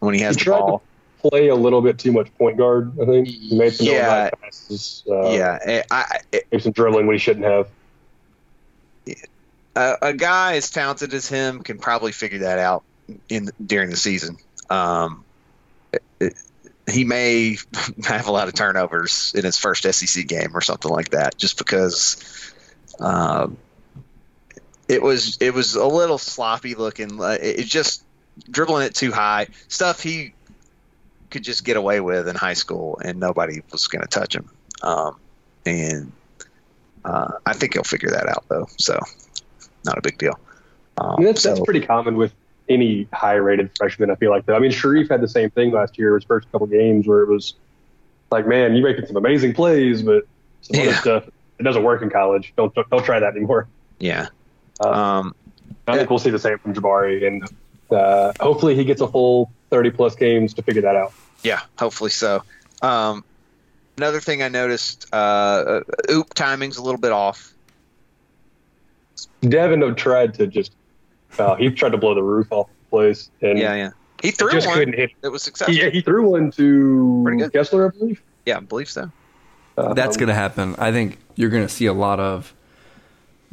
when 0.00 0.14
he 0.14 0.20
has 0.20 0.36
He 0.36 0.44
the 0.44 0.50
ball. 0.50 0.82
Play 1.22 1.48
a 1.48 1.54
little 1.54 1.80
bit 1.80 1.98
too 1.98 2.12
much 2.12 2.34
point 2.36 2.56
guard. 2.56 2.92
I 3.00 3.04
think 3.06 3.28
he 3.28 3.56
made 3.56 3.72
some 3.74 3.86
Yeah. 3.86 3.92
yeah. 4.24 4.30
passes. 4.30 5.04
Uh, 5.08 5.30
yeah, 5.30 5.58
eh, 5.64 5.82
I, 5.90 6.18
I, 6.32 6.40
made 6.50 6.62
some 6.62 6.72
dribbling 6.72 7.06
when 7.06 7.14
he 7.14 7.18
shouldn't 7.20 7.46
have. 7.46 7.68
a, 9.76 9.96
a 10.02 10.12
guy 10.12 10.54
as 10.56 10.70
talented 10.70 11.14
as 11.14 11.28
him 11.28 11.62
can 11.62 11.78
probably 11.78 12.12
figure 12.12 12.40
that 12.40 12.58
out 12.58 12.82
in 13.28 13.50
during 13.64 13.90
the 13.90 13.96
season. 13.96 14.36
Um, 14.70 15.24
it- 15.92 16.02
it- 16.20 16.34
he 16.90 17.04
may 17.04 17.56
have 18.04 18.26
a 18.26 18.32
lot 18.32 18.48
of 18.48 18.54
turnovers 18.54 19.32
in 19.36 19.44
his 19.44 19.56
first 19.56 19.84
SEC 19.84 20.26
game 20.26 20.50
or 20.54 20.60
something 20.60 20.90
like 20.90 21.10
that, 21.10 21.38
just 21.38 21.56
because 21.56 22.52
um, 22.98 23.56
it 24.88 25.00
was 25.00 25.38
it 25.40 25.54
was 25.54 25.76
a 25.76 25.86
little 25.86 26.18
sloppy 26.18 26.74
looking. 26.74 27.18
It 27.20 27.66
just 27.66 28.02
dribbling 28.50 28.84
it 28.86 28.94
too 28.96 29.12
high 29.12 29.46
stuff 29.68 30.02
he 30.02 30.34
could 31.32 31.42
just 31.42 31.64
get 31.64 31.76
away 31.76 32.00
with 32.00 32.28
in 32.28 32.36
high 32.36 32.54
school, 32.54 33.00
and 33.04 33.18
nobody 33.18 33.62
was 33.72 33.88
going 33.88 34.02
to 34.02 34.08
touch 34.08 34.36
him. 34.36 34.48
Um, 34.82 35.16
and 35.66 36.12
uh, 37.04 37.32
I 37.44 37.52
think 37.52 37.74
he'll 37.74 37.82
figure 37.82 38.10
that 38.10 38.28
out 38.28 38.44
though. 38.48 38.66
So 38.78 38.98
not 39.84 39.98
a 39.98 40.02
big 40.02 40.18
deal. 40.18 40.38
Um, 40.98 41.10
I 41.10 41.16
mean, 41.16 41.26
that's, 41.26 41.42
that's 41.42 41.60
pretty 41.60 41.80
common 41.80 42.16
with 42.16 42.32
any 42.68 43.08
high-rated 43.12 43.70
freshman. 43.76 44.10
I 44.10 44.14
feel 44.14 44.30
like 44.30 44.46
though. 44.46 44.54
I 44.54 44.58
mean, 44.58 44.70
Sharife 44.70 45.10
had 45.10 45.20
the 45.20 45.28
same 45.28 45.50
thing 45.50 45.72
last 45.72 45.98
year. 45.98 46.14
His 46.14 46.24
first 46.24 46.50
couple 46.52 46.66
games, 46.66 47.06
where 47.06 47.22
it 47.22 47.28
was 47.28 47.54
like, 48.30 48.46
man, 48.46 48.74
you're 48.74 48.88
making 48.88 49.06
some 49.06 49.16
amazing 49.16 49.54
plays, 49.54 50.02
but 50.02 50.24
some 50.60 50.80
other 50.80 50.94
stuff 50.94 51.28
it 51.58 51.64
doesn't 51.64 51.82
work 51.82 52.02
in 52.02 52.10
college. 52.10 52.52
Don't 52.56 52.74
don't, 52.74 53.04
try 53.04 53.20
that 53.20 53.36
anymore. 53.36 53.68
yeah. 53.98 54.28
Uh, 54.80 54.90
Um, 54.90 55.34
I 55.86 55.96
think 55.96 56.10
we'll 56.10 56.18
see 56.18 56.30
the 56.30 56.38
same 56.38 56.58
from 56.58 56.74
Jabari, 56.74 57.26
and 57.26 57.48
uh, 57.90 58.32
hopefully 58.40 58.74
he 58.74 58.84
gets 58.84 59.00
a 59.00 59.08
full 59.08 59.52
30-plus 59.70 60.14
games 60.16 60.54
to 60.54 60.62
figure 60.62 60.82
that 60.82 60.96
out. 60.96 61.12
Yeah, 61.42 61.60
hopefully 61.78 62.10
so. 62.10 62.42
Um, 62.82 63.24
another 63.96 64.20
thing 64.20 64.42
I 64.42 64.48
noticed, 64.48 65.06
uh, 65.12 65.16
uh, 65.16 65.80
oop 66.10 66.34
timing's 66.34 66.76
a 66.76 66.82
little 66.82 67.00
bit 67.00 67.12
off. 67.12 67.52
Devin 69.48 69.82
have 69.82 69.96
tried 69.96 70.34
to 70.34 70.46
just 70.46 70.72
uh, 71.38 71.54
he 71.56 71.70
tried 71.70 71.92
to 71.92 71.98
blow 71.98 72.14
the 72.14 72.22
roof 72.22 72.48
off 72.50 72.68
the 72.68 72.90
place, 72.90 73.30
and 73.40 73.58
Yeah, 73.58 73.74
yeah. 73.74 73.90
He 74.22 74.30
threw 74.30 74.52
just 74.52 74.68
one. 74.68 74.76
couldn't 74.76 74.94
hit. 74.94 75.10
It 75.22 75.28
was 75.28 75.42
successful. 75.42 75.74
He, 75.74 75.90
he 75.90 76.00
threw 76.00 76.30
one 76.30 76.52
to 76.52 77.50
Kessler, 77.52 77.92
I 77.92 77.98
believe. 77.98 78.22
Yeah, 78.46 78.58
I 78.58 78.60
believe 78.60 78.88
so. 78.88 79.10
Um, 79.76 79.94
That's 79.94 80.16
going 80.16 80.28
to 80.28 80.34
happen. 80.34 80.76
I 80.78 80.92
think 80.92 81.18
you're 81.34 81.50
going 81.50 81.66
to 81.66 81.72
see 81.72 81.86
a 81.86 81.92
lot 81.92 82.20
of 82.20 82.54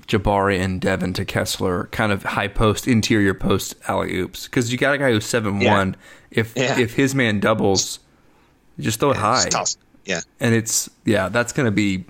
Jabari 0.10 0.60
and 0.60 0.82
Devin 0.82 1.14
to 1.14 1.24
Kessler 1.26 1.86
kind 1.92 2.12
of 2.12 2.24
high 2.24 2.48
post, 2.48 2.88
interior 2.88 3.34
post 3.34 3.76
alley 3.88 4.16
oops. 4.16 4.46
Because 4.46 4.72
you 4.72 4.78
got 4.78 4.94
a 4.96 4.98
guy 4.98 5.12
who's 5.12 5.26
seven 5.26 5.60
one. 5.60 5.96
If 6.32 6.54
Yeah. 6.56 6.78
if 6.80 6.94
his 6.96 7.16
man 7.16 7.40
doubles, 7.40 8.00
you 8.78 8.84
just 8.84 9.00
throw 9.00 9.12
it 9.12 9.18
high, 9.18 9.50
Yeah. 10.06 10.22
and 10.40 10.54
it's 10.56 10.90
yeah, 11.06 11.30
that's 11.30 11.54
going 11.54 11.66
to 11.66 11.72
be 11.72 12.06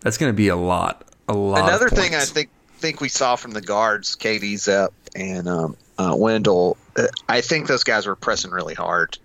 that's 0.00 0.16
to 0.18 0.32
be 0.32 0.48
a 0.48 0.56
lot, 0.56 1.08
a 1.28 1.32
lot. 1.34 1.60
of 1.62 1.68
Another 1.68 1.88
thing 1.90 2.14
I 2.14 2.20
think 2.24 2.50
think 2.78 3.00
we 3.00 3.08
saw 3.08 3.36
from 3.36 3.50
the 3.52 3.60
guards, 3.60 4.16
K.D. 4.16 4.56
Zep 4.56 4.92
and 5.14 5.46
um, 5.48 5.76
uh, 5.98 6.14
Wendell, 6.16 6.76
uh, 6.96 7.06
I 7.28 7.42
think 7.42 7.66
those 7.66 7.84
guys 7.84 8.06
were 8.06 8.16
pressing 8.16 8.50
really 8.50 8.74
hard 8.74 9.18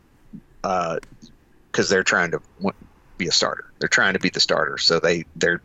because 0.62 1.90
they're 1.90 2.04
trying 2.04 2.32
to 2.32 2.42
be 3.18 3.28
a 3.28 3.32
starter. 3.32 3.66
They're 3.80 3.88
trying 3.88 4.14
to 4.14 4.20
be 4.20 4.30
the 4.30 4.40
starter, 4.40 4.78
so 4.78 5.00
they 5.00 5.26
they're 5.36 5.62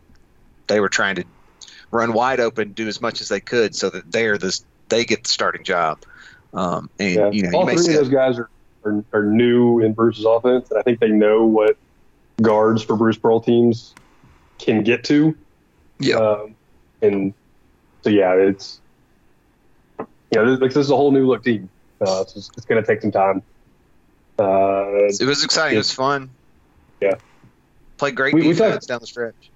they 0.68 0.78
were 0.80 0.88
trying 0.88 1.16
to 1.16 1.24
run 1.90 2.12
wide 2.12 2.40
open, 2.40 2.72
do 2.72 2.86
as 2.88 3.00
much 3.00 3.20
as 3.20 3.28
they 3.28 3.40
could, 3.40 3.74
so 3.74 3.90
that 3.90 4.10
they're 4.10 4.38
this 4.38 4.64
they 4.88 5.04
get 5.04 5.22
the 5.24 5.28
starting 5.30 5.64
job. 5.64 5.98
Um, 6.52 6.90
and 6.98 7.14
Yeah. 7.14 7.30
you 7.30 7.42
know, 7.44 7.50
all 7.58 7.60
you 7.60 7.76
may 7.76 7.76
three 7.76 7.94
of 7.94 8.00
those 8.00 8.08
guys 8.08 8.38
are, 8.38 8.50
are, 8.84 9.04
are 9.12 9.22
new 9.24 9.80
in 9.80 9.92
Bruce's 9.92 10.24
offense, 10.24 10.70
and 10.70 10.78
I 10.78 10.82
think 10.82 10.98
they 11.00 11.08
know 11.10 11.44
what 11.44 11.76
guards 12.42 12.82
for 12.82 12.96
Bruce 12.96 13.16
Pearl 13.18 13.40
teams 13.40 13.94
can 14.58 14.82
get 14.82 15.04
to. 15.04 15.36
Yeah. 16.00 16.16
Um, 16.16 16.54
and 17.02 17.34
so, 18.02 18.10
yeah, 18.10 18.32
it's, 18.32 18.80
you 19.98 20.06
know, 20.34 20.56
this, 20.56 20.74
this 20.74 20.84
is 20.86 20.90
a 20.90 20.96
whole 20.96 21.12
new 21.12 21.26
look 21.26 21.44
team. 21.44 21.68
Uh, 22.00 22.24
so 22.24 22.38
it's, 22.38 22.50
it's 22.56 22.66
going 22.66 22.82
to 22.82 22.86
take 22.86 23.00
some 23.02 23.12
time. 23.12 23.42
Uh, 24.38 25.06
it 25.08 25.26
was 25.26 25.44
exciting. 25.44 25.74
It 25.76 25.78
was 25.78 25.92
fun. 25.92 26.30
Yeah. 27.00 27.14
Played 27.98 28.16
great 28.16 28.34
We- 28.34 28.40
we 28.42 28.48
defense 28.48 28.74
talked- 28.86 28.88
down 28.88 29.00
the 29.00 29.06
stretch. 29.06 29.49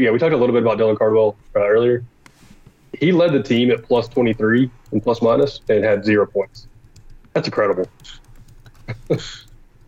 Yeah, 0.00 0.10
we 0.10 0.18
talked 0.18 0.32
a 0.32 0.36
little 0.36 0.54
bit 0.54 0.62
about 0.62 0.78
Dylan 0.78 0.96
Cardwell 0.96 1.36
uh, 1.54 1.60
earlier. 1.60 2.04
He 2.98 3.12
led 3.12 3.32
the 3.32 3.42
team 3.42 3.70
at 3.70 3.82
plus 3.82 4.08
23 4.08 4.70
and 4.92 5.02
plus 5.02 5.22
minus 5.22 5.60
and 5.68 5.84
had 5.84 6.04
zero 6.04 6.26
points. 6.26 6.66
That's 7.34 7.46
incredible. 7.46 7.86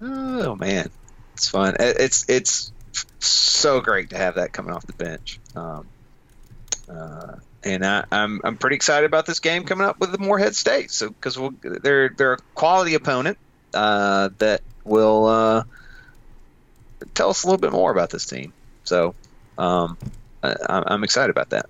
Oh 0.05 0.57
man, 0.57 0.91
it's 1.35 1.49
fun. 1.49 1.77
It's 1.79 2.29
it's 2.29 2.73
so 3.21 3.81
great 3.81 4.11
to 4.11 4.17
have 4.17 4.35
that 4.35 4.53
coming 4.53 4.75
off 4.75 4.85
the 4.85 4.95
bench. 4.95 5.39
Um, 5.55 5.87
uh, 6.89 7.37
and 7.63 7.87
I, 7.87 8.05
I'm 8.11 8.41
I'm 8.43 8.57
pretty 8.57 8.75
excited 8.75 9.07
about 9.07 9.27
this 9.27 9.39
game 9.39 9.63
coming 9.63 9.87
up 9.87 10.01
with 10.01 10.11
the 10.11 10.19
Morehead 10.19 10.57
State. 10.57 10.91
So 10.91 11.11
because 11.11 11.39
we'll, 11.39 11.55
they're 11.63 12.09
they're 12.09 12.33
a 12.33 12.39
quality 12.57 12.95
opponent 12.95 13.39
uh, 13.75 14.31
that 14.39 14.63
will 14.83 15.27
uh, 15.27 15.65
tell 17.15 17.31
us 17.31 17.45
a 17.45 17.47
little 17.47 17.61
bit 17.61 17.71
more 17.71 17.93
about 17.93 18.11
this 18.11 18.27
team. 18.27 18.53
So 18.83 19.15
um, 19.63 19.97
I, 20.43 20.55
I'm 20.69 21.05
excited 21.05 21.31
about 21.31 21.51
that. 21.51 21.67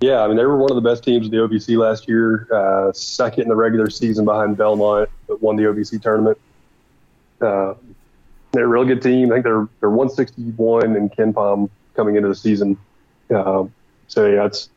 Yeah, 0.00 0.22
I 0.22 0.28
mean 0.28 0.36
they 0.36 0.44
were 0.44 0.56
one 0.56 0.70
of 0.70 0.76
the 0.76 0.88
best 0.88 1.02
teams 1.02 1.26
in 1.26 1.32
the 1.32 1.38
OVC 1.38 1.76
last 1.76 2.06
year. 2.06 2.46
Uh, 2.52 2.92
second 2.92 3.44
in 3.44 3.48
the 3.48 3.56
regular 3.56 3.90
season 3.90 4.24
behind 4.24 4.56
Belmont, 4.56 5.08
but 5.26 5.42
won 5.42 5.56
the 5.56 5.64
OVC 5.64 6.00
tournament. 6.00 6.38
Uh, 7.40 7.74
they're 8.52 8.64
a 8.64 8.68
real 8.68 8.84
good 8.84 9.02
team. 9.02 9.32
I 9.32 9.36
think 9.36 9.44
they're 9.44 9.68
they're 9.80 9.90
161 9.90 10.96
in 10.96 11.10
KenPom 11.10 11.68
coming 11.96 12.16
into 12.16 12.28
the 12.28 12.34
season. 12.34 12.76
Um, 13.34 13.72
so 14.06 14.26
yeah, 14.26 14.46
it's 14.46 14.68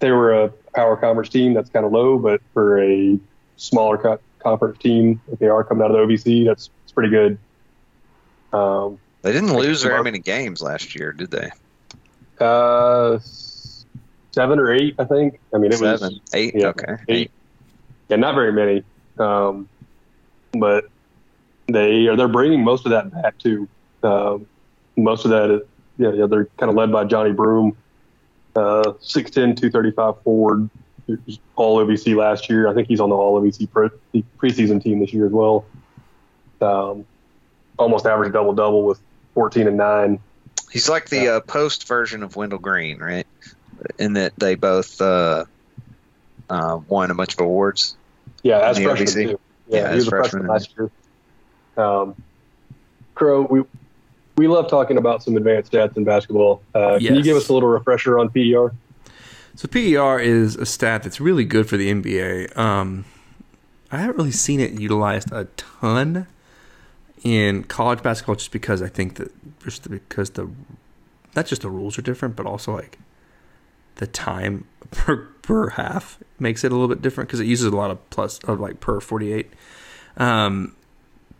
they 0.00 0.10
were 0.10 0.44
a 0.44 0.48
power 0.74 0.96
conference 0.96 1.30
team. 1.30 1.54
That's 1.54 1.70
kind 1.70 1.86
of 1.86 1.92
low, 1.92 2.18
but 2.18 2.42
for 2.52 2.82
a 2.82 3.18
smaller 3.56 3.96
co- 3.96 4.20
conference 4.40 4.78
team, 4.78 5.20
if 5.32 5.38
they 5.38 5.48
are 5.48 5.64
coming 5.64 5.84
out 5.84 5.90
of 5.90 5.96
the 5.96 6.14
OVC, 6.14 6.44
that's 6.44 6.68
it's 6.82 6.92
pretty 6.92 7.10
good. 7.10 7.38
Um, 8.52 8.98
They 9.24 9.32
didn't 9.32 9.54
lose 9.56 9.82
very 9.82 10.02
many 10.04 10.18
games 10.18 10.60
last 10.60 10.94
year, 10.94 11.10
did 11.10 11.30
they? 11.30 11.50
uh, 12.44 13.18
seven 14.32 14.58
or 14.58 14.70
eight, 14.70 14.94
I 14.98 15.04
think. 15.04 15.40
I 15.54 15.56
mean, 15.56 15.72
it 15.72 15.80
was 15.80 16.00
Seven, 16.00 16.20
eight. 16.34 16.54
yeah, 16.54 16.66
okay, 16.66 16.96
eight. 17.08 17.30
Yeah, 18.10 18.16
not 18.16 18.34
very 18.34 18.52
many. 18.52 18.84
Um, 19.18 19.66
but 20.52 20.84
they 21.68 22.06
are 22.08 22.16
they're 22.16 22.28
bringing 22.28 22.62
most 22.62 22.84
of 22.84 22.90
that 22.90 23.10
back 23.14 23.38
too. 23.38 23.66
Um, 24.02 24.46
most 24.98 25.24
of 25.24 25.30
that, 25.30 25.50
is, 25.50 25.60
yeah, 25.96 26.12
yeah, 26.12 26.26
they're 26.26 26.44
kind 26.58 26.68
of 26.68 26.76
led 26.76 26.92
by 26.92 27.04
Johni 27.06 27.34
Broome, 27.34 27.74
uh, 28.54 28.92
6'10", 29.00 29.32
235 29.32 30.20
forward, 30.22 30.68
all 31.56 31.78
OVC 31.78 32.14
last 32.14 32.50
year. 32.50 32.68
I 32.68 32.74
think 32.74 32.88
he's 32.88 33.00
on 33.00 33.08
the 33.08 33.16
all 33.16 33.40
OVC 33.40 33.70
pre- 33.70 34.22
preseason 34.38 34.82
team 34.82 35.00
this 35.00 35.14
year 35.14 35.24
as 35.24 35.32
well. 35.32 35.64
Um, 36.60 37.06
almost 37.78 38.04
average 38.04 38.34
double 38.34 38.52
double 38.52 38.84
with 38.84 39.00
14 39.34 39.66
and 39.68 39.76
nine. 39.76 40.18
He's 40.70 40.88
like 40.88 41.08
the 41.08 41.36
uh, 41.36 41.40
post 41.40 41.86
version 41.86 42.22
of 42.22 42.34
Wendell 42.36 42.58
Green, 42.58 42.98
right? 42.98 43.26
In 43.98 44.14
that 44.14 44.32
they 44.38 44.54
both 44.54 45.00
uh, 45.00 45.44
uh, 46.50 46.80
won 46.88 47.10
a 47.10 47.14
bunch 47.14 47.34
of 47.34 47.40
awards. 47.40 47.96
Yeah, 48.42 48.58
as 48.60 48.78
in 48.78 48.84
the 48.84 48.90
freshman 48.96 49.12
too. 49.28 49.40
Yeah, 49.68 49.78
Yeah, 49.80 49.88
he 49.90 49.94
as 49.94 49.96
was 49.96 50.06
a 50.06 50.10
freshman. 50.10 50.46
freshman 50.46 50.48
last 50.48 50.74
year. 50.76 50.90
Um, 51.76 52.14
Crow, 53.14 53.42
we 53.42 53.62
we 54.36 54.48
love 54.48 54.68
talking 54.68 54.96
about 54.98 55.22
some 55.22 55.36
advanced 55.36 55.70
stats 55.72 55.96
in 55.96 56.04
basketball. 56.04 56.62
Uh, 56.74 56.98
Can 56.98 57.14
you 57.14 57.22
give 57.22 57.36
us 57.36 57.48
a 57.48 57.52
little 57.52 57.68
refresher 57.68 58.18
on 58.18 58.30
PER? 58.30 58.72
So 59.56 59.68
PER 59.68 60.18
is 60.18 60.56
a 60.56 60.66
stat 60.66 61.04
that's 61.04 61.20
really 61.20 61.44
good 61.44 61.68
for 61.68 61.76
the 61.76 61.92
NBA. 61.92 62.56
Um, 62.56 63.04
I 63.92 63.98
haven't 63.98 64.16
really 64.16 64.32
seen 64.32 64.58
it 64.58 64.72
utilized 64.72 65.30
a 65.30 65.44
ton 65.56 66.26
in 67.24 67.64
college 67.64 68.02
basketball, 68.02 68.36
just 68.36 68.52
because 68.52 68.82
I 68.82 68.88
think 68.88 69.16
that 69.16 69.32
just 69.62 69.90
because 69.90 70.30
the 70.30 70.50
not 71.34 71.46
just 71.46 71.62
the 71.62 71.70
rules 71.70 71.98
are 71.98 72.02
different, 72.02 72.36
but 72.36 72.46
also 72.46 72.72
like 72.72 72.98
the 73.96 74.06
time 74.06 74.66
per 74.90 75.16
per 75.42 75.70
half 75.70 76.18
makes 76.38 76.62
it 76.62 76.70
a 76.70 76.74
little 76.74 76.88
bit 76.88 77.02
different 77.02 77.28
because 77.28 77.40
it 77.40 77.46
uses 77.46 77.66
a 77.66 77.76
lot 77.76 77.90
of 77.90 78.10
plus 78.10 78.38
of 78.44 78.60
like 78.60 78.78
per 78.78 79.00
forty 79.00 79.32
eight. 79.32 79.50
Um, 80.16 80.76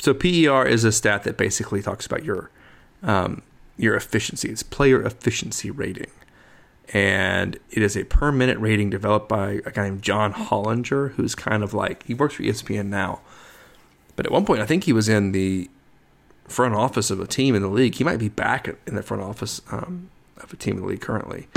so 0.00 0.12
PER 0.12 0.66
is 0.66 0.82
a 0.82 0.90
stat 0.90 1.22
that 1.22 1.36
basically 1.36 1.80
talks 1.80 2.06
about 2.06 2.24
your 2.24 2.50
um, 3.02 3.42
your 3.76 3.94
efficiency. 3.94 4.48
It's 4.48 4.62
player 4.62 5.02
efficiency 5.02 5.70
rating 5.70 6.10
and 6.92 7.58
it 7.70 7.82
is 7.82 7.96
a 7.96 8.04
per 8.04 8.30
minute 8.30 8.58
rating 8.58 8.90
developed 8.90 9.28
by 9.28 9.62
a 9.64 9.70
guy 9.70 9.84
named 9.84 10.02
John 10.02 10.34
Hollinger, 10.34 11.12
who's 11.12 11.34
kind 11.34 11.62
of 11.62 11.72
like 11.72 12.02
he 12.04 12.14
works 12.14 12.34
for 12.34 12.42
ESPN 12.42 12.86
now, 12.86 13.20
but 14.16 14.26
at 14.26 14.32
one 14.32 14.44
point 14.44 14.60
I 14.60 14.66
think 14.66 14.84
he 14.84 14.92
was 14.92 15.08
in 15.08 15.32
the 15.32 15.70
front 16.46 16.74
office 16.74 17.10
of 17.10 17.20
a 17.20 17.26
team 17.26 17.54
in 17.54 17.62
the 17.62 17.68
league. 17.68 17.94
He 17.94 18.04
might 18.04 18.18
be 18.18 18.28
back 18.28 18.68
in 18.86 18.94
the 18.94 19.02
front 19.02 19.22
office 19.22 19.60
um, 19.70 20.10
of 20.38 20.52
a 20.52 20.56
team 20.56 20.76
in 20.76 20.82
the 20.82 20.88
league 20.88 21.00
currently, 21.00 21.48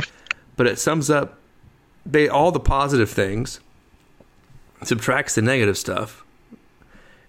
but 0.55 0.68
it 0.68 0.80
sums 0.80 1.10
up 1.10 1.39
they 2.12 2.30
all 2.30 2.51
the 2.51 2.60
positive 2.60 3.10
things, 3.10 3.60
subtracts 4.84 5.36
the 5.36 5.41
negative 5.41 5.78
stuff, 5.78 6.24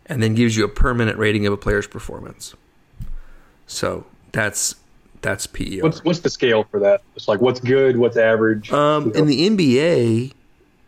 and 0.07 0.23
then 0.23 0.35
gives 0.35 0.57
you 0.57 0.65
a 0.65 0.69
permanent 0.69 1.19
rating 1.19 1.47
of 1.47 1.53
a 1.53 1.57
player's 1.57 1.87
performance. 1.87 2.55
So 3.67 4.07
that's 4.33 4.77
that's 5.21 5.47
PER. 5.47 5.83
What's 5.83 6.05
what's 6.05 6.21
the 6.21 6.31
scale 6.31 6.65
for 6.65 6.81
that? 6.81 7.03
It's 7.17 7.29
like 7.29 7.41
what's 7.41 7.61
good, 7.61 7.97
what's 7.97 8.17
average. 8.17 8.73
Um, 8.73 9.13
in 9.13 9.27
the 9.27 9.49
NBA, 9.51 10.33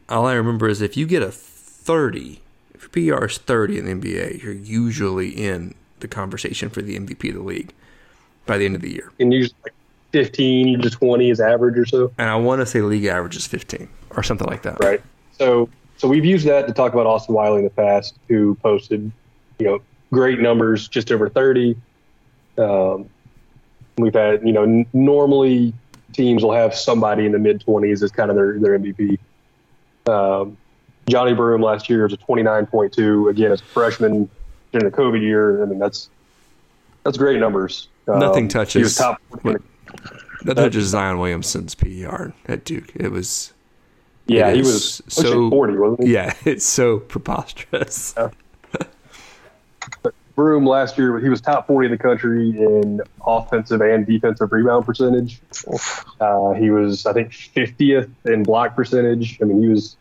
all 0.09 0.27
I 0.27 0.35
remember 0.35 0.69
is 0.69 0.81
if 0.81 0.97
you 0.97 1.07
get 1.07 1.23
a 1.23 1.31
30, 1.31 2.41
if 2.83 2.97
your 2.97 3.19
PR 3.19 3.27
is 3.27 3.39
30 3.39 3.79
in 3.79 3.85
the 3.87 3.95
NBA, 3.95 4.43
you're 4.43 4.53
usually 4.53 5.31
in 5.31 5.75
the 6.01 6.09
conversation 6.09 6.71
for 6.71 6.83
the 6.83 6.99
MVP 6.99 7.29
of 7.31 7.35
the 7.37 7.43
league 7.43 7.73
by 8.47 8.59
the 8.59 8.65
end 8.65 8.75
of 8.75 8.83
the 8.83 8.91
year. 8.91 9.13
and 9.21 9.33
usually 9.33 9.55
like 9.65 9.75
15 10.13 10.81
to 10.81 10.91
20 10.91 11.31
is 11.31 11.41
average 11.41 11.79
or 11.79 11.87
so. 11.87 12.13
And 12.19 12.29
I 12.29 12.37
want 12.37 12.61
to 12.61 12.67
say 12.67 12.81
league 12.81 13.05
average 13.05 13.37
is 13.37 13.47
15 13.47 13.89
or 14.17 14.23
something 14.23 14.47
like 14.49 14.63
that. 14.63 14.81
Right. 14.81 15.01
So 15.39 15.69
so 15.99 16.09
we've 16.09 16.25
used 16.25 16.47
that 16.47 16.67
to 16.67 16.73
talk 16.73 16.95
about 16.95 17.07
Austin 17.07 17.35
Wiley 17.35 17.59
in 17.59 17.65
the 17.65 17.71
past, 17.71 18.19
who 18.29 18.55
posted, 18.63 19.13
you 19.59 19.67
know, 19.67 19.83
great 20.11 20.41
numbers, 20.41 20.89
just 20.89 21.13
over 21.13 21.29
30. 21.29 21.77
Um, 22.57 23.09
we've 23.99 24.15
had, 24.15 24.43
you 24.47 24.53
know, 24.53 24.63
n- 24.63 24.87
normally 24.95 25.75
teams 26.15 26.43
will 26.43 26.55
have 26.55 26.75
somebody 26.75 27.27
in 27.27 27.33
the 27.33 27.39
mid 27.39 27.63
20s 27.65 28.03
as 28.03 28.11
kind 28.11 28.31
of 28.31 28.37
their 28.37 28.59
their 28.59 28.79
MVP. 28.79 29.19
Um, 30.07 30.57
Johni 31.07 31.37
Broome 31.37 31.63
last 31.63 31.89
year 31.89 32.05
was 32.05 32.13
a 32.13 32.17
29.2. 32.17 33.31
Again, 33.31 33.53
as 33.53 33.61
a 33.61 33.65
freshman 33.65 34.29
during 34.73 34.89
the 34.89 34.97
COVID 34.97 35.21
year, 35.21 35.63
I 35.63 35.67
mean 35.67 35.79
that's 35.79 36.11
that's 37.05 37.19
great 37.19 37.41
numbers. 37.41 37.89
Um, 38.07 38.21
Nothing 38.21 38.49
He 38.51 38.57
was 38.57 38.95
touches. 38.95 38.97
top. 38.97 39.21
That 40.45 40.55
touches 40.55 40.87
Zion 40.89 41.19
Williamson's 41.19 41.75
PER 41.75 42.33
at 42.47 42.65
Duke. 42.65 42.93
It 42.95 43.11
was. 43.11 43.53
Yeah, 44.27 44.49
it 44.49 44.57
he 44.57 44.61
was 44.63 45.03
so 45.09 45.51
40, 45.51 45.77
wasn't 45.77 46.05
he? 46.05 46.13
Yeah, 46.15 46.33
it's 46.45 46.65
so 46.65 47.01
preposterous. 47.01 48.15
Broome 50.37 50.65
last 50.65 50.97
year, 50.97 51.19
he 51.19 51.29
was 51.29 51.41
top 51.41 51.67
40 51.67 51.87
in 51.87 51.93
the 51.93 51.99
country 51.99 52.51
in 52.51 53.03
offensive 53.27 53.81
and 53.83 54.07
defensive 54.07 54.51
rebound 54.53 54.87
percentage. 54.87 55.41
Uh, 56.21 56.53
he 56.53 56.71
was, 56.71 57.05
I 57.05 57.13
think, 57.13 57.33
50th 57.33 58.09
in 58.25 58.43
block 58.45 58.75
percentage. 58.75 59.39
I 59.43 59.45
mean, 59.45 59.61
he 59.61 59.69
was 59.69 59.97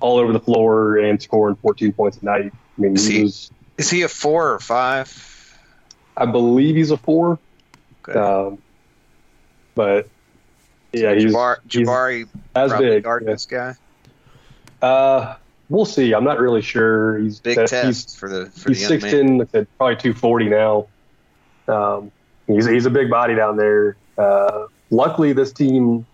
all 0.00 0.18
over 0.18 0.32
the 0.32 0.40
floor 0.40 0.96
and 0.98 1.20
scoring 1.20 1.56
14 1.56 1.92
points 1.92 2.18
a 2.18 2.24
night. 2.24 2.52
I 2.52 2.80
mean, 2.80 2.94
Is 2.94 3.06
he 3.06 3.16
he- 3.16 3.22
was, 3.24 3.50
Is 3.78 3.90
he 3.90 4.02
a 4.02 4.08
four 4.08 4.52
or 4.52 4.58
five? 4.60 5.56
I 6.16 6.26
believe 6.26 6.74
he's 6.76 6.90
a 6.90 6.96
four. 6.96 7.38
Okay. 8.08 8.18
Um, 8.18 8.58
but 9.74 10.08
yeah, 10.92 11.14
he's, 11.14 11.32
Jabari, 11.32 11.56
he's 11.68 11.86
Jabari 11.86 12.28
as 12.54 12.72
big. 12.72 13.04
guard 13.04 13.24
yeah. 13.24 13.32
this 13.32 13.46
guy. 13.46 13.74
Uh, 14.82 15.36
we'll 15.68 15.84
see. 15.84 16.12
I'm 16.14 16.24
not 16.24 16.38
really 16.40 16.62
sure. 16.62 17.18
He's 17.18 17.40
Big 17.40 17.56
that- 17.56 17.68
test 17.68 17.84
he's- 18.10 18.14
for 18.16 18.28
the 18.28 18.46
for 18.50 18.70
he's 18.70 18.86
six 18.86 19.04
man. 19.04 19.38
like 19.38 19.50
said, 19.50 19.66
probably 19.76 19.96
two 19.96 20.14
forty 20.14 20.48
now. 20.48 20.86
Um, 21.68 22.10
he's 22.46 22.66
he's 22.66 22.86
a 22.86 22.90
big 22.90 23.10
body 23.10 23.34
down 23.34 23.56
there. 23.56 23.96
Uh, 24.16 24.66
luckily, 24.90 25.32
this 25.32 25.52
team 25.52 26.06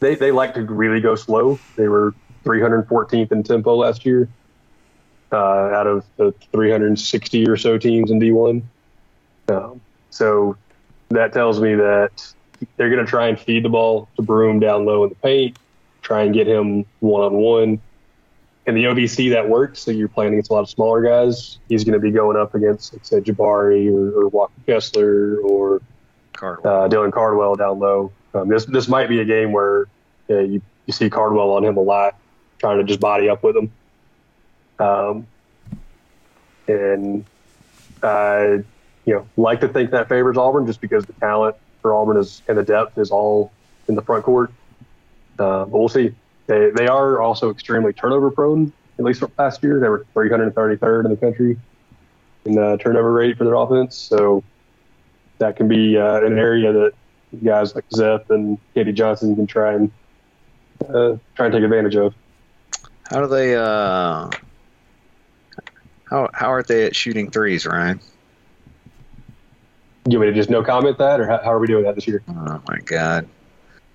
they 0.00 0.14
they 0.14 0.30
like 0.32 0.54
to 0.54 0.62
really 0.62 1.00
go 1.00 1.14
slow. 1.14 1.58
They 1.76 1.88
were 1.88 2.14
314th 2.42 3.32
in 3.32 3.42
tempo 3.42 3.74
last 3.74 4.04
year, 4.04 4.28
uh, 5.30 5.36
out 5.36 5.86
of 5.86 6.04
the 6.16 6.32
360 6.52 7.48
or 7.48 7.56
so 7.56 7.78
teams 7.78 8.10
in 8.10 8.20
D1. 8.20 8.62
Um, 9.48 9.80
so 10.10 10.56
that 11.10 11.32
tells 11.32 11.60
me 11.60 11.74
that 11.74 12.32
they're 12.76 12.90
going 12.90 13.04
to 13.04 13.10
try 13.10 13.28
and 13.28 13.38
feed 13.38 13.64
the 13.64 13.68
ball 13.68 14.08
to 14.16 14.22
Broome 14.22 14.60
down 14.60 14.84
low 14.84 15.04
in 15.04 15.10
the 15.10 15.16
paint, 15.16 15.56
try 16.02 16.22
and 16.22 16.34
get 16.34 16.46
him 16.46 16.84
one 17.00 17.22
on 17.22 17.34
one. 17.34 17.80
In 18.64 18.76
the 18.76 18.84
OVC, 18.84 19.30
that 19.32 19.48
works. 19.48 19.80
So 19.80 19.90
you're 19.90 20.06
playing 20.06 20.34
against 20.34 20.50
a 20.50 20.54
lot 20.54 20.60
of 20.60 20.70
smaller 20.70 21.02
guys. 21.02 21.58
He's 21.68 21.82
going 21.82 21.94
to 21.94 21.98
be 21.98 22.12
going 22.12 22.36
up 22.36 22.54
against, 22.54 22.92
like, 22.92 23.04
say, 23.04 23.20
Jabari 23.20 23.92
or, 23.92 24.20
or 24.22 24.28
Walker 24.28 24.52
Kessler 24.66 25.38
or 25.38 25.82
Cardwell. 26.32 26.84
uh, 26.84 26.88
Dylan 26.88 27.12
Cardwell 27.12 27.56
down 27.56 27.80
low. 27.80 28.12
Um, 28.34 28.48
this 28.48 28.64
this 28.64 28.88
might 28.88 29.08
be 29.08 29.20
a 29.20 29.24
game 29.24 29.52
where 29.52 29.86
uh, 30.30 30.38
you, 30.38 30.62
you 30.86 30.92
see 30.92 31.10
Cardwell 31.10 31.50
on 31.50 31.64
him 31.64 31.76
a 31.76 31.80
lot, 31.80 32.16
trying 32.62 32.78
to 32.78 32.84
just 32.84 33.00
body 33.00 33.28
up 33.28 33.42
with 33.42 33.56
them. 33.56 33.72
Um, 34.78 35.26
and 36.68 37.24
I, 38.02 38.62
you 39.04 39.14
know, 39.14 39.26
like 39.36 39.60
to 39.60 39.68
think 39.68 39.90
that 39.90 40.08
favors 40.08 40.36
Auburn 40.36 40.64
just 40.66 40.80
because 40.80 41.04
the 41.04 41.12
talent 41.14 41.56
for 41.82 41.92
Auburn 41.92 42.16
is 42.16 42.40
and 42.48 42.56
the 42.56 42.62
depth 42.62 42.96
is 42.96 43.10
all 43.10 43.52
in 43.88 43.96
the 43.96 44.02
front 44.02 44.24
court. 44.24 44.52
Uh, 45.38 45.64
but 45.64 45.76
we'll 45.76 45.88
see. 45.88 46.14
They 46.46 46.70
they 46.70 46.86
are 46.86 47.20
also 47.20 47.50
extremely 47.50 47.92
turnover 47.92 48.30
prone. 48.30 48.72
At 48.98 49.04
least 49.04 49.24
last 49.38 49.62
year, 49.62 49.80
they 49.80 49.88
were 49.88 50.06
333rd 50.14 51.04
in 51.04 51.10
the 51.10 51.16
country 51.16 51.58
in 52.44 52.54
the 52.54 52.78
turnover 52.78 53.12
rate 53.12 53.36
for 53.38 53.44
their 53.44 53.54
offense. 53.54 53.96
So 53.96 54.44
that 55.38 55.56
can 55.56 55.66
be 55.66 55.96
uh, 55.96 56.20
an 56.20 56.38
area 56.38 56.72
that 56.72 56.92
guys 57.42 57.74
like 57.74 57.84
Zep 57.92 58.30
and 58.30 58.58
K.D. 58.74 58.92
Johnson 58.92 59.34
can 59.34 59.46
try 59.46 59.74
and 59.74 59.90
uh, 60.88 61.16
try 61.34 61.46
and 61.46 61.52
take 61.52 61.64
advantage 61.64 61.96
of. 61.96 62.14
How 63.12 63.20
do 63.20 63.26
they? 63.26 63.54
Uh, 63.54 64.30
how 66.08 66.28
how 66.32 66.52
are 66.52 66.62
they 66.62 66.86
at 66.86 66.96
shooting 66.96 67.30
threes, 67.30 67.66
Ryan? 67.66 68.00
You 70.08 70.18
want 70.18 70.30
me 70.30 70.34
to 70.34 70.40
just 70.40 70.50
no 70.50 70.64
comment 70.64 70.98
that, 70.98 71.20
or 71.20 71.26
how, 71.28 71.38
how 71.44 71.52
are 71.52 71.58
we 71.58 71.66
doing 71.66 71.84
that 71.84 71.94
this 71.94 72.08
year? 72.08 72.22
Oh 72.28 72.60
my 72.66 72.78
God, 72.84 73.28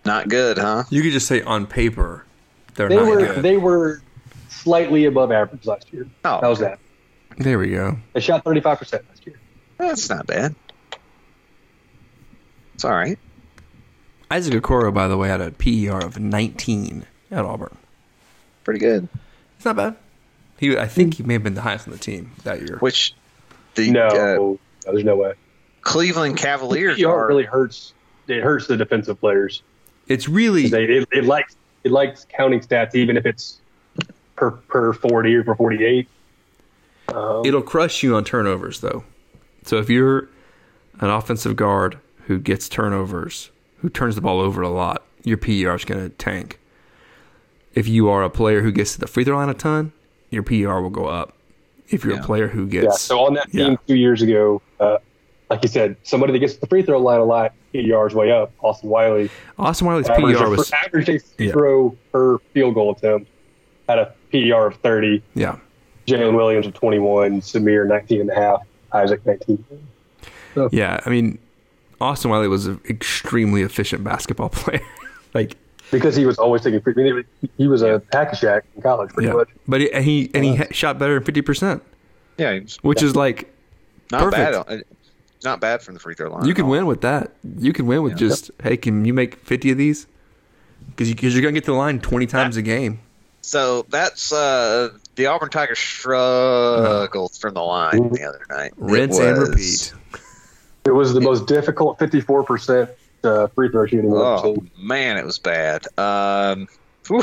not 0.06 0.30
good, 0.30 0.58
huh? 0.58 0.84
You 0.90 1.02
could 1.02 1.12
just 1.12 1.28
say 1.28 1.42
on 1.42 1.66
paper, 1.68 2.26
they're 2.76 2.88
They 2.90 2.96
not 2.96 3.08
were 3.08 3.18
good. 3.18 3.44
they 3.44 3.58
were 3.58 4.02
slightly 4.50 5.06
above 5.06 5.32
average 5.32 5.66
last 5.66 5.92
year. 5.92 6.08
Oh, 6.24 6.40
How's 6.42 6.60
that? 6.60 6.80
there 7.40 7.60
we 7.60 7.72
go. 7.72 7.98
They 8.14 8.20
shot 8.22 8.44
35 8.44 8.80
percent 8.80 9.06
last 9.10 9.26
year. 9.26 9.40
That's 9.78 10.10
not 10.10 10.28
bad. 10.28 10.56
It's 12.76 12.86
all 12.86 12.92
right. 12.92 13.18
Isaac 14.30 14.54
Okoro, 14.62 14.94
by 14.94 15.08
the 15.08 15.18
way, 15.18 15.28
had 15.30 15.42
a 15.42 15.52
PER 15.52 15.98
of 16.06 16.20
19 16.20 17.06
at 17.32 17.46
Auburn. 17.46 17.77
Pretty 18.68 18.82
good. 18.82 19.08
It's 19.56 19.64
not 19.64 19.78
bad. 19.78 19.96
He, 20.60 20.78
I 20.78 20.90
think 20.90 21.14
he 21.14 21.24
may 21.24 21.36
have 21.36 21.44
been 21.44 21.54
the 21.54 21.62
highest 21.62 21.88
on 21.88 21.94
the 21.94 21.98
team 21.98 22.32
that 22.44 22.60
year. 22.60 22.80
Which 22.80 23.14
the 23.76 23.90
No, 23.90 24.08
uh, 24.08 24.12
no, 24.12 24.60
there's 24.84 25.06
no 25.06 25.16
way. 25.16 25.36
Cleveland 25.84 26.36
Cavaliers 26.36 27.00
PR 27.00 27.08
are 27.08 27.28
really 27.30 27.46
hurts. 27.46 27.94
It 28.28 28.44
hurts 28.44 28.68
the 28.68 28.76
defensive 28.76 29.22
players. 29.22 29.64
It's 30.10 30.28
really 30.28 30.68
They, 30.68 30.84
it, 30.84 31.08
it 31.14 31.24
likes 31.24 31.56
it 31.86 31.94
likes 31.94 32.28
counting 32.28 32.60
stats, 32.60 32.94
even 32.94 33.16
if 33.16 33.26
it's 33.26 33.62
per 34.36 34.52
per 34.52 34.92
40 34.92 35.34
or 35.34 35.44
per 35.46 35.56
48. 35.56 36.10
Um, 37.08 37.46
it'll 37.46 37.62
crush 37.62 38.04
you 38.04 38.18
on 38.18 38.26
turnovers 38.26 38.82
though. 38.82 39.06
So 39.64 39.78
if 39.78 39.90
you're 39.90 40.28
an 41.00 41.10
offensive 41.10 41.56
guard 41.56 42.00
who 42.26 42.38
gets 42.38 42.68
turnovers, 42.68 43.50
who 43.78 43.88
turns 43.88 44.16
the 44.16 44.22
ball 44.22 44.42
over 44.42 44.62
a 44.62 44.68
lot, 44.68 45.04
your 45.24 45.38
PER 45.38 45.76
is 45.76 45.86
going 45.86 46.04
to 46.04 46.10
tank. 46.10 46.60
If 47.78 47.88
you 47.88 48.10
are 48.10 48.24
a 48.24 48.30
player 48.30 48.62
who 48.62 48.72
gets 48.72 48.94
to 48.94 49.00
the 49.00 49.06
free 49.08 49.24
throw 49.24 49.38
line 49.38 49.50
a 49.50 49.54
ton, 49.54 49.92
your 50.32 50.42
PER 50.42 50.82
will 50.82 50.90
go 50.90 51.06
up. 51.06 51.34
If 51.90 52.04
you're 52.04 52.16
Yeah. 52.16 52.22
a 52.22 52.24
player 52.24 52.48
who 52.48 52.66
gets, 52.68 52.84
Yeah. 52.84 52.90
gets 52.90 53.02
So 53.02 53.20
on 53.20 53.34
that 53.36 53.52
team 53.52 53.72
yeah. 53.72 53.76
two 53.88 53.96
years 53.96 54.22
ago, 54.24 54.62
uh, 54.80 54.98
like 55.50 55.62
you 55.64 55.70
said, 55.70 55.96
somebody 56.04 56.34
that 56.34 56.40
gets 56.40 56.56
to 56.56 56.60
the 56.62 56.68
free 56.68 56.82
throw 56.82 57.00
line 57.00 57.20
a 57.20 57.24
lot, 57.24 57.54
PER's 57.74 58.16
way 58.16 58.32
up. 58.32 58.52
Austin 58.64 58.90
Wiley 58.90 59.30
Austin 59.60 59.86
Wiley's 59.88 60.10
average, 60.10 60.38
PER 60.38 60.50
was 60.50 60.72
average 60.74 61.06
free 61.06 61.20
Yeah. 61.38 61.52
throw 61.52 61.96
per 62.12 62.40
field 62.54 62.74
goal 62.74 62.92
attempt 62.92 63.30
had 63.88 64.00
a 64.00 64.14
PER 64.32 64.66
of 64.68 64.76
30. 64.78 65.22
yeah. 65.36 65.58
Jaylin 66.08 66.36
Williams 66.36 66.66
of 66.66 66.74
21, 66.74 67.42
Samir 67.42 67.86
19 67.88 68.22
and 68.22 68.30
a 68.32 68.36
half, 68.36 68.62
Isaac 68.94 69.24
19. 69.26 69.64
Yeah, 70.72 71.00
I 71.06 71.10
mean, 71.10 71.38
Austin 72.02 72.32
Wiley 72.32 72.48
was 72.48 72.66
an 72.66 72.80
extremely 72.90 73.62
efficient 73.62 74.04
basketball 74.04 74.50
player. 74.54 74.82
like, 75.34 75.56
Because 75.92 76.16
he 76.16 76.26
was 76.26 76.38
always 76.38 76.62
taking 76.62 76.82
free. 76.82 76.94
I 76.98 77.14
mean, 77.14 77.26
he 77.58 77.68
was 77.68 77.82
a 77.82 78.02
hack 78.12 78.34
a 78.34 78.36
shack 78.36 78.66
in 78.76 78.82
college, 78.82 79.12
pretty 79.12 79.28
yeah, 79.28 79.36
much. 79.36 79.50
but 79.68 79.82
he, 79.82 79.92
and 79.92 80.04
he 80.04 80.32
and 80.34 80.44
he 80.44 80.56
ha- 80.56 80.68
shot 80.72 81.00
better 81.00 81.14
than 81.14 81.24
fifty 81.24 81.42
percent, 81.42 81.82
yeah, 82.38 82.52
it's 82.52 82.76
which 82.84 83.02
is 83.02 83.16
like 83.16 83.54
not 84.12 84.24
perfect. 84.24 84.68
bad. 84.68 84.84
not 85.44 85.62
bad 85.62 85.82
from 85.82 85.94
the 85.94 86.00
free 86.00 86.14
throw 86.14 86.30
line. 86.30 86.46
you 86.46 86.54
can 86.54 86.68
win 86.68 86.86
with 86.88 87.02
that. 87.02 87.32
You 87.58 87.72
can 87.72 87.88
win 87.88 88.04
with 88.04 88.18
just 88.18 88.52
hey, 88.62 88.76
can 88.76 89.06
you 89.06 89.14
make 89.14 89.36
fifty 89.38 89.72
of 89.72 89.78
these? 89.78 90.08
Because 90.90 91.10
you, 91.10 91.16
cause 91.16 91.34
you're 91.34 91.42
gonna 91.42 91.54
get 91.54 91.66
to 91.66 91.72
the 91.72 91.78
line 91.78 92.00
twenty 92.00 92.26
times 92.26 92.58
a 92.58 92.62
game. 92.62 93.00
So 93.42 93.84
that's 93.84 94.34
uh, 94.34 94.90
the 95.16 95.28
Auburn 95.28 95.50
Tigers 95.50 95.80
struggled 95.80 97.34
from 97.36 97.54
the 97.54 97.62
line 97.62 98.10
the 98.10 98.24
other 98.24 98.46
night. 98.50 98.72
It 98.72 98.74
Rinse 98.78 99.20
and 99.20 99.38
repeat. 99.38 99.94
It 100.86 100.92
was 100.92 101.14
the 101.14 101.22
most 101.22 101.48
difficult 101.48 102.00
54% 102.00 102.90
uh, 103.28 103.48
free 103.48 103.70
throw 103.70 103.86
shooting 103.86 104.12
I've 104.12 104.18
ever 104.18 104.24
Oh 104.26 104.56
seen. 104.56 104.72
man, 104.78 105.18
it 105.18 105.26
was 105.26 105.40
bad. 105.40 105.86
Um, 105.98 106.68
whew. 107.08 107.22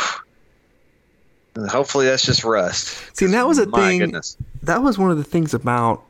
Hopefully 1.68 2.06
that's 2.06 2.24
just 2.26 2.42
rust. 2.44 3.16
See, 3.16 3.26
that 3.26 3.46
was 3.46 3.58
a 3.58 3.66
My 3.66 3.78
thing. 3.88 3.98
goodness. 4.00 4.36
That 4.62 4.82
was 4.82 4.98
one 4.98 5.10
of 5.12 5.18
the 5.18 5.24
things 5.24 5.54
about 5.54 6.02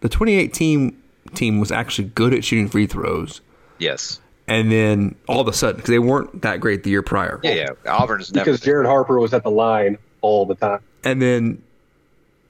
the 0.00 0.08
2018 0.08 0.96
team 1.34 1.58
was 1.58 1.72
actually 1.72 2.08
good 2.14 2.32
at 2.32 2.44
shooting 2.44 2.68
free 2.68 2.86
throws, 2.86 3.40
Yes. 3.78 4.20
and 4.46 4.70
then 4.70 5.16
all 5.26 5.40
of 5.40 5.48
a 5.48 5.52
sudden, 5.52 5.76
because 5.76 5.90
they 5.90 5.98
weren't 5.98 6.42
that 6.42 6.60
great 6.60 6.84
the 6.84 6.90
year 6.90 7.02
prior, 7.02 7.40
Yeah, 7.42 7.54
yeah. 7.54 7.92
Auburn's 7.92 8.32
never 8.32 8.44
Because 8.44 8.60
Jared 8.60 8.86
Harper 8.86 9.18
was 9.18 9.34
at 9.34 9.42
the 9.42 9.50
line 9.50 9.98
all 10.20 10.46
the 10.46 10.54
time. 10.54 10.80
and 11.02 11.20
then 11.20 11.62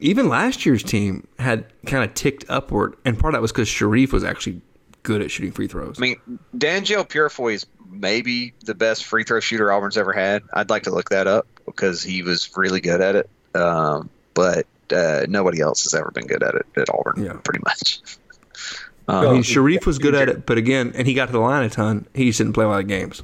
even 0.00 0.28
last 0.28 0.66
year's 0.66 0.82
team 0.82 1.26
had 1.38 1.64
kind 1.86 2.04
of 2.04 2.12
ticked 2.14 2.44
upward, 2.50 2.94
and 3.06 3.18
part 3.18 3.32
of 3.32 3.38
that 3.38 3.42
was 3.42 3.52
because 3.52 3.68
Sharife 3.68 4.12
was 4.12 4.22
actually 4.24 4.60
good 5.04 5.22
at 5.22 5.30
shooting 5.30 5.52
free 5.52 5.68
throws. 5.68 5.96
I 5.98 6.00
mean, 6.00 6.16
D'Angelo 6.58 7.04
Purifoy 7.04 7.54
is 7.54 7.66
maybe 7.88 8.52
the 8.64 8.74
best 8.74 9.04
free 9.04 9.22
throw 9.22 9.38
shooter 9.38 9.70
Auburn's 9.72 9.96
ever 9.96 10.12
had. 10.12 10.42
I'd 10.52 10.68
like 10.70 10.82
to 10.84 10.90
look 10.90 11.10
that 11.10 11.28
up 11.28 11.46
because 11.64 12.02
he 12.02 12.22
was 12.22 12.50
really 12.56 12.80
good 12.80 13.00
at 13.00 13.14
it. 13.14 13.30
Um, 13.54 14.10
but 14.34 14.66
uh, 14.92 15.26
nobody 15.28 15.60
else 15.60 15.84
has 15.84 15.94
ever 15.94 16.10
been 16.10 16.26
good 16.26 16.42
at 16.42 16.56
it 16.56 16.66
at 16.76 16.90
Auburn, 16.92 17.22
Yeah. 17.24 17.34
pretty 17.34 17.60
much. 17.64 18.00
I 19.08 19.24
Um, 19.26 19.32
mean, 19.34 19.42
Sharife 19.42 19.86
was 19.86 19.98
good 19.98 20.14
at 20.14 20.28
it, 20.28 20.46
but 20.46 20.56
again, 20.58 20.92
and 20.96 21.06
he 21.06 21.14
got 21.14 21.26
to 21.26 21.32
the 21.32 21.38
line 21.38 21.62
a 21.62 21.70
ton. 21.70 22.06
He 22.14 22.24
just 22.26 22.38
didn't 22.38 22.54
play 22.54 22.64
a 22.64 22.68
lot 22.68 22.80
of 22.80 22.88
games. 22.88 23.22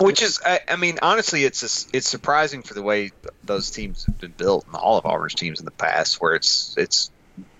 Which 0.00 0.22
is, 0.22 0.40
I, 0.44 0.60
I 0.68 0.76
mean, 0.76 0.98
honestly, 1.02 1.44
it's 1.44 1.60
just, 1.60 1.94
it's 1.94 2.08
surprising 2.08 2.62
for 2.62 2.72
the 2.74 2.82
way 2.82 3.12
those 3.44 3.70
teams 3.70 4.04
have 4.06 4.18
been 4.18 4.32
built, 4.36 4.66
and 4.66 4.74
all 4.74 4.96
of 4.98 5.04
Auburn's 5.06 5.34
teams 5.34 5.58
in 5.60 5.66
the 5.66 5.70
past, 5.70 6.20
where 6.20 6.34
it's 6.34 6.74
it's 6.78 7.10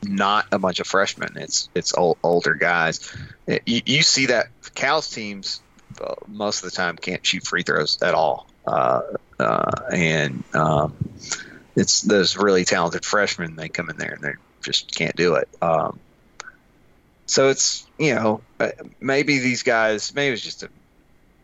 not 0.08 0.46
a 0.52 0.58
bunch 0.58 0.80
of 0.80 0.86
freshmen, 0.86 1.36
it's 1.36 1.68
it's 1.74 1.94
old, 1.94 2.18
older 2.22 2.54
guys. 2.54 3.12
You, 3.46 3.82
you 3.84 4.02
see 4.02 4.26
that 4.26 4.48
Cal's 4.74 5.10
teams 5.10 5.60
uh, 6.00 6.14
most 6.26 6.64
of 6.64 6.70
the 6.70 6.76
time 6.76 6.96
can't 6.96 7.24
shoot 7.24 7.44
free 7.44 7.62
throws 7.62 8.00
at 8.02 8.14
all, 8.14 8.46
uh, 8.66 9.02
uh, 9.38 9.70
and 9.92 10.44
um, 10.54 10.94
it's 11.74 12.02
those 12.02 12.36
really 12.36 12.64
talented 12.64 13.04
freshmen. 13.04 13.56
They 13.56 13.68
come 13.68 13.90
in 13.90 13.96
there 13.96 14.14
and 14.14 14.22
they 14.22 14.32
just 14.62 14.94
can't 14.94 15.16
do 15.16 15.34
it. 15.34 15.48
Um, 15.60 15.98
so 17.26 17.48
it's 17.48 17.86
you 17.98 18.14
know 18.14 18.40
uh, 18.60 18.70
maybe 19.00 19.38
these 19.38 19.62
guys 19.62 20.14
maybe 20.14 20.32
it's 20.32 20.42
just 20.42 20.64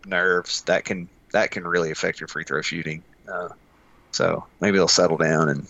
nerves 0.06 0.62
that 0.62 0.84
can 0.84 1.08
that 1.32 1.50
can 1.50 1.66
really 1.66 1.90
affect 1.90 2.20
your 2.20 2.28
free 2.28 2.44
throw 2.44 2.62
shooting. 2.62 3.02
Uh, 3.30 3.48
so 4.10 4.44
maybe 4.60 4.76
they'll 4.76 4.88
settle 4.88 5.16
down 5.16 5.48
and 5.48 5.66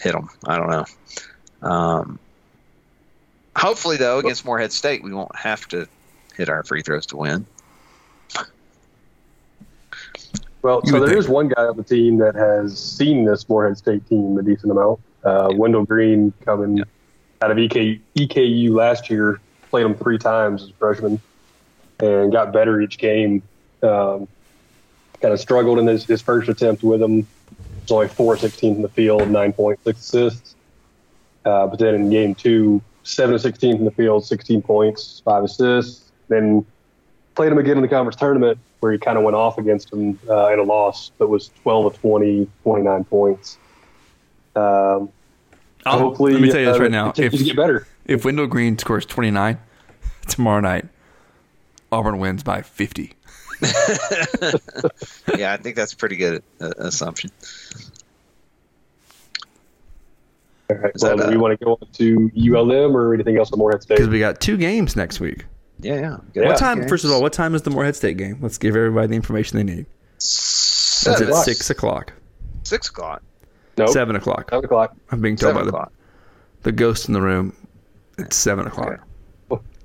hit 0.00 0.12
them. 0.12 0.28
I 0.44 0.56
don't 0.56 0.70
know. 0.70 0.84
Um, 1.64 2.18
hopefully, 3.56 3.96
though, 3.96 4.18
against 4.18 4.44
Morehead 4.44 4.72
State, 4.72 5.02
we 5.02 5.12
won't 5.12 5.34
have 5.34 5.66
to 5.68 5.88
hit 6.36 6.48
our 6.48 6.62
free 6.62 6.82
throws 6.82 7.06
to 7.06 7.16
win. 7.16 7.46
Well, 10.62 10.80
so 10.84 10.94
would 10.94 11.02
there 11.02 11.08
think. 11.08 11.18
is 11.18 11.28
one 11.28 11.48
guy 11.48 11.64
on 11.64 11.76
the 11.76 11.82
team 11.82 12.18
that 12.18 12.34
has 12.34 12.78
seen 12.78 13.24
this 13.26 13.48
Morehead 13.48 13.76
State 13.76 14.08
team 14.08 14.38
a 14.38 14.42
decent 14.42 14.72
amount. 14.72 15.00
Uh, 15.22 15.50
Wendell 15.52 15.84
Green 15.84 16.32
coming 16.44 16.82
out 17.42 17.50
of 17.50 17.58
EK, 17.58 18.00
EKU 18.16 18.70
last 18.70 19.10
year, 19.10 19.40
played 19.70 19.84
him 19.84 19.94
three 19.94 20.18
times 20.18 20.62
as 20.62 20.70
a 20.70 20.72
freshman 20.74 21.20
and 22.00 22.32
got 22.32 22.52
better 22.52 22.80
each 22.80 22.96
game. 22.96 23.42
Um, 23.82 24.26
kind 25.20 25.34
of 25.34 25.40
struggled 25.40 25.78
in 25.78 25.86
his, 25.86 26.04
his 26.04 26.22
first 26.22 26.48
attempt 26.48 26.82
with 26.82 27.02
him. 27.02 27.26
Was 27.82 27.92
only 27.92 28.08
4 28.08 28.38
16 28.38 28.76
in 28.76 28.82
the 28.82 28.88
field, 28.88 29.22
9.6 29.22 29.86
assists. 29.86 30.53
Uh, 31.44 31.66
but 31.66 31.78
then 31.78 31.94
in 31.94 32.10
game 32.10 32.34
two, 32.34 32.80
7 33.02 33.32
to 33.34 33.38
16 33.38 33.76
from 33.76 33.84
the 33.84 33.90
field, 33.90 34.24
16 34.24 34.62
points, 34.62 35.20
5 35.24 35.44
assists. 35.44 36.10
Then 36.28 36.64
played 37.34 37.52
him 37.52 37.58
again 37.58 37.76
in 37.76 37.82
the 37.82 37.88
conference 37.88 38.16
tournament 38.16 38.58
where 38.80 38.92
he 38.92 38.98
kind 38.98 39.16
of 39.18 39.24
went 39.24 39.34
off 39.36 39.58
against 39.58 39.92
him 39.92 40.18
uh, 40.28 40.52
in 40.52 40.58
a 40.58 40.62
loss, 40.62 41.10
but 41.18 41.28
was 41.28 41.50
12 41.62 41.86
of 41.86 42.00
20, 42.00 42.48
29 42.62 43.04
points. 43.04 43.58
Um, 44.56 45.10
I'll- 45.86 45.98
hopefully, 45.98 46.32
let 46.32 46.42
me 46.42 46.50
tell 46.50 46.60
you 46.60 46.66
this 46.66 46.76
uh, 46.76 46.82
right 46.82 46.90
now. 46.90 47.12
If- 47.16 47.32
to 47.32 47.44
get 47.44 47.56
better. 47.56 47.86
If 48.06 48.24
Wendell 48.24 48.46
Green 48.46 48.76
scores 48.78 49.06
29 49.06 49.58
tomorrow 50.28 50.60
night, 50.60 50.86
Auburn 51.90 52.18
wins 52.18 52.42
by 52.42 52.60
50. 52.62 53.14
yeah, 53.62 55.52
I 55.52 55.56
think 55.56 55.76
that's 55.76 55.92
a 55.92 55.96
pretty 55.96 56.16
good 56.16 56.42
uh, 56.60 56.72
assumption. 56.78 57.30
All 60.70 60.76
right. 60.76 60.92
Is 60.94 61.02
Well, 61.02 61.16
that, 61.16 61.24
do 61.24 61.30
we 61.30 61.36
uh, 61.36 61.40
want 61.40 61.58
to 61.58 61.64
go 61.64 61.72
on 61.72 61.88
to 61.92 62.30
ULM 62.36 62.96
or 62.96 63.12
anything 63.14 63.36
else 63.36 63.52
on 63.52 63.58
Morehead 63.58 63.82
State? 63.82 63.96
Because 63.96 64.08
we 64.08 64.18
got 64.18 64.40
two 64.40 64.56
games 64.56 64.96
next 64.96 65.20
week. 65.20 65.44
Yeah, 65.80 65.94
yeah. 65.96 66.16
Yeah. 66.34 66.46
what 66.48 66.56
time? 66.58 66.88
First 66.88 67.04
of 67.04 67.10
all, 67.10 67.20
what 67.20 67.32
time 67.32 67.54
is 67.54 67.62
the 67.62 67.70
Morehead 67.70 67.96
State 67.96 68.16
game? 68.16 68.38
Let's 68.40 68.58
give 68.58 68.74
everybody 68.76 69.08
the 69.08 69.16
information 69.16 69.58
they 69.58 69.64
need. 69.64 69.86
That's 70.16 70.24
Seven, 70.26 71.28
at 71.28 71.34
six 71.44 71.68
o'clock. 71.68 72.12
six 72.62 72.88
o'clock. 72.88 73.22
Nope. 73.76 73.88
Seven 73.90 74.16
o'clock. 74.16 74.50
7 74.50 74.64
o'clock. 74.64 74.96
I'm 75.10 75.20
being 75.20 75.36
told 75.36 75.50
Seven 75.50 75.62
by 75.62 75.64
the, 75.64 75.76
o'clock. 75.76 75.92
the 76.62 76.72
ghost 76.72 77.08
in 77.08 77.12
the 77.14 77.20
room. 77.20 77.54
It's 78.16 78.36
seven 78.36 78.66
o'clock. 78.66 79.00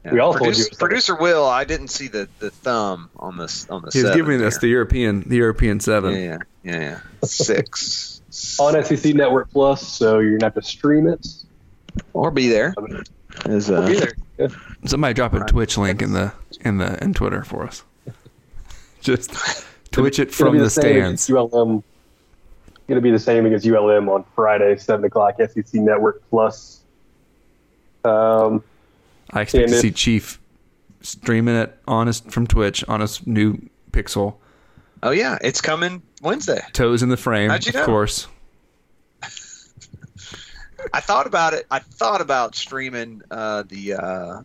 Yeah. 0.05 0.13
We 0.13 0.19
all 0.19 0.34
told 0.34 0.55
you 0.55 0.61
it 0.61 0.65
seven. 0.67 0.77
producer 0.77 1.15
Will. 1.15 1.45
I 1.45 1.65
didn't 1.65 1.89
see 1.89 2.07
the, 2.07 2.30
the 2.39 2.51
thumb 2.51 3.09
on 3.17 3.38
this 3.38 3.67
on 3.69 3.82
the. 3.82 3.89
He's 3.91 4.03
seven 4.03 4.17
giving 4.17 4.41
us 4.43 4.59
the 4.59 4.67
European, 4.67 5.27
the 5.27 5.36
European 5.38 5.80
seven. 5.82 6.13
Yeah, 6.13 6.19
yeah, 6.19 6.38
yeah, 6.63 6.80
yeah. 6.82 6.99
Six. 7.25 8.18
On 8.59 8.83
SEC 8.83 9.13
Network 9.15 9.49
Plus, 9.51 9.85
so 9.87 10.19
you're 10.19 10.31
going 10.31 10.39
to 10.39 10.45
have 10.45 10.53
to 10.55 10.61
stream 10.61 11.07
it. 11.07 11.25
or 12.13 12.31
be 12.31 12.47
there. 12.47 12.73
Is, 13.45 13.69
uh, 13.69 13.85
Be 13.87 13.95
there. 13.95 14.13
Yeah. 14.37 14.47
Somebody 14.85 15.13
drop 15.13 15.33
a 15.33 15.45
Twitch 15.45 15.77
link 15.77 16.01
in 16.01 16.13
the 16.13 16.31
in 16.61 16.77
the 16.77 17.01
in 17.03 17.13
Twitter 17.13 17.43
for 17.43 17.63
us. 17.65 17.83
Just 19.01 19.31
Twitch 19.91 20.19
it 20.19 20.31
from 20.31 20.53
be 20.53 20.59
the 20.59 20.69
same 20.69 20.97
against 20.97 21.25
stands. 21.25 21.53
ULM. 21.53 21.83
Going 22.87 22.97
to 22.97 23.01
be 23.01 23.11
the 23.11 23.19
same 23.19 23.45
against 23.45 23.67
ULM 23.67 24.09
on 24.09 24.23
Friday, 24.35 24.77
seven 24.77 25.05
o'clock. 25.05 25.35
SEC 25.37 25.73
Network 25.75 26.21
Plus. 26.29 26.81
Um, 28.03 28.63
I 29.31 29.41
expect 29.41 29.69
to 29.69 29.75
if- 29.75 29.81
see 29.81 29.91
Chief 29.91 30.39
streaming 31.01 31.55
it 31.55 31.77
on 31.87 32.07
his 32.07 32.19
from 32.21 32.47
Twitch 32.47 32.83
on 32.87 33.01
his 33.01 33.25
new 33.27 33.59
Pixel. 33.91 34.35
Oh 35.01 35.11
yeah, 35.11 35.37
it's 35.41 35.61
coming 35.61 36.01
Wednesday. 36.21 36.61
Toes 36.73 37.03
in 37.03 37.09
the 37.09 37.17
frame, 37.17 37.49
How'd 37.49 37.65
you 37.65 37.69
of 37.69 37.75
know? 37.75 37.85
course. 37.85 38.27
I 40.93 40.99
thought 41.01 41.27
about 41.27 41.53
it. 41.53 41.67
I 41.71 41.79
thought 41.79 42.21
about 42.21 42.55
streaming 42.55 43.21
uh, 43.31 43.63
the, 43.67 43.93
uh, 43.93 44.41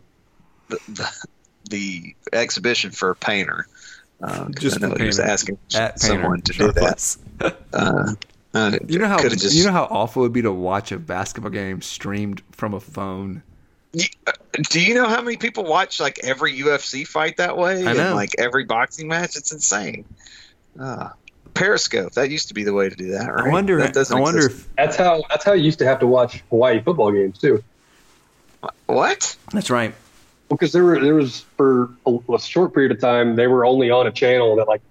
the 0.69 0.79
the 0.89 1.25
the 1.69 2.15
exhibition 2.33 2.91
for 2.91 3.09
a 3.11 3.15
Painter. 3.15 3.67
Uh, 4.21 4.47
Just 4.57 4.81
I 4.81 4.87
know 4.87 4.95
he 4.95 5.05
was 5.05 5.19
asking 5.19 5.57
At 5.75 5.99
someone 5.99 6.41
Painter, 6.41 6.53
to 6.53 6.59
do 6.59 6.71
that. 6.73 7.17
Uh, 7.73 8.13
uh, 8.53 8.79
You 8.87 8.97
know 8.99 9.07
how 9.07 9.17
just, 9.17 9.53
you 9.53 9.65
know 9.65 9.73
how 9.73 9.83
awful 9.83 10.21
it 10.21 10.27
would 10.27 10.33
be 10.33 10.41
to 10.43 10.51
watch 10.53 10.93
a 10.93 10.97
basketball 10.97 11.51
game 11.51 11.81
streamed 11.81 12.41
from 12.53 12.73
a 12.73 12.79
phone. 12.79 13.43
Uh, 14.25 14.31
do 14.69 14.79
you 14.79 14.93
know 14.93 15.07
how 15.09 15.21
many 15.21 15.35
people 15.35 15.65
watch 15.65 15.99
like 15.99 16.19
every 16.23 16.57
UFC 16.57 17.05
fight 17.05 17.35
that 17.37 17.57
way? 17.57 17.85
I 17.85 17.91
know. 17.91 18.07
And, 18.07 18.15
like 18.15 18.35
every 18.37 18.63
boxing 18.63 19.09
match, 19.09 19.35
it's 19.35 19.51
insane. 19.51 20.05
Uh, 20.79 21.09
Periscope. 21.53 22.11
That 22.13 22.29
used 22.29 22.49
to 22.49 22.53
be 22.53 22.63
the 22.63 22.73
way 22.73 22.89
to 22.89 22.95
do 22.95 23.11
that, 23.11 23.27
right? 23.33 23.45
I 23.45 23.49
wonder. 23.49 23.77
That 23.79 23.93
doesn't 23.93 24.15
I 24.15 24.19
wonder 24.19 24.45
exist. 24.47 24.65
if 24.67 24.75
that's 24.75 24.95
how 24.97 25.23
that's 25.29 25.45
how 25.45 25.53
you 25.53 25.63
used 25.63 25.79
to 25.79 25.85
have 25.85 25.99
to 25.99 26.07
watch 26.07 26.43
Hawaii 26.49 26.81
football 26.81 27.11
games 27.11 27.39
too. 27.39 27.63
what? 28.87 29.35
that's 29.51 29.69
right. 29.69 29.93
Because 30.49 30.71
there 30.73 30.83
were 30.83 30.99
there 30.99 31.15
was 31.15 31.41
for 31.57 31.89
a, 32.05 32.17
a 32.33 32.39
short 32.39 32.73
period 32.73 32.91
of 32.91 32.99
time 32.99 33.35
they 33.35 33.47
were 33.47 33.65
only 33.65 33.89
on 33.89 34.05
a 34.07 34.11
channel 34.11 34.55
that 34.57 34.67
like 34.67 34.81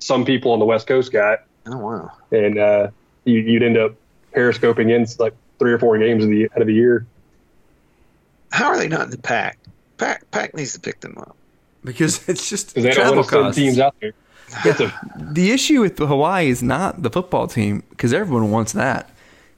some 0.00 0.24
people 0.24 0.52
on 0.52 0.58
the 0.58 0.64
West 0.64 0.86
Coast 0.86 1.12
got, 1.12 1.40
Oh 1.66 1.76
wow. 1.76 2.10
and 2.30 2.58
uh, 2.58 2.88
you, 3.24 3.38
you'd 3.40 3.62
end 3.62 3.76
up 3.76 3.94
periscoping 4.32 4.90
in 4.90 5.06
like 5.18 5.34
three 5.58 5.72
or 5.72 5.78
four 5.78 5.98
games 5.98 6.24
of 6.24 6.30
the 6.30 6.44
out 6.54 6.60
of 6.60 6.66
the 6.66 6.74
year. 6.74 7.06
How 8.50 8.66
are 8.68 8.78
they 8.78 8.88
not 8.88 9.02
in 9.02 9.10
the 9.10 9.18
pack? 9.18 9.58
Pack 9.98 10.30
Pack 10.30 10.54
needs 10.54 10.72
to 10.74 10.80
pick 10.80 11.00
them 11.00 11.16
up. 11.18 11.36
Because 11.84 12.28
it's 12.28 12.48
just 12.48 12.68
Because 12.74 12.84
they 12.84 12.90
don't 12.90 12.96
travel 12.96 13.16
want 13.16 13.28
to 13.28 13.34
costs. 13.36 13.56
teams 13.58 13.78
out 13.78 13.94
there. 14.00 14.12
It's 14.64 14.80
a, 14.80 14.92
The 15.32 15.50
issue 15.50 15.80
with 15.80 15.98
Hawaii 15.98 16.48
is 16.48 16.62
not 16.62 17.02
the 17.02 17.10
football 17.10 17.46
team 17.46 17.82
because 17.90 18.12
everyone 18.12 18.50
wants 18.50 18.72
that. 18.72 19.10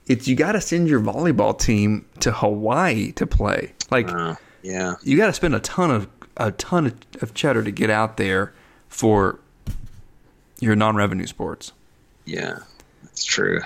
It's 0.07 0.27
you 0.27 0.35
got 0.35 0.51
to 0.53 0.61
send 0.61 0.87
your 0.87 0.99
volleyball 0.99 1.57
team 1.57 2.05
to 2.19 2.31
Hawaii 2.31 3.11
to 3.13 3.25
play. 3.27 3.73
Like 3.91 4.09
Uh, 4.09 4.35
yeah. 4.61 4.95
you 5.03 5.17
got 5.17 5.27
to 5.27 5.33
spend 5.33 5.55
a 5.55 5.59
ton 5.59 5.91
of 5.91 6.07
a 6.37 6.51
ton 6.51 6.85
of, 6.87 6.95
of 7.21 7.33
cheddar 7.33 7.63
to 7.63 7.71
get 7.71 7.89
out 7.89 8.17
there 8.17 8.53
for 8.89 9.39
your 10.59 10.75
non-revenue 10.75 11.25
sports. 11.27 11.71
Yeah. 12.25 12.59
That's 13.03 13.23
true. 13.23 13.61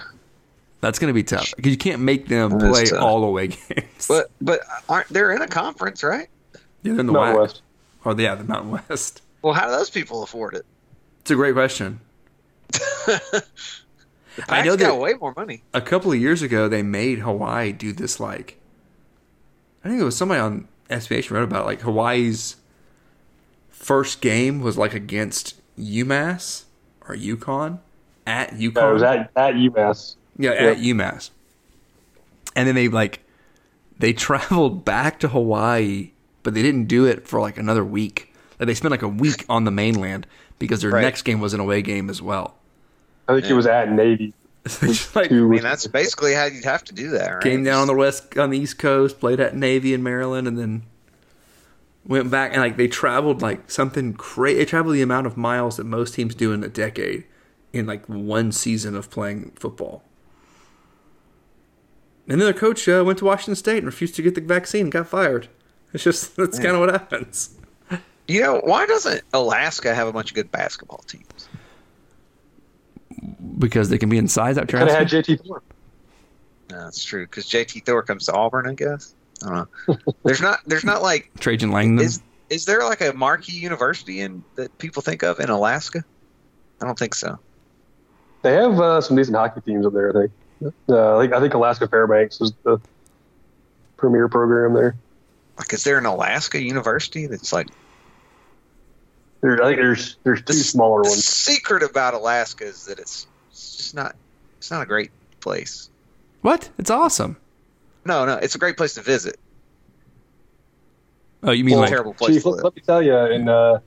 That's 0.82 0.98
going 1.00 1.10
to 1.10 1.14
be 1.14 1.24
tough 1.24 1.54
because 1.56 1.72
you 1.72 1.78
can't 1.78 2.02
make 2.02 2.28
them 2.28 2.52
That 2.52 2.66
is 2.68 2.72
play 2.72 2.86
tough. 2.86 3.02
all 3.04 3.24
away 3.24 3.48
games. 3.70 4.08
But 4.08 4.32
but 4.42 4.62
aren't 4.88 5.10
they're 5.10 5.32
in 5.32 5.42
a 5.42 5.48
conference, 5.48 6.04
right? 6.04 6.30
yeah, 6.54 6.60
they're 6.94 7.00
in 7.02 7.06
the 7.08 7.12
Mountain 7.14 7.36
WAC. 7.36 7.42
West. 7.42 7.62
or 8.06 8.20
yeah, 8.22 8.36
the 8.36 8.44
Mountain 8.46 8.72
West. 8.72 9.22
Well, 9.42 9.54
how 9.54 9.66
do 9.66 9.72
those 9.72 9.90
people 9.90 10.24
afford 10.24 10.54
it? 10.54 10.66
It's 11.30 11.34
a 11.34 11.36
great 11.36 11.54
question. 11.54 12.00
The 14.36 14.44
I 14.44 14.48
Pack's 14.48 14.66
know 14.68 14.78
got 14.78 14.94
that- 14.94 15.00
way 15.00 15.14
more 15.14 15.34
money. 15.38 15.62
a 15.76 15.82
couple 15.82 16.12
of 16.12 16.20
years 16.20 16.42
ago 16.42 16.68
they 16.68 16.82
made 16.82 17.20
Hawaii 17.20 17.72
do 17.72 17.92
this 17.94 18.20
like 18.20 18.58
I 19.84 19.90
think 19.90 20.02
it 20.02 20.04
was 20.06 20.16
somebody 20.18 20.40
on 20.40 20.68
SBH 20.90 21.30
wrote 21.30 21.44
about 21.44 21.64
it, 21.64 21.66
like 21.66 21.82
Hawaii's 21.82 22.56
first 23.70 24.22
game 24.22 24.62
was 24.62 24.76
like 24.78 24.94
against 24.96 25.56
UMass 25.78 26.64
or 27.08 27.16
UConn 27.16 27.80
at 28.26 28.52
UConn. 28.52 28.78
uh, 28.82 28.90
it 28.90 28.94
was 28.94 29.04
at, 29.04 29.20
at 29.36 29.54
UMass. 29.56 30.16
yeah, 30.38 30.52
at 30.52 30.78
UMass. 30.78 31.30
And 32.56 32.68
then 32.68 32.74
they 32.76 32.88
like 32.88 33.20
they 34.00 34.14
traveled 34.28 34.84
back 34.84 35.20
to 35.20 35.28
Hawaii, 35.28 36.12
but 36.44 36.54
they 36.56 36.62
didn't 36.64 36.86
do 36.86 37.06
it 37.06 37.28
for 37.28 37.40
like 37.42 37.58
another 37.58 37.84
week. 37.86 38.34
Like 38.60 38.68
they 38.68 38.74
spent 38.74 38.92
like 38.92 39.02
a 39.04 39.08
week 39.08 39.46
on 39.50 39.66
the 39.66 39.72
mainland 39.72 40.26
because 40.60 40.82
their 40.82 40.92
Right. 40.92 41.02
next 41.02 41.24
game 41.24 41.40
was 41.40 41.54
an 41.54 41.60
away 41.60 41.82
game 41.82 42.10
as 42.10 42.22
well. 42.22 42.56
I 43.28 43.34
think 43.34 43.46
it 43.48 43.54
was 43.54 43.66
at 43.68 43.92
Navy. 43.92 44.34
Like, 45.16 45.32
I 45.32 45.36
mean, 45.36 45.64
that's 45.64 45.88
basically 45.88 46.34
how 46.34 46.46
you'd 46.46 46.66
have 46.66 46.84
to 46.86 46.94
do 46.94 47.12
that, 47.12 47.32
right? 47.32 47.42
came 47.42 47.64
down 47.64 47.82
on 47.82 47.88
the 47.88 47.96
west 47.96 48.38
on 48.38 48.50
the 48.52 48.58
east 48.60 48.78
coast 48.78 49.20
played 49.20 49.40
at 49.40 49.56
navy 49.56 49.94
in 49.94 50.04
maryland 50.04 50.48
and 50.48 50.60
then 50.60 50.84
went 52.06 52.30
back 52.30 52.52
and 52.52 52.62
like 52.62 52.78
they 52.78 52.88
traveled 52.88 53.42
like 53.42 53.72
something 53.72 54.14
crazy 54.14 54.58
they 54.60 54.66
traveled 54.66 54.94
the 54.94 55.02
amount 55.02 55.26
of 55.26 55.38
miles 55.38 55.78
that 55.78 55.86
most 55.86 56.14
teams 56.14 56.36
do 56.36 56.52
in 56.52 56.64
a 56.64 56.68
decade 56.68 57.24
in 57.74 57.88
like 57.88 58.06
one 58.08 58.52
season 58.52 58.96
of 58.96 59.10
playing 59.10 59.52
football 59.56 60.04
and 62.28 62.40
then 62.40 62.46
their 62.46 62.54
coach 62.54 62.88
uh, 62.88 63.02
went 63.04 63.18
to 63.18 63.26
washington 63.26 63.56
state 63.56 63.78
and 63.78 63.86
refused 63.86 64.16
to 64.16 64.22
get 64.22 64.36
the 64.36 64.42
vaccine 64.42 64.82
and 64.82 64.92
got 64.92 65.08
fired 65.08 65.48
it's 65.94 66.04
just 66.04 66.36
that's 66.38 66.60
kind 66.60 66.76
of 66.76 66.80
what 66.80 66.90
happens 66.90 67.56
You 68.30 68.42
know, 68.42 68.62
why 68.64 68.86
doesn't 68.86 69.24
Alaska 69.34 69.94
have 69.94 70.08
a 70.08 70.14
bunch 70.14 70.32
of 70.32 70.36
good 70.36 70.52
basketball 70.52 71.00
teams? 71.08 71.50
because 73.60 73.90
they 73.90 73.98
can 73.98 74.10
be 74.10 74.18
in 74.18 74.28
size 74.28 74.58
out 74.58 74.68
Could 74.68 74.80
have 74.80 74.90
had 74.90 75.08
JT 75.08 75.46
Thor. 75.46 75.62
No, 76.72 76.84
that's 76.84 77.04
true. 77.04 77.26
Because 77.26 77.46
JT 77.46 77.86
Thor 77.86 78.04
comes 78.04 78.26
to 78.28 78.34
Auburn, 78.34 78.68
I 78.68 78.74
guess. 78.74 79.14
I 79.44 79.50
don't 79.50 79.70
know. 79.88 80.14
there's 80.24 80.42
not. 80.42 80.60
There's 80.66 80.84
not 80.84 81.02
like. 81.02 81.32
trajan 81.40 81.72
langdon 81.72 82.06
Is 82.06 82.22
is 82.50 82.66
there 82.66 82.84
like 82.84 83.02
a 83.02 83.14
marquee 83.14 83.54
university 83.54 84.22
in 84.22 84.44
that 84.56 84.76
people 84.78 85.02
think 85.02 85.24
of 85.24 85.40
in 85.40 85.50
Alaska? 85.50 86.04
I 86.82 86.86
don't 86.86 86.98
think 86.98 87.16
so. 87.16 87.38
They 88.42 88.54
have 88.54 88.80
uh, 88.80 89.02
some 89.02 89.18
decent 89.18 89.36
hockey 89.36 89.62
teams 89.62 89.86
up 89.86 89.94
there. 89.94 90.10
I 90.10 90.22
think. 90.22 90.32
Uh, 90.90 91.18
I 91.18 91.22
think 91.22 91.34
I 91.34 91.40
think 91.40 91.54
Alaska 91.54 91.88
Fairbanks 91.88 92.42
is 92.42 92.54
the 92.64 92.80
premier 93.98 94.28
program 94.28 94.74
there. 94.74 94.96
Like, 95.58 95.74
is 95.74 95.84
there 95.84 95.98
an 95.98 96.06
Alaska 96.06 96.62
university 96.62 97.28
that's 97.28 97.52
like 97.52 97.68
There, 99.42 99.62
I 99.64 99.68
think 99.68 99.78
there's 99.80 100.18
there's 100.24 100.40
two 100.42 100.54
This- 100.54 100.70
smaller 100.70 101.04
the 101.04 101.10
ones. 101.10 101.24
secret 101.26 101.82
about 101.84 102.14
Alaska 102.14 102.66
is 102.66 102.86
that 102.86 103.00
it's, 103.00 103.26
it's 103.52 103.78
just 103.78 103.96
not. 103.96 104.16
It's 104.58 104.70
not 104.72 104.82
a 104.82 104.86
great 104.86 105.12
place. 105.40 105.90
what 106.42 106.70
it's 106.78 106.90
awesome 106.90 107.38
No, 108.06 108.26
no, 108.26 108.34
it's 108.36 108.56
a 108.56 108.58
great 108.58 108.76
place 108.76 108.96
to 108.96 109.02
visit. 109.02 109.38
oh 111.44 111.52
you 111.52 111.64
mean 111.64 111.74
Well, 111.76 111.82
like 111.82 111.90
terrible 111.90 112.14
place 112.14 112.34
Chief, 112.36 112.44
to 112.44 112.50
let, 112.50 112.56
live. 112.58 112.64
let 112.66 112.76
me 112.76 112.82
tell 112.86 113.02
you, 113.02 113.16
in 113.18 113.48
uh, 113.48 113.80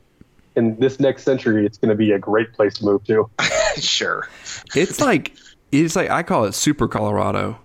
in 0.57 0.79
this 0.79 0.99
next 1.01 1.25
century, 1.25 1.65
it's 1.67 1.79
going 1.79 1.89
to 1.91 1.95
be 1.95 2.13
a 2.13 2.19
great 2.19 2.53
place 2.55 2.75
to 2.79 2.85
move 2.85 3.05
to. 3.05 3.29
sure. 3.79 4.29
it's 4.75 5.01
like 5.01 5.35
it's 5.71 5.97
like 5.97 6.11
i 6.11 6.23
call 6.23 6.45
it 6.45 6.55
super 6.55 6.89
colorado 6.89 7.59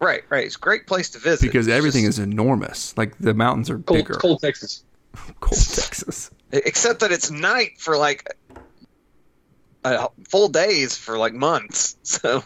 Right, 0.00 0.22
right. 0.30 0.44
It's 0.44 0.54
a 0.54 0.60
great 0.60 0.86
place 0.86 1.10
to 1.10 1.18
visit 1.18 1.44
because 1.44 1.66
everything 1.66 2.04
just- 2.04 2.20
is 2.20 2.24
enormous. 2.24 2.96
Like 2.96 3.18
the 3.18 3.34
mountains 3.34 3.68
are 3.68 3.78
Cold, 3.80 3.98
bigger. 3.98 4.14
cold 4.14 4.40
Texas. 4.40 4.84
Cold 5.40 5.58
Texas. 5.58 6.30
Except 6.52 7.00
that 7.00 7.12
it's 7.12 7.30
night 7.30 7.78
for 7.78 7.96
like 7.96 8.28
uh, 9.84 10.08
full 10.28 10.48
days 10.48 10.96
for 10.96 11.18
like 11.18 11.34
months. 11.34 11.96
So 12.08 12.42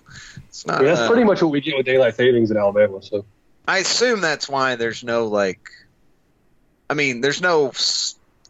it's 0.49 0.67
not. 0.67 0.79
I 0.79 0.79
mean, 0.81 0.89
that's 0.89 1.01
uh, 1.03 1.09
pretty 1.09 1.23
much 1.23 1.41
what 1.41 1.53
we 1.53 1.61
get 1.61 1.77
with 1.77 1.87
daylight 1.87 2.17
savings 2.17 2.51
in 2.51 2.57
Alabama. 2.57 3.01
So 3.01 3.25
I 3.67 3.79
assume 3.79 4.21
that's 4.21 4.49
why 4.49 4.75
there's 4.75 5.05
no 5.05 5.29
like. 5.29 5.61
I 6.91 6.95
mean, 6.95 7.21
there's 7.21 7.41
no 7.41 7.71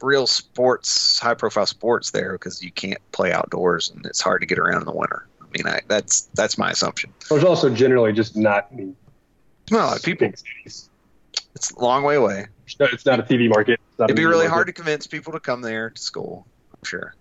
real 0.02 0.26
sports, 0.26 1.18
high 1.18 1.34
profile 1.34 1.66
sports 1.66 2.12
there 2.12 2.32
because 2.32 2.62
you 2.62 2.72
can't 2.72 3.00
play 3.12 3.30
outdoors 3.30 3.90
and 3.90 4.04
it's 4.06 4.20
hard 4.20 4.40
to 4.40 4.46
get 4.46 4.58
around 4.58 4.80
in 4.80 4.86
the 4.86 4.96
winter. 4.96 5.26
I 5.40 5.44
mean, 5.56 5.66
I, 5.66 5.80
that's 5.86 6.22
that's 6.34 6.56
my 6.56 6.70
assumption. 6.70 7.12
There's 7.28 7.44
also 7.44 7.68
generally 7.68 8.14
just 8.14 8.36
not 8.36 8.70
not 9.70 9.98
a 9.98 10.02
people. 10.02 10.28
cities. 10.28 10.88
It's 11.54 11.70
a 11.72 11.78
long 11.78 12.04
way 12.04 12.16
away. 12.16 12.46
It's 12.72 12.80
not, 12.80 12.92
it's 12.92 13.06
not 13.06 13.20
a 13.20 13.22
TV 13.22 13.48
market. 13.48 13.80
A 13.98 14.04
It'd 14.04 14.16
be 14.16 14.24
really 14.24 14.44
market. 14.44 14.50
hard 14.50 14.66
to 14.68 14.72
convince 14.72 15.06
people 15.06 15.34
to 15.34 15.40
come 15.40 15.60
there 15.60 15.90
to 15.90 16.00
school. 16.00 16.46
I'm 16.74 16.84
sure. 16.84 17.14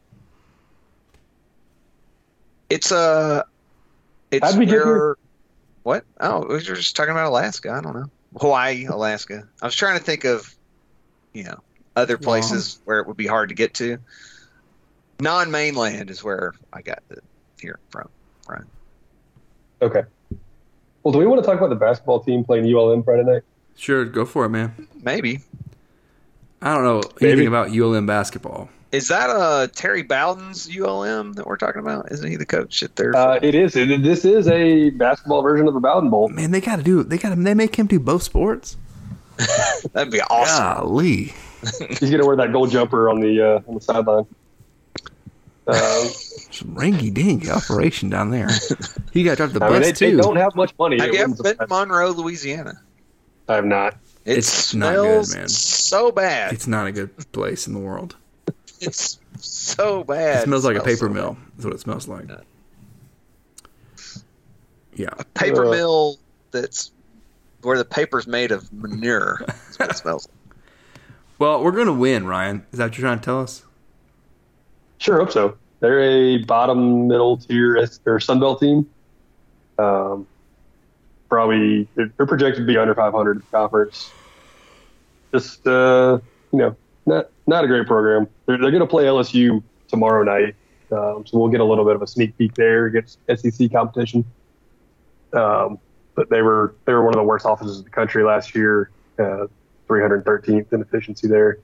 It's 2.70 2.91
uh 2.91 3.43
it's 4.32 4.45
How'd 4.45 4.60
we 4.60 4.66
get 4.66 4.76
here? 4.76 5.18
What? 5.84 6.06
Oh, 6.20 6.45
we 6.47 6.54
were 6.54 6.60
just 6.62 6.95
talking 6.95 7.12
about 7.12 7.28
Alaska. 7.28 7.72
I 7.72 7.82
don't 7.82 7.93
know. 7.93 8.10
Hawaii, 8.39 8.86
Alaska. 8.86 9.47
I 9.62 9.66
was 9.66 9.76
trying 9.76 9.97
to 9.97 10.04
think 10.04 10.24
of, 10.24 10.56
you 11.34 11.43
know, 11.43 11.60
other 11.97 12.18
places 12.18 12.80
where 12.86 12.99
it 12.99 13.08
would 13.08 13.18
be 13.18 13.28
hard 13.28 13.49
to 13.49 13.56
get 13.56 13.74
to. 13.76 13.97
Non-mainland 15.20 16.10
is 16.10 16.24
where 16.24 16.54
I 16.72 16.82
got 16.82 17.04
it 17.10 17.24
here 17.60 17.80
from. 17.89 18.08
Right. 18.47 18.64
Okay. 19.82 20.04
Well, 21.04 21.12
do 21.12 21.18
we 21.20 21.26
want 21.26 21.43
to 21.43 21.45
talk 21.45 21.58
about 21.58 21.70
the 21.72 21.76
basketball 21.76 22.22
team 22.22 22.45
playing 22.45 22.74
ULM 22.74 23.04
Friday 23.04 23.24
night? 23.24 23.41
Sure, 23.82 24.05
go 24.05 24.25
for 24.25 24.45
it, 24.45 24.49
man. 24.49 24.88
Maybe. 25.01 25.39
I 26.61 26.75
don't 26.75 26.84
know 26.84 26.97
anything 27.19 27.38
Maybe. 27.39 27.45
about 27.47 27.71
ULM 27.75 28.05
basketball. 28.05 28.69
Is 28.91 29.07
that 29.07 29.32
uh 29.32 29.65
Terry 29.73 30.03
Bowden's 30.03 30.69
ULM 30.69 31.34
that 31.34 31.47
we're 31.47 31.57
talking 31.57 31.82
about? 31.82 32.11
Isn't 32.11 32.29
he 32.29 32.36
the 32.36 32.45
coach 32.45 32.84
at 32.84 32.95
their? 32.95 33.15
Uh, 33.15 33.39
it 33.41 33.55
is. 33.55 33.75
It, 33.75 34.03
this 34.03 34.23
is 34.23 34.47
a 34.49 34.91
basketball 34.91 35.41
version 35.41 35.67
of 35.67 35.73
the 35.73 35.79
Bowden 35.79 36.11
Bowl. 36.11 36.29
Man, 36.29 36.51
they 36.51 36.61
got 36.61 36.75
to 36.75 36.84
do. 36.84 37.01
They 37.01 37.17
got 37.17 37.29
to. 37.29 37.36
They 37.41 37.55
make 37.55 37.75
him 37.75 37.88
do 37.88 37.99
both 37.99 38.21
sports. 38.21 38.77
That'd 39.93 40.11
be 40.11 40.21
awesome. 40.21 40.63
Golly. 40.63 41.34
He's 41.99 42.11
gonna 42.11 42.27
wear 42.27 42.36
that 42.36 42.51
gold 42.51 42.69
jumper 42.69 43.09
on 43.09 43.19
the 43.19 43.41
uh, 43.41 43.61
on 43.67 43.73
the 43.73 43.82
sideline. 43.82 44.27
Uh, 45.65 45.73
Some 46.51 46.75
ringy 46.75 47.11
dingy 47.11 47.49
operation 47.49 48.11
down 48.11 48.29
there. 48.29 48.49
He 49.11 49.23
got 49.23 49.38
dropped 49.38 49.53
the 49.53 49.63
I 49.63 49.69
bus 49.69 49.73
mean, 49.73 49.82
they, 49.82 49.91
too. 49.93 50.15
they 50.17 50.21
don't 50.21 50.36
have 50.36 50.55
much 50.55 50.73
money. 50.77 50.99
Have 50.99 51.09
It 51.09 51.15
you 51.15 51.21
ever 51.21 51.34
been 51.41 51.57
to 51.57 51.67
Monroe, 51.67 52.11
Louisiana? 52.11 52.73
I 53.48 53.56
have 53.56 53.66
not. 53.66 53.96
It 54.26 54.38
It's 54.38 54.74
not 54.74 54.96
good, 54.96 55.26
smells 55.26 55.36
man. 55.36 55.50
so 55.50 56.12
bad. 56.12 56.54
it's 56.54 56.68
not 56.68 56.88
a 56.88 56.92
good 56.92 57.32
place 57.32 57.68
in 57.68 57.74
the 57.74 57.80
world. 57.80 58.16
It's 58.80 59.20
so 59.39 60.04
bad. 60.04 60.42
It 60.42 60.44
smells 60.46 60.64
like 60.66 60.76
a 60.76 60.82
smells 60.82 61.00
paper 61.00 61.08
so 61.08 61.14
mill. 61.14 61.38
Is 61.58 61.66
what 61.66 61.74
it 61.74 61.80
smells 61.80 62.08
like. 62.08 62.28
Yeah. 64.96 65.10
A 65.18 65.24
Paper 65.26 65.66
Uh. 65.66 65.72
mill 65.72 66.18
that's 66.52 66.92
where 67.62 67.78
the 67.78 67.86
paper's 67.86 68.28
made 68.28 68.52
of 68.52 68.72
manure. 68.74 69.42
That's 69.48 69.80
what 69.80 69.89
it 69.92 69.98
smells 69.98 70.28
like. 70.28 70.56
Well, 71.39 71.64
we're 71.64 71.72
gonna 71.72 71.94
win, 71.94 72.26
Ryan. 72.28 72.66
Is 72.72 72.78
that 72.78 72.86
what 72.86 72.98
you're 72.98 73.08
trying 73.08 73.20
to 73.20 73.26
tell 73.26 73.42
us? 73.42 73.64
Sure, 75.00 75.18
hope 75.20 75.32
so. 75.32 75.58
They're 75.80 76.02
a 76.02 76.44
bottom 76.44 77.08
middle 77.08 77.38
tier 77.38 77.78
S- 77.78 78.00
or 78.06 78.20
Sunbelt 78.20 78.60
team. 78.60 78.88
Um, 79.80 80.28
probably 81.32 81.88
they're 81.95 82.27
projected 82.27 82.57
to 82.57 82.67
be 82.67 82.77
under 82.77 82.93
500 82.93 83.32
in 83.32 83.38
the 83.39 83.45
conference. 83.57 84.11
Just 85.34 85.65
uh, 85.65 86.19
you 86.51 86.59
know, 86.59 86.75
not 87.05 87.29
not 87.47 87.63
a 87.63 87.67
great 87.67 87.88
program. 87.88 88.27
They're 88.45 88.57
they're 88.57 88.69
going 88.69 88.82
to 88.82 88.88
play 88.88 89.05
LSU 89.05 89.63
tomorrow 89.88 90.23
night, 90.23 90.55
um, 90.91 91.25
so 91.25 91.39
we'll 91.39 91.49
get 91.49 91.61
a 91.61 91.65
little 91.65 91.86
bit 91.86 91.95
of 91.95 92.01
a 92.01 92.07
sneak 92.07 92.38
peek 92.38 92.53
there 92.55 92.86
against 92.86 93.17
SEC 93.34 93.71
competition. 93.71 94.25
Um, 95.32 95.79
but 96.15 96.29
they 96.29 96.41
were 96.41 96.75
they 96.84 96.91
were 96.93 97.01
one 97.01 97.13
of 97.13 97.19
the 97.19 97.23
worst 97.23 97.45
offenses 97.47 97.77
in 97.77 97.86
the 97.86 97.89
country 97.89 98.23
last 98.23 98.53
year. 98.53 98.91
Uh, 99.17 99.47
313th 99.88 100.71
in 100.71 100.82
efficiency 100.82 101.27
there. 101.27 101.59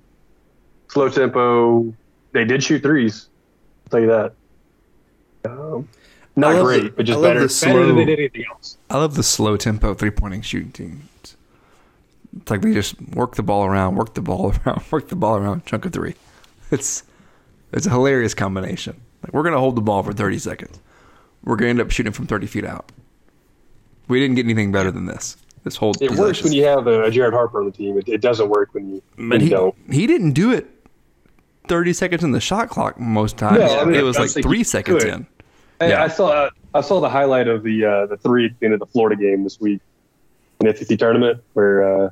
Slow 0.89 1.07
tempo. 1.07 1.93
They 2.34 2.43
did 2.43 2.61
shoot 2.61 2.84
threes. 2.84 3.30
I'll 3.86 3.89
tell 3.91 3.99
you 4.01 4.07
that. 4.07 4.34
Um, 5.45 5.88
not 6.38 6.56
love 6.56 6.66
great, 6.66 6.84
the- 6.84 6.90
but 6.92 7.06
just 7.06 7.22
better, 7.22 7.34
the 7.40 7.46
better 7.46 7.50
slow- 7.50 7.88
than 7.88 8.10
anything 8.10 8.46
else. 8.50 8.78
I 8.90 8.98
love 8.98 9.16
the 9.16 9.24
slow 9.24 9.58
tempo 9.58 9.94
three 9.94 10.12
pointing 10.12 10.42
shooting 10.42 10.72
team. 10.72 11.10
It's, 11.22 11.36
it's 12.42 12.52
like 12.52 12.62
they 12.62 12.74
just 12.74 13.02
work 13.16 13.36
the 13.36 13.44
ball 13.44 13.66
around, 13.66 13.96
work 13.96 14.14
the 14.14 14.22
ball 14.22 14.54
around, 14.66 14.84
work 14.92 15.08
the 15.10 15.16
ball 15.16 15.36
around, 15.38 15.66
chunk 15.66 15.86
of 15.86 15.94
three. 15.94 16.16
It's 16.72 17.04
it's 17.74 17.86
a 17.86 17.90
hilarious 17.90 18.34
combination. 18.34 19.00
Like 19.24 19.34
we're 19.34 19.44
gonna 19.44 19.60
hold 19.60 19.76
the 19.76 19.82
ball 19.82 20.04
for 20.04 20.14
thirty 20.14 20.38
seconds. 20.40 20.80
We're 21.44 21.56
gonna 21.56 21.70
end 21.72 21.82
up 21.82 21.92
shooting 21.92 22.14
from 22.14 22.28
thirty 22.28 22.48
feet 22.48 22.66
out. 22.66 22.92
We 24.08 24.20
didn't 24.20 24.36
get 24.36 24.46
anything 24.46 24.72
better 24.72 24.92
than 24.92 25.06
this. 25.06 25.38
This 25.64 25.76
whole 25.76 25.94
It 26.00 26.12
works 26.12 26.44
when 26.44 26.54
you 26.54 26.64
have 26.64 26.88
a, 26.88 27.12
Jared 27.12 27.34
Harper 27.34 27.60
on 27.60 27.66
the 27.66 27.72
team. 27.72 27.98
It, 27.98 28.08
it 28.08 28.22
doesn't 28.22 28.48
work 28.48 28.70
when 28.74 28.88
you, 28.90 29.02
when 29.16 29.30
But 29.30 29.40
you 29.42 29.46
he, 29.46 29.50
don't. 29.50 29.76
he 29.92 30.08
didn't 30.08 30.32
do 30.32 30.52
it 30.54 30.66
30 31.68 31.92
seconds 31.92 32.24
in 32.24 32.32
the 32.32 32.40
shot 32.40 32.70
clock 32.70 32.98
most 32.98 33.38
times. 33.38 33.60
No, 33.60 33.80
I 33.82 33.84
mean, 33.84 33.96
it 33.96 34.04
was 34.04 34.18
like 34.18 34.30
three 34.32 34.64
seconds 34.64 35.04
could. 35.04 35.14
in. 35.14 35.28
Hey, 35.80 35.90
Yeah. 35.90 36.04
I 36.04 36.08
saw 36.08 36.28
uh, 36.30 36.50
I 36.74 36.82
saw 36.82 37.00
the 37.00 37.10
highlight 37.10 37.48
of 37.48 37.64
the 37.64 37.86
uh, 37.86 38.06
the 38.08 38.18
three 38.18 38.46
at 38.46 38.60
the 38.60 38.66
end 38.66 38.74
of 38.74 38.80
the 38.80 38.86
Florida 38.88 39.22
game 39.22 39.44
this 39.44 39.60
week 39.60 39.80
in 40.60 40.68
the 40.68 40.76
SEC 40.76 40.98
tournament 40.98 41.42
where 41.54 42.06
uh, 42.06 42.10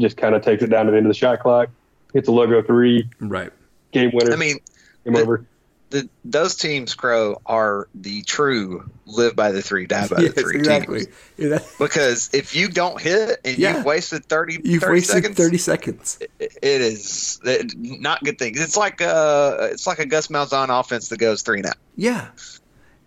just 0.00 0.16
kind 0.16 0.34
of 0.34 0.42
takes 0.42 0.62
it 0.62 0.68
down 0.68 0.86
to 0.86 0.92
the 0.92 0.96
end 0.96 1.06
of 1.06 1.10
the 1.10 1.14
shot 1.18 1.40
clock, 1.40 1.68
hits 2.12 2.28
a 2.28 2.32
logo 2.32 2.62
three, 2.62 3.08
Right. 3.20 3.50
game 3.92 4.10
winner. 4.12 4.32
I 4.32 4.36
mean, 4.36 4.58
game 5.04 5.14
the- 5.14 5.20
over. 5.22 5.44
the, 5.90 6.08
those 6.24 6.54
teams, 6.56 6.94
Crow, 6.94 7.40
are 7.46 7.88
the 7.94 8.22
true 8.22 8.88
live 9.06 9.34
by 9.34 9.50
the 9.52 9.62
three, 9.62 9.86
die 9.86 10.06
by 10.08 10.16
Yes, 10.20 10.34
the 10.34 10.42
three 10.42 10.58
exactly. 10.58 11.04
teams. 11.06 11.16
Yeah, 11.38 11.58
Because 11.78 12.30
if 12.34 12.54
you 12.54 12.68
don't 12.68 13.00
hit 13.00 13.40
and 13.44 13.56
Yeah. 13.58 13.76
you've 13.78 13.84
wasted 13.86 14.24
30, 14.26 14.60
You've 14.64 14.82
30 14.82 14.92
wasted 14.92 15.14
seconds, 15.14 15.36
30 15.36 15.58
seconds. 15.58 16.18
it 16.20 16.30
it 16.62 16.80
is 16.82 17.40
it- 17.44 17.72
not 17.76 18.22
good 18.22 18.38
things. 18.38 18.60
It's 18.60 18.76
like 18.76 19.00
uh, 19.02 19.56
it's 19.72 19.86
like 19.86 19.98
a 19.98 20.06
Gus 20.06 20.28
Malzahn 20.28 20.68
offense 20.78 21.08
that 21.08 21.18
goes 21.18 21.42
three 21.42 21.58
and 21.58 21.66
out. 21.66 21.76
Yeah. 21.96 22.28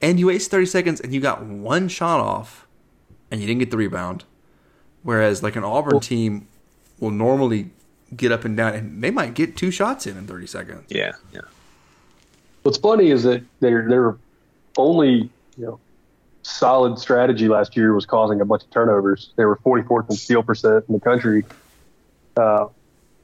And 0.01 0.19
you 0.19 0.27
waste 0.27 0.49
30 0.51 0.65
seconds 0.65 1.01
and 1.01 1.13
you 1.13 1.19
got 1.19 1.43
one 1.43 1.87
shot 1.87 2.19
off 2.19 2.67
and 3.29 3.41
you 3.41 3.47
didn't 3.47 3.59
get 3.59 3.71
the 3.71 3.77
rebound. 3.77 4.23
Whereas, 5.03 5.43
like 5.43 5.55
an 5.55 5.63
Auburn 5.63 5.99
team 5.99 6.47
will 6.99 7.11
normally 7.11 7.69
get 8.15 8.31
up 8.31 8.43
and 8.43 8.57
down 8.57 8.73
and 8.73 9.03
they 9.03 9.11
might 9.11 9.33
get 9.33 9.55
two 9.55 9.71
shots 9.71 10.07
in 10.07 10.17
in 10.17 10.27
30 10.27 10.47
seconds. 10.47 10.85
Yeah, 10.89 11.13
yeah. 11.33 11.41
What's 12.63 12.77
funny 12.77 13.11
is 13.11 13.23
that 13.23 13.43
their 13.59 13.87
their 13.87 14.17
only 14.77 15.29
you 15.57 15.65
know 15.65 15.79
solid 16.41 16.99
strategy 16.99 17.47
last 17.47 17.77
year 17.77 17.93
was 17.93 18.05
causing 18.05 18.41
a 18.41 18.45
bunch 18.45 18.63
of 18.63 18.71
turnovers. 18.71 19.31
They 19.35 19.45
were 19.45 19.57
44th 19.57 20.09
in 20.09 20.15
steal 20.15 20.43
percent 20.43 20.85
in 20.87 20.95
the 20.95 20.99
country, 20.99 21.45
uh, 22.35 22.67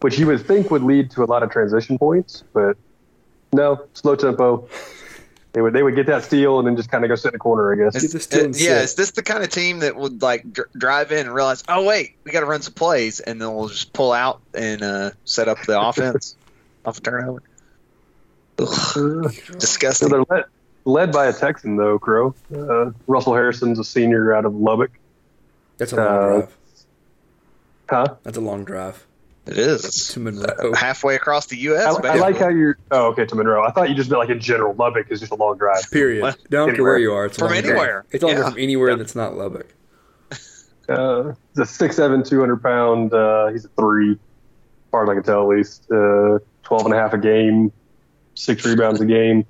which 0.01 0.17
you 0.19 0.27
would 0.27 0.45
think 0.45 0.71
would 0.71 0.83
lead 0.83 1.11
to 1.11 1.23
a 1.23 1.25
lot 1.25 1.43
of 1.43 1.51
transition 1.51 1.97
points, 1.97 2.43
but 2.53 2.77
no, 3.53 3.85
slow 3.93 4.15
tempo. 4.15 4.67
They 5.55 5.61
would 5.61 5.71
they 5.71 5.83
would 5.83 5.95
get 5.95 6.05
that 6.07 6.25
steal 6.25 6.59
and 6.59 6.67
then 6.67 6.75
just 6.75 6.91
kind 6.91 7.05
of 7.05 7.07
go 7.07 7.15
sit 7.15 7.29
in 7.29 7.33
the 7.35 7.39
corner, 7.39 7.71
I 7.71 7.77
guess. 7.77 8.01
Get 8.01 8.11
the 8.11 8.19
steal 8.19 8.41
Uh, 8.41 8.43
and 8.47 8.59
yeah, 8.59 8.81
is 8.81 8.95
this 8.95 9.11
the 9.11 9.23
kind 9.23 9.41
of 9.41 9.49
team 9.49 9.79
that 9.79 9.95
would 9.95 10.21
like 10.21 10.51
dr- 10.51 10.67
drive 10.77 11.13
in 11.13 11.27
and 11.27 11.33
realize, 11.33 11.63
oh 11.69 11.85
wait, 11.85 12.17
we 12.25 12.31
got 12.33 12.41
to 12.41 12.45
run 12.45 12.61
some 12.61 12.73
plays, 12.73 13.21
and 13.21 13.41
then 13.41 13.55
we'll 13.55 13.69
just 13.69 13.93
pull 13.93 14.11
out 14.11 14.41
and 14.53 14.83
uh, 14.83 15.11
set 15.23 15.47
up 15.47 15.61
the 15.65 15.79
offense 15.87 16.35
off 16.85 16.97
a 16.97 17.01
turnover? 17.01 17.41
Ugh, 18.59 18.67
So 18.67 19.53
disgusting. 19.57 20.09
they're 20.09 20.25
led, 20.29 20.43
led 20.83 21.11
by 21.13 21.27
a 21.27 21.33
Texan 21.33 21.77
though, 21.77 21.99
Crow. 21.99 22.35
Uh, 22.53 22.91
Russell 23.07 23.33
Harrison's 23.33 23.79
a 23.79 23.83
senior 23.85 24.33
out 24.35 24.43
of 24.43 24.53
Lubbock. 24.55 24.91
That's 25.77 25.93
a 25.93 25.95
long 25.95 26.05
Uh, 26.07 26.27
drive. 26.37 26.55
Huh? 27.89 28.15
That's 28.23 28.37
a 28.37 28.41
long 28.41 28.65
drive. 28.65 29.05
It 29.47 29.57
is. 29.57 30.07
To 30.09 30.19
Monroe. 30.19 30.73
halfway 30.73 31.15
across 31.15 31.45
the 31.45 31.57
U.S. 31.57 31.97
I, 32.03 32.07
I 32.07 32.15
like 32.15 32.37
how 32.37 32.49
you're. 32.49 32.77
Oh, 32.89 33.07
okay, 33.11 33.25
to 33.27 33.35
Monroe. 33.35 33.63
I 33.63 33.71
thought 33.71 33.89
you 33.89 33.95
just 33.95 34.09
meant 34.09 34.19
like 34.19 34.29
in 34.29 34.39
general. 34.39 34.73
Lubbock 34.73 35.11
is 35.11 35.19
just 35.19 35.31
a 35.31 35.35
long 35.35 35.57
drive. 35.57 35.83
Period. 35.91 36.21
What? 36.23 36.37
Don't 36.49 36.73
care 36.73 36.83
where 36.83 36.97
you 36.97 37.13
are. 37.13 37.25
It's 37.25 37.37
From 37.37 37.47
long 37.51 37.61
drive. 37.61 37.65
anywhere. 37.65 38.05
It's 38.11 38.23
longer 38.23 38.41
Yeah. 38.41 38.49
from 38.49 38.59
anywhere 38.59 38.95
that's 38.95 39.15
not 39.15 39.35
Lubbock. 39.35 39.67
Uh, 40.87 41.33
he's 41.55 41.59
a 41.61 41.65
six 41.65 41.95
seven, 41.95 42.21
two 42.23 42.39
hundred 42.39 42.61
pound. 42.61 43.11
Uh, 43.11 43.47
he's 43.47 43.65
a 43.65 43.69
three, 43.69 44.11
as 44.11 44.17
far 44.91 45.01
as 45.03 45.09
I 45.09 45.15
can 45.15 45.23
tell 45.23 45.41
at 45.51 45.57
least. 45.57 45.89
Uh, 45.91 46.37
12 46.61 46.85
and 46.85 46.93
a 46.93 46.97
half 46.97 47.11
a 47.13 47.17
game, 47.17 47.71
six 48.35 48.63
rebounds 48.63 49.01
a 49.01 49.05
game. 49.07 49.45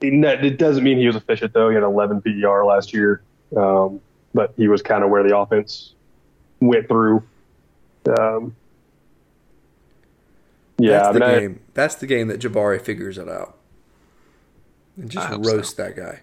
And 0.00 0.24
It 0.24 0.58
doesn't 0.58 0.82
mean 0.84 0.96
he 0.96 1.06
was 1.06 1.16
efficient 1.16 1.52
though. 1.52 1.68
He 1.68 1.74
had 1.74 1.82
11 1.84 2.22
PER 2.22 2.64
last 2.64 2.94
year, 2.94 3.20
um, 3.56 4.00
but 4.32 4.54
he 4.56 4.68
was 4.68 4.80
kind 4.80 5.04
of 5.04 5.10
where 5.10 5.22
the 5.22 5.36
offense 5.36 5.92
went 6.60 6.88
through. 6.88 7.22
Um, 8.08 8.54
yeah, 10.78 11.02
that's 11.02 11.08
I 11.08 11.12
mean, 11.12 11.20
the 11.20 11.26
I, 11.26 11.40
game. 11.40 11.60
That's 11.74 11.94
the 11.96 12.06
game 12.06 12.28
that 12.28 12.40
Jabari 12.40 12.80
figures 12.80 13.18
it 13.18 13.28
out. 13.28 13.56
And 14.96 15.10
just 15.10 15.26
I 15.26 15.30
hope 15.30 15.44
so. 15.44 15.56
roast 15.56 15.76
that 15.76 15.96
guy. 15.96 16.20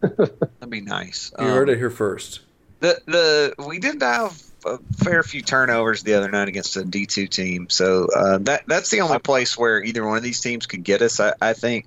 That'd 0.00 0.70
be 0.70 0.80
nice. 0.80 1.32
You 1.38 1.44
Um, 1.46 1.50
heard 1.52 1.68
it 1.70 1.78
here 1.78 1.90
first. 1.90 2.40
The 2.80 3.00
the 3.06 3.64
we 3.66 3.78
did 3.78 4.02
have 4.02 4.42
a 4.66 4.78
fair 4.96 5.22
few 5.22 5.40
turnovers 5.42 6.02
the 6.02 6.14
other 6.14 6.30
night 6.30 6.48
against 6.48 6.76
a 6.76 6.84
D 6.84 7.06
two 7.06 7.26
team, 7.26 7.70
so 7.70 8.08
uh, 8.14 8.38
that 8.42 8.64
that's 8.66 8.90
the 8.90 9.00
only 9.00 9.18
place 9.18 9.56
where 9.56 9.82
either 9.82 10.06
one 10.06 10.18
of 10.18 10.22
these 10.22 10.40
teams 10.40 10.66
could 10.66 10.84
get 10.84 11.00
us. 11.00 11.18
I, 11.20 11.32
I 11.40 11.52
think 11.54 11.86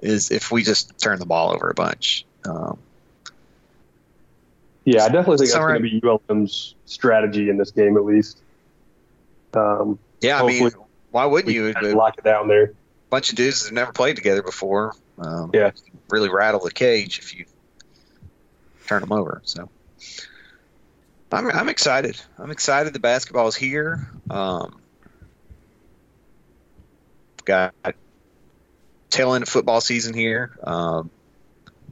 is 0.00 0.30
if 0.30 0.50
we 0.50 0.62
just 0.62 0.98
turn 0.98 1.18
the 1.18 1.26
ball 1.26 1.52
over 1.52 1.68
a 1.70 1.74
bunch. 1.74 2.24
Um, 2.46 2.78
Yeah, 4.84 5.04
I 5.04 5.08
definitely 5.08 5.38
think 5.38 5.44
It's 5.46 5.52
that's 5.52 5.62
all 5.62 5.68
going 5.68 5.82
to 5.82 6.00
be 6.00 6.00
ULM's 6.30 6.74
strategy 6.84 7.48
in 7.48 7.56
this 7.56 7.70
game, 7.70 7.96
at 7.96 8.04
least. 8.04 8.38
Um, 9.54 9.98
Yeah, 10.20 10.42
I 10.42 10.46
mean, 10.46 10.70
why 11.10 11.24
wouldn't 11.26 11.54
you? 11.54 11.72
can 11.72 11.84
A 11.84 11.94
lock 11.96 12.18
it 12.18 12.24
down 12.24 12.48
there. 12.48 12.64
A 12.64 12.70
bunch 13.10 13.30
of 13.30 13.36
dudes 13.36 13.62
that 13.62 13.68
have 13.68 13.74
never 13.74 13.92
played 13.92 14.16
together 14.16 14.42
before. 14.42 14.94
Um, 15.18 15.50
Yeah. 15.54 15.70
really 16.10 16.28
rattle 16.28 16.60
the 16.60 16.70
cage 16.70 17.18
if 17.18 17.34
you 17.34 17.46
turn 18.86 19.00
them 19.00 19.12
over. 19.12 19.40
So 19.44 19.68
I'm 21.32 21.50
I'm 21.50 21.68
excited. 21.68 22.20
I'm 22.38 22.50
excited. 22.50 22.92
The 22.92 22.98
basketball's 23.00 23.56
here. 23.56 24.08
Um, 24.28 24.80
got 27.44 27.74
tail 29.10 29.34
end 29.34 29.42
of 29.42 29.48
football 29.48 29.80
season 29.80 30.14
here. 30.14 30.52
Um, 30.62 31.10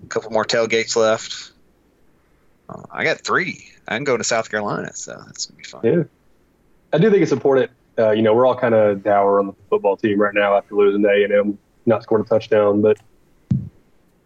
a 0.05 0.07
couple 0.09 0.31
more 0.31 0.45
tailgates 0.45 0.97
left. 0.97 1.52
Uh, 2.73 2.83
I 2.91 3.05
got 3.05 3.21
three. 3.21 3.69
I 3.87 3.97
can 3.97 4.05
go 4.05 4.17
to 4.17 4.25
South 4.25 4.51
Carolina, 4.51 4.93
so 4.95 5.21
that's 5.27 5.47
gonna 5.47 5.59
be 5.59 5.65
fun. 5.65 5.81
Yeah. 5.85 6.03
I 6.93 6.99
do 6.99 7.11
think 7.11 7.23
it's 7.23 7.33
important. 7.33 7.71
Uh, 7.99 8.11
you 8.11 8.23
know, 8.23 8.35
we're 8.35 8.47
all 8.47 8.57
kind 8.57 8.75
of 8.75 9.03
dour 9.03 9.39
on 9.39 9.49
the 9.49 9.55
football 9.69 9.97
team 9.97 10.21
right 10.21 10.35
now 10.35 10.57
after 10.57 10.75
losing 10.75 11.03
to 11.03 11.09
A&M, 11.09 11.59
not 11.87 12.03
scored 12.03 12.23
a 12.23 12.25
touchdown. 12.25 12.81
But 12.81 12.99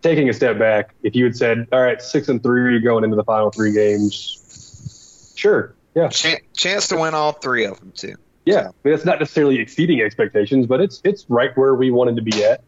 taking 0.02 0.28
a 0.28 0.32
step 0.32 0.58
back, 0.58 0.94
if 1.02 1.14
you 1.14 1.24
had 1.24 1.36
said, 1.36 1.66
all 1.72 1.82
right, 1.82 2.00
six 2.00 2.28
and 2.28 2.42
three 2.42 2.80
going 2.80 3.04
into 3.04 3.16
the 3.16 3.24
final 3.24 3.50
three 3.50 3.72
games, 3.72 5.32
sure. 5.36 5.74
Yeah. 5.94 6.08
Chan- 6.08 6.40
chance 6.54 6.88
to 6.88 6.96
win 6.96 7.14
all 7.14 7.32
three 7.32 7.64
of 7.64 7.80
them 7.80 7.92
too. 7.96 8.16
Yeah. 8.44 8.68
I 8.68 8.72
mean, 8.84 8.94
it's 8.94 9.04
not 9.04 9.18
necessarily 9.18 9.58
exceeding 9.58 10.00
expectations, 10.00 10.66
but 10.66 10.80
it's 10.80 11.00
it's 11.04 11.24
right 11.28 11.56
where 11.56 11.74
we 11.74 11.90
wanted 11.90 12.16
to 12.16 12.22
be 12.22 12.44
at. 12.44 12.62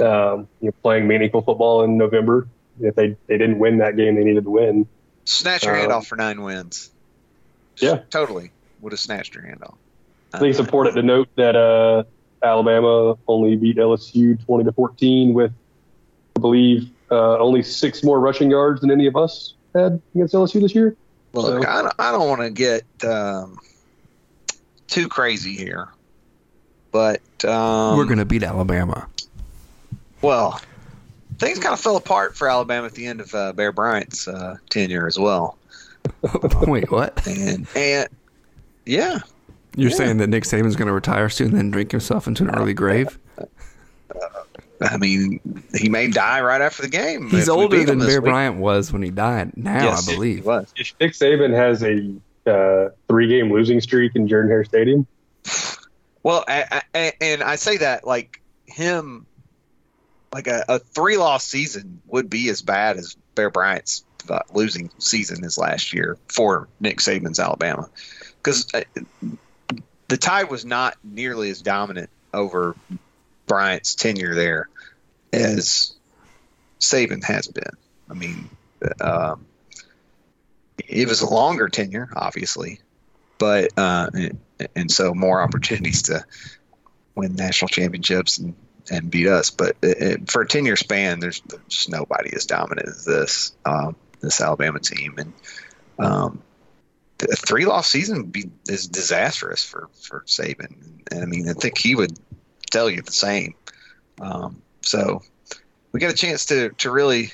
Um, 0.00 0.48
you 0.60 0.66
know, 0.68 0.72
playing 0.82 1.06
meaningful 1.06 1.42
football 1.42 1.84
in 1.84 1.96
November. 1.96 2.48
If 2.80 2.94
they, 2.94 3.16
they 3.26 3.38
didn't 3.38 3.58
win 3.58 3.78
that 3.78 3.96
game, 3.96 4.14
they 4.16 4.24
needed 4.24 4.44
to 4.44 4.50
win. 4.50 4.86
Snatch 5.24 5.64
your 5.64 5.74
hand 5.74 5.92
Um, 5.92 5.98
off 5.98 6.06
for 6.06 6.16
nine 6.16 6.42
wins. 6.42 6.90
Yeah. 7.78 8.00
Totally 8.10 8.50
would 8.80 8.92
have 8.92 9.00
snatched 9.00 9.34
your 9.34 9.44
hand 9.44 9.62
off. 9.62 9.74
I 10.32 10.38
think 10.38 10.50
it's 10.50 10.58
important 10.60 10.96
to 10.96 11.02
note 11.02 11.28
that 11.36 11.56
uh, 11.56 12.04
Alabama 12.42 13.16
only 13.26 13.56
beat 13.56 13.76
LSU 13.76 14.44
20 14.44 14.64
to 14.64 14.72
14 14.72 15.32
with, 15.34 15.52
I 16.36 16.40
believe, 16.40 16.90
uh, 17.10 17.38
only 17.38 17.62
six 17.62 18.02
more 18.04 18.20
rushing 18.20 18.50
yards 18.50 18.82
than 18.82 18.90
any 18.90 19.06
of 19.06 19.16
us 19.16 19.54
had 19.74 20.00
against 20.14 20.34
LSU 20.34 20.60
this 20.60 20.74
year. 20.74 20.94
Well 21.32 21.44
look, 21.46 21.62
So- 21.64 21.68
I 21.68 21.82
don't, 21.82 21.94
I 21.98 22.12
don't 22.12 22.28
want 22.28 22.40
to 22.42 22.50
get 22.50 22.82
um, 23.04 23.58
too 24.88 25.08
crazy 25.08 25.54
here, 25.54 25.88
but 26.92 27.20
um, 27.44 27.96
We're 27.96 28.04
going 28.04 28.18
to 28.18 28.24
beat 28.24 28.42
Alabama. 28.42 29.08
well, 30.22 30.60
things 31.38 31.58
kind 31.58 31.72
of 31.72 31.80
fell 31.80 31.96
apart 31.96 32.36
for 32.36 32.48
Alabama 32.48 32.86
at 32.86 32.94
the 32.94 33.06
end 33.06 33.20
of 33.20 33.34
uh, 33.34 33.52
Bear 33.52 33.72
Bryant's 33.72 34.26
uh, 34.28 34.56
tenure 34.70 35.06
as 35.06 35.18
well, 35.18 35.58
Wait, 36.66 36.90
what? 36.90 37.26
and 37.26 37.66
and 37.76 38.08
yeah, 38.84 39.18
You're 39.76 39.90
Yeah. 39.90 39.96
saying 39.96 40.16
that 40.18 40.28
Nick 40.28 40.44
Saban's 40.44 40.76
going 40.76 40.86
to 40.88 40.92
retire 40.94 41.28
soon, 41.28 41.48
and 41.48 41.56
then 41.58 41.70
drink 41.70 41.90
himself 41.90 42.26
into 42.26 42.44
an 42.44 42.50
early 42.56 42.74
grave? 42.74 43.18
I 44.82 44.98
mean, 44.98 45.40
he 45.74 45.88
may 45.88 46.06
die 46.08 46.40
right 46.42 46.60
after 46.60 46.82
the 46.82 46.88
game. 46.88 47.30
He's 47.30 47.48
older 47.48 47.82
than 47.82 47.98
Bear 48.00 48.20
week. 48.20 48.30
Bryant 48.30 48.56
was 48.58 48.92
when 48.92 49.02
he 49.02 49.10
died. 49.10 49.56
Now, 49.56 49.84
Yes, 49.84 50.06
I 50.06 50.10
he 50.10 50.16
believe. 50.16 50.44
was. 50.44 50.72
If 50.76 50.92
Nick 51.00 51.12
Saban 51.12 51.54
has 51.54 51.82
a 51.82 52.14
uh, 52.50 52.90
three 53.08 53.26
game 53.26 53.50
losing 53.50 53.80
streak 53.80 54.14
in 54.14 54.28
Jordan 54.28 54.50
Hare 54.50 54.64
Stadium, 54.64 55.06
Well, 56.22 56.44
I, 56.46 56.82
I, 56.94 57.12
and 57.20 57.42
I 57.42 57.56
say 57.56 57.78
that 57.78 58.06
like 58.06 58.40
him, 58.66 59.26
like 60.32 60.46
a, 60.46 60.64
a 60.68 60.78
three 60.78 61.16
loss 61.16 61.44
season 61.44 62.00
would 62.06 62.28
be 62.28 62.48
as 62.48 62.62
bad 62.62 62.96
as 62.96 63.16
Bear 63.34 63.50
Bryant's 63.50 64.04
uh, 64.28 64.40
losing 64.52 64.90
season 64.98 65.42
his 65.42 65.56
last 65.56 65.92
year 65.92 66.18
for 66.28 66.68
Nick 66.80 66.98
Saban's 66.98 67.38
Alabama, 67.38 67.88
because 68.42 68.66
the 70.08 70.16
Tide 70.16 70.50
was 70.50 70.64
not 70.64 70.96
nearly 71.04 71.50
as 71.50 71.62
dominant 71.62 72.10
over 72.34 72.76
Bryant's 73.46 73.94
tenure 73.94 74.34
there 74.34 74.68
as 75.32 75.94
Saban 76.80 77.22
has 77.24 77.46
been. 77.48 77.72
I 78.10 78.14
mean, 78.14 78.48
um, 79.00 79.46
it 80.86 81.08
was 81.08 81.22
a 81.22 81.28
longer 81.28 81.68
tenure, 81.68 82.08
obviously, 82.14 82.80
but 83.38 83.70
uh, 83.76 84.10
and, 84.12 84.38
and 84.74 84.90
so 84.90 85.14
more 85.14 85.40
opportunities 85.40 86.02
to 86.02 86.24
win 87.14 87.34
national 87.34 87.68
championships 87.68 88.38
and, 88.38 88.54
and 88.90 89.10
beat 89.10 89.26
us. 89.28 89.50
But 89.50 89.76
it, 89.82 89.98
it- 90.02 90.30
for 90.30 90.42
a 90.42 90.48
ten 90.48 90.64
year 90.64 90.76
span, 90.76 91.20
there's 91.20 91.40
just 91.68 91.88
nobody 91.90 92.30
as 92.34 92.46
dominant 92.46 92.88
as 92.88 93.04
this 93.04 93.56
um, 93.64 93.96
this 94.20 94.40
Alabama 94.40 94.78
team, 94.80 95.14
and 95.18 95.32
um, 95.98 96.42
a 97.22 97.36
three 97.36 97.64
loss 97.66 97.88
season 97.88 98.24
be 98.24 98.50
is 98.68 98.86
disastrous 98.88 99.64
for 99.64 99.88
for 100.02 100.20
Saban. 100.26 100.74
And 101.10 101.22
I 101.22 101.26
mean, 101.26 101.48
I 101.48 101.52
think 101.52 101.78
he 101.78 101.94
would 101.94 102.18
tell 102.70 102.90
you 102.90 103.02
the 103.02 103.12
same. 103.12 103.54
Um, 104.20 104.62
so 104.82 105.22
we 105.92 106.00
got 106.00 106.12
a 106.12 106.16
chance 106.16 106.46
to 106.46 106.70
to 106.70 106.90
really 106.90 107.30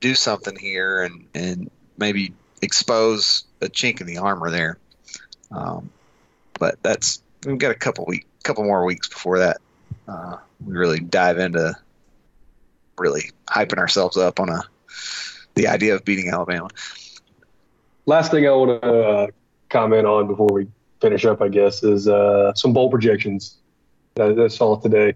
do 0.00 0.14
something 0.14 0.56
here 0.56 1.02
and 1.02 1.26
and 1.34 1.70
maybe 1.98 2.32
expose 2.62 3.44
a 3.60 3.66
chink 3.66 4.00
in 4.00 4.06
the 4.06 4.18
armor 4.18 4.50
there. 4.50 4.78
Um, 5.50 5.90
but 6.58 6.82
that's 6.82 7.22
we've 7.44 7.58
got 7.58 7.70
a 7.70 7.74
couple 7.74 8.04
week, 8.06 8.26
couple 8.42 8.64
more 8.64 8.84
weeks 8.84 9.08
before 9.08 9.38
that. 9.40 9.58
Uh, 10.08 10.36
we 10.64 10.76
really 10.76 11.00
dive 11.00 11.38
into 11.38 11.74
really 12.98 13.30
hyping 13.48 13.78
ourselves 13.78 14.16
up 14.16 14.40
on 14.40 14.48
a 14.48 14.62
the 15.54 15.66
idea 15.66 15.94
of 15.94 16.04
beating 16.04 16.30
Alabama. 16.30 16.68
last 18.06 18.30
thing 18.30 18.46
I 18.46 18.50
want 18.50 18.82
to 18.82 18.88
uh, 18.88 19.26
comment 19.68 20.06
on 20.06 20.26
before 20.26 20.48
we 20.52 20.68
finish 21.00 21.24
up, 21.24 21.40
I 21.42 21.48
guess, 21.48 21.82
is 21.82 22.08
uh, 22.08 22.54
some 22.54 22.72
bowl 22.72 22.90
projections 22.90 23.56
that 24.14 24.38
I 24.38 24.48
saw 24.48 24.76
today. 24.76 25.14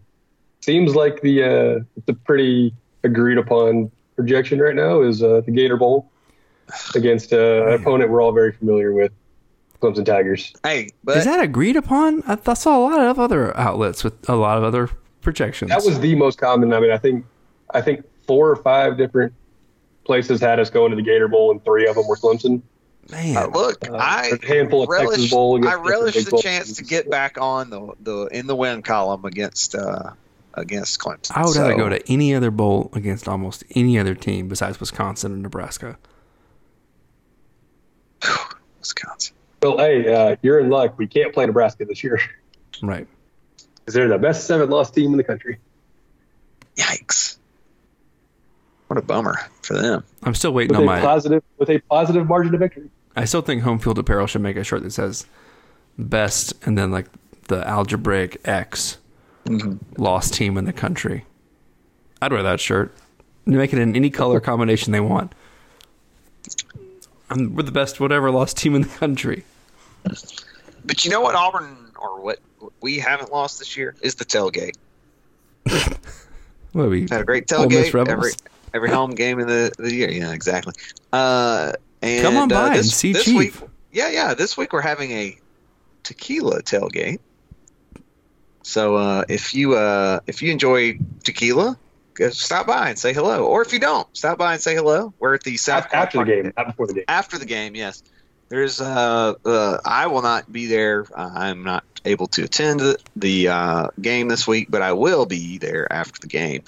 Seems 0.61 0.95
like 0.95 1.21
the 1.21 1.43
uh, 1.43 1.81
a 2.09 2.13
pretty 2.15 2.75
agreed 3.03 3.39
upon 3.39 3.91
projection 4.17 4.59
right 4.61 4.75
now 4.75 5.03
is 5.03 5.23
uh, 5.23 5.43
the 5.45 5.51
Gator 5.51 5.77
Bowl 5.77 6.11
against 6.95 7.33
uh, 7.33 7.67
an 7.67 7.75
opponent 7.75 8.11
we're 8.11 8.23
all 8.23 8.33
very 8.33 8.53
familiar 8.53 8.93
with, 8.93 9.13
Clemson 9.85 10.05
Tigers. 10.07 10.53
Hey, 10.63 10.89
but 11.05 11.17
Is 11.19 11.25
that 11.25 11.41
agreed 11.41 11.77
upon? 11.77 12.23
I, 12.27 12.39
I 12.47 12.55
saw 12.55 12.79
a 12.79 12.83
lot 12.83 12.99
of 13.01 13.19
other 13.19 13.57
outlets 13.57 14.03
with 14.03 14.29
a 14.29 14.35
lot 14.37 14.57
of 14.59 14.65
other 14.65 14.89
projections. 15.21 15.71
That 15.71 15.85
was 15.85 16.01
the 16.01 16.15
most 16.15 16.39
common. 16.39 16.73
I 16.73 16.81
mean, 16.81 16.91
I 16.91 16.99
think 16.99 17.27
I 17.73 17.81
think 17.81 18.05
four 18.27 18.51
or 18.51 18.57
five 18.57 18.97
different 18.97 19.33
places 20.05 20.41
had 20.41 20.59
us 20.61 20.71
going 20.71 20.91
to 20.91 20.97
the 20.97 21.03
Gator 21.03 21.29
Bowl, 21.29 21.51
and 21.51 21.65
three 21.65 21.87
of 21.87 21.95
them 21.97 22.07
were 22.07 22.17
Clemson. 22.17 22.63
Man, 23.11 23.37
uh, 23.37 23.47
look, 23.49 23.87
Uh, 23.89 23.95
I 23.97 24.33
a 24.43 24.47
handful 24.47 24.83
of 24.83 24.89
Texas 24.99 25.31
Bowl 25.31 25.67
I 25.67 25.75
relish 25.75 26.15
Big 26.15 26.25
the 26.25 26.31
Bowl 26.31 26.41
chance 26.41 26.77
to 26.77 26.85
get 26.85 27.11
back 27.11 27.37
on 27.39 27.69
the 27.69 27.93
the 28.01 28.27
in 28.33 28.47
the 28.47 28.57
win 28.57 28.81
column 28.83 29.25
against 29.27 29.75
uh, 29.75 30.13
against 30.55 30.99
Clemson. 31.01 31.33
I 31.37 31.45
would 31.45 31.55
rather 31.57 31.73
So- 31.73 31.77
go 31.77 31.89
to 31.91 32.11
any 32.11 32.35
other 32.35 32.51
bowl 32.51 32.91
against 32.95 33.29
almost 33.29 33.63
any 33.75 33.99
other 33.99 34.15
team 34.15 34.49
besides 34.49 34.81
Wisconsin 34.81 35.33
and 35.33 35.43
Nebraska. 35.43 35.99
Wisconsin. 38.81 39.35
Well, 39.65 39.79
hey, 39.79 40.13
uh, 40.13 40.37
you're 40.43 40.61
in 40.61 40.69
luck. 40.69 40.99
We 40.99 41.07
can't 41.07 41.33
play 41.33 41.47
Nebraska 41.47 41.87
this 41.87 42.05
year 42.05 42.21
Right. 42.83 43.07
because 43.77 43.95
they're 43.95 44.09
the 44.09 44.19
best 44.19 44.47
seven-loss 44.47 44.91
team 44.91 45.13
in 45.13 45.17
the 45.17 45.25
country. 45.25 45.59
Yikes! 46.77 47.39
What 48.89 48.99
a 48.99 49.03
bummer 49.03 49.39
for 49.63 49.73
them. 49.73 50.05
I'm 50.23 50.35
still 50.35 50.53
waiting 50.53 50.73
With 50.77 50.81
on 50.81 50.83
a 50.83 50.87
my. 50.87 51.01
positive, 51.01 51.43
with 51.57 51.71
a 51.71 51.79
positive 51.79 52.29
margin 52.29 52.53
of 52.53 52.61
victory. 52.61 52.91
I 53.17 53.25
still 53.25 53.41
think 53.41 53.63
home 53.63 53.79
field 53.79 53.99
apparel 53.99 54.27
should 54.27 54.43
make 54.43 54.57
a 54.57 54.65
shirt 54.65 54.83
that 54.83 54.91
says 54.91 55.25
best 55.99 56.53
and 56.67 56.77
then 56.77 56.91
like 56.91 57.07
the 57.49 57.67
algebraic 57.67 58.43
X 58.45 58.99
lost 59.97 60.35
team 60.35 60.59
in 60.59 60.67
the 60.67 60.75
country. 60.75 61.25
I'd 62.21 62.33
wear 62.35 62.43
that 62.43 62.61
shirt. 62.61 62.95
They 63.47 63.57
make 63.57 63.73
it 63.73 63.79
in 63.79 63.97
any 63.97 64.11
color 64.11 64.41
combination 64.41 64.93
they 64.93 65.01
want. 65.01 65.33
I'm, 67.31 67.55
we're 67.55 67.63
the 67.63 67.73
best 67.73 67.99
whatever 67.99 68.31
lost 68.31 68.59
team 68.59 68.75
in 68.75 68.83
the 68.83 68.89
country. 68.89 69.45
But 70.85 71.05
you 71.05 71.11
know 71.11 71.21
what 71.21 71.35
Auburn 71.35 71.77
or 71.99 72.21
what 72.21 72.39
we 72.81 72.99
haven't 72.99 73.33
lost 73.33 73.59
this 73.59 73.77
year 73.77 73.95
is 74.03 74.17
the 74.17 74.25
tailgate. 74.25 74.77
What 76.73 76.87
are 76.87 76.89
we 76.89 77.03
Had 77.11 77.21
a 77.21 77.25
great 77.25 77.47
tailgate 77.47 77.93
Rebels? 77.95 78.09
every 78.09 78.31
every 78.75 78.91
home 78.91 79.13
game 79.13 79.39
in 79.39 79.47
the, 79.47 79.73
the 79.79 79.95
year. 79.95 80.11
Yeah, 80.11 80.33
exactly. 80.33 80.75
Uh, 81.13 81.73
and 82.03 82.23
Come 82.23 82.37
on 82.37 82.53
uh, 82.53 82.55
by 82.69 82.77
and 82.77 82.85
see 82.85 83.13
this 83.13 83.25
Chief. 83.25 83.37
week. 83.61 83.71
Yeah, 83.93 84.11
yeah. 84.11 84.35
This 84.35 84.57
week 84.57 84.73
we're 84.73 84.81
having 84.83 85.11
a 85.13 85.39
tequila 86.03 86.63
tailgate. 86.63 87.21
So 88.63 88.97
uh, 88.97 89.25
if 89.29 89.55
you 89.55 89.75
uh, 89.77 90.21
if 90.27 90.43
you 90.43 90.51
enjoy 90.51 90.99
tequila, 91.23 91.79
go 92.15 92.31
stop 92.31 92.67
by 92.67 92.89
and 92.91 92.99
say 92.99 93.13
hello. 93.15 93.47
Or 93.47 93.63
if 93.63 93.73
you 93.73 93.79
don't, 93.79 94.07
stop 94.17 94.37
by 94.39 94.55
and 94.55 94.61
say 94.63 94.75
hello. 94.75 95.15
We're 95.21 95.35
at 95.35 95.45
the 95.45 95.57
South 95.57 95.85
After, 95.93 95.97
after 95.97 96.19
the 96.19 96.25
game, 96.25 96.53
not 96.57 96.67
before 96.67 96.87
the 96.89 96.95
game. 96.95 97.05
after 97.09 97.39
the 97.39 97.47
game, 97.47 97.77
yes. 97.77 98.03
There's 98.49 98.81
uh, 98.81 99.35
uh 99.45 99.79
I 99.85 100.07
will 100.07 100.23
not 100.23 100.53
be 100.53 100.67
there. 100.67 101.07
I'm 101.17 101.65
not 101.65 101.85
able 102.05 102.27
to 102.29 102.45
attend 102.45 102.81
the, 102.81 102.99
the 103.17 103.49
uh, 103.49 103.89
game 104.01 104.29
this 104.29 104.47
week, 104.47 104.71
but 104.71 104.83
I 104.83 104.93
will 104.93 105.27
be 105.27 105.59
there 105.59 105.91
after 105.93 106.21
the 106.21 106.27
game 106.27 106.63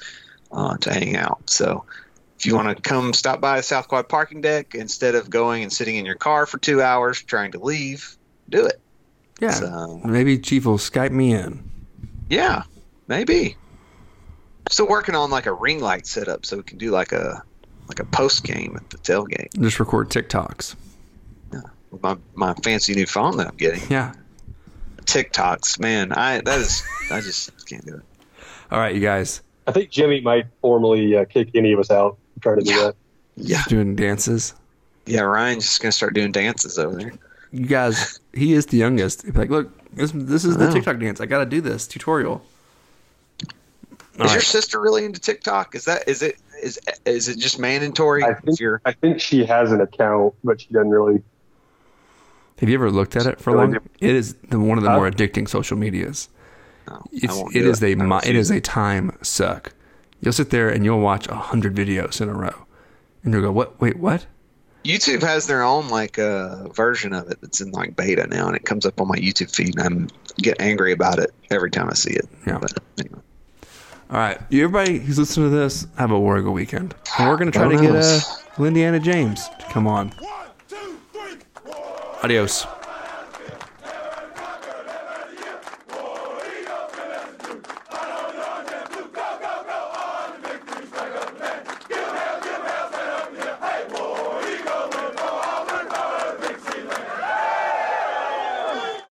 uh, 0.52 0.76
to 0.78 0.92
hang 0.92 1.16
out. 1.16 1.50
So 1.50 1.84
if 2.38 2.46
you 2.46 2.54
want 2.54 2.74
to 2.76 2.82
come 2.82 3.12
stop 3.12 3.40
by 3.40 3.58
the 3.58 3.62
South 3.62 3.88
Quad 3.88 4.08
parking 4.08 4.40
deck 4.40 4.74
instead 4.74 5.14
of 5.14 5.30
going 5.30 5.62
and 5.62 5.72
sitting 5.72 5.96
in 5.96 6.06
your 6.06 6.14
car 6.14 6.46
for 6.46 6.58
two 6.58 6.82
hours 6.82 7.22
trying 7.22 7.52
to 7.52 7.58
leave, 7.58 8.16
do 8.48 8.66
it. 8.66 8.80
Yeah. 9.40 9.50
So, 9.50 10.00
Maybe 10.04 10.38
Chief 10.38 10.64
will 10.64 10.78
Skype 10.78 11.10
me 11.10 11.34
in. 11.34 11.70
yeah, 12.30 12.62
maybe. 13.06 13.56
Still 14.70 14.88
working 14.88 15.14
on 15.14 15.30
like 15.30 15.46
a 15.46 15.52
ring 15.52 15.80
light 15.80 16.06
setup 16.06 16.44
so 16.44 16.56
we 16.56 16.62
can 16.62 16.78
do 16.78 16.90
like 16.90 17.12
a 17.12 17.42
like 17.88 18.00
a 18.00 18.04
post 18.04 18.42
game 18.42 18.74
at 18.74 18.90
the 18.90 18.98
tailgate 18.98 19.56
Just 19.60 19.78
record 19.78 20.08
TikToks. 20.10 20.74
With 21.90 22.02
my 22.02 22.16
my 22.34 22.54
fancy 22.54 22.94
new 22.94 23.06
phone 23.06 23.36
that 23.38 23.48
I'm 23.48 23.56
getting. 23.56 23.82
Yeah. 23.90 24.12
TikToks, 25.04 25.78
man, 25.78 26.12
I 26.12 26.40
that 26.40 26.60
is 26.60 26.82
I 27.10 27.20
just 27.20 27.66
can't 27.68 27.84
do 27.86 27.96
it. 27.96 28.02
All 28.70 28.78
right, 28.78 28.94
you 28.94 29.00
guys. 29.00 29.42
I 29.66 29.72
think 29.72 29.90
Jimmy 29.90 30.20
might 30.20 30.46
formally 30.60 31.16
uh, 31.16 31.24
kick 31.24 31.50
any 31.54 31.72
of 31.72 31.78
us 31.80 31.90
out 31.90 32.18
for 32.34 32.40
trying 32.42 32.58
to 32.58 32.64
do 32.64 32.80
that. 32.82 32.96
Yeah, 33.36 33.62
Doing 33.68 33.94
dances. 33.96 34.54
yeah. 35.06 35.20
Ryan's 35.20 35.64
just 35.64 35.82
gonna 35.82 35.92
start 35.92 36.14
doing 36.14 36.32
dances 36.32 36.78
over 36.78 36.96
there. 36.96 37.12
You 37.52 37.66
guys, 37.66 38.18
he 38.32 38.52
is 38.54 38.66
the 38.66 38.76
youngest. 38.78 39.24
He'd 39.24 39.36
like, 39.36 39.50
look, 39.50 39.70
this, 39.94 40.10
this 40.12 40.44
is 40.44 40.56
the 40.56 40.70
TikTok 40.70 40.98
dance. 40.98 41.20
I 41.20 41.26
got 41.26 41.38
to 41.38 41.46
do 41.46 41.60
this 41.60 41.86
tutorial. 41.86 42.42
All 44.18 44.26
is 44.26 44.32
your 44.32 44.40
sister 44.40 44.80
really 44.80 45.04
into 45.04 45.20
TikTok? 45.20 45.74
Is 45.74 45.84
that 45.84 46.08
is 46.08 46.22
it 46.22 46.36
is 46.62 46.80
is 47.04 47.28
it 47.28 47.38
just 47.38 47.58
mandatory? 47.58 48.24
I 48.24 48.34
think, 48.34 48.58
I 48.84 48.92
think 48.92 49.20
she 49.20 49.44
has 49.44 49.72
an 49.72 49.80
account, 49.80 50.34
but 50.42 50.60
she 50.60 50.68
doesn't 50.72 50.90
really. 50.90 51.22
Have 52.58 52.68
you 52.68 52.74
ever 52.74 52.90
looked 52.90 53.16
at 53.16 53.26
it 53.26 53.40
for 53.40 53.52
long? 53.52 53.76
It 54.00 54.14
is 54.14 54.34
the, 54.48 54.58
one 54.58 54.78
of 54.78 54.84
the 54.84 54.90
more 54.90 55.10
addicting 55.10 55.48
social 55.48 55.76
medias. 55.76 56.28
no, 56.88 56.94
I 56.94 57.00
It's, 57.12 57.54
it 57.54 57.66
is 57.66 57.80
mi- 57.80 58.20
it 58.24 58.50
a 58.50 58.60
time 58.60 59.16
suck. 59.22 59.72
You'll 60.20 60.32
sit 60.32 60.50
there 60.50 60.70
and 60.70 60.84
you'll 60.84 61.00
watch 61.00 61.28
a 61.28 61.34
hundred 61.34 61.74
videos 61.74 62.20
in 62.20 62.28
a 62.28 62.34
row, 62.34 62.66
and 63.22 63.34
you'll 63.34 63.42
go, 63.42 63.52
"What? 63.52 63.78
Wait, 63.80 63.98
what?" 63.98 64.26
YouTube 64.84 65.20
has 65.22 65.46
their 65.46 65.62
own 65.62 65.88
like 65.88 66.18
uh, 66.18 66.68
version 66.68 67.12
of 67.12 67.28
it 67.28 67.40
that's 67.40 67.60
in 67.60 67.72
like 67.72 67.96
beta 67.96 68.26
now, 68.28 68.46
and 68.46 68.56
it 68.56 68.64
comes 68.64 68.86
up 68.86 69.00
on 69.00 69.08
my 69.08 69.16
YouTube 69.16 69.54
feed, 69.54 69.76
and 69.76 69.80
I'm 69.82 70.08
get 70.38 70.60
angry 70.60 70.92
about 70.92 71.18
it 71.18 71.32
every 71.50 71.70
time 71.70 71.90
I 71.90 71.94
see 71.94 72.12
it. 72.12 72.26
Yeah. 72.46 72.58
But 72.58 72.72
anyway. 72.98 73.20
All 74.08 74.18
right, 74.18 74.40
you 74.50 74.62
everybody 74.62 75.00
who's 75.00 75.18
listening 75.18 75.50
to 75.50 75.56
this, 75.56 75.86
have 75.98 76.12
a 76.12 76.18
War 76.18 76.38
Eagle 76.38 76.52
weekend, 76.52 76.94
and 77.18 77.28
we're 77.28 77.36
gonna 77.36 77.50
try 77.50 77.68
to 77.68 77.80
get 77.80 77.96
uh, 77.96 78.20
Lindiana 78.54 79.02
James 79.02 79.48
to 79.48 79.66
come 79.68 79.88
on. 79.88 80.12
Adios. 82.22 82.68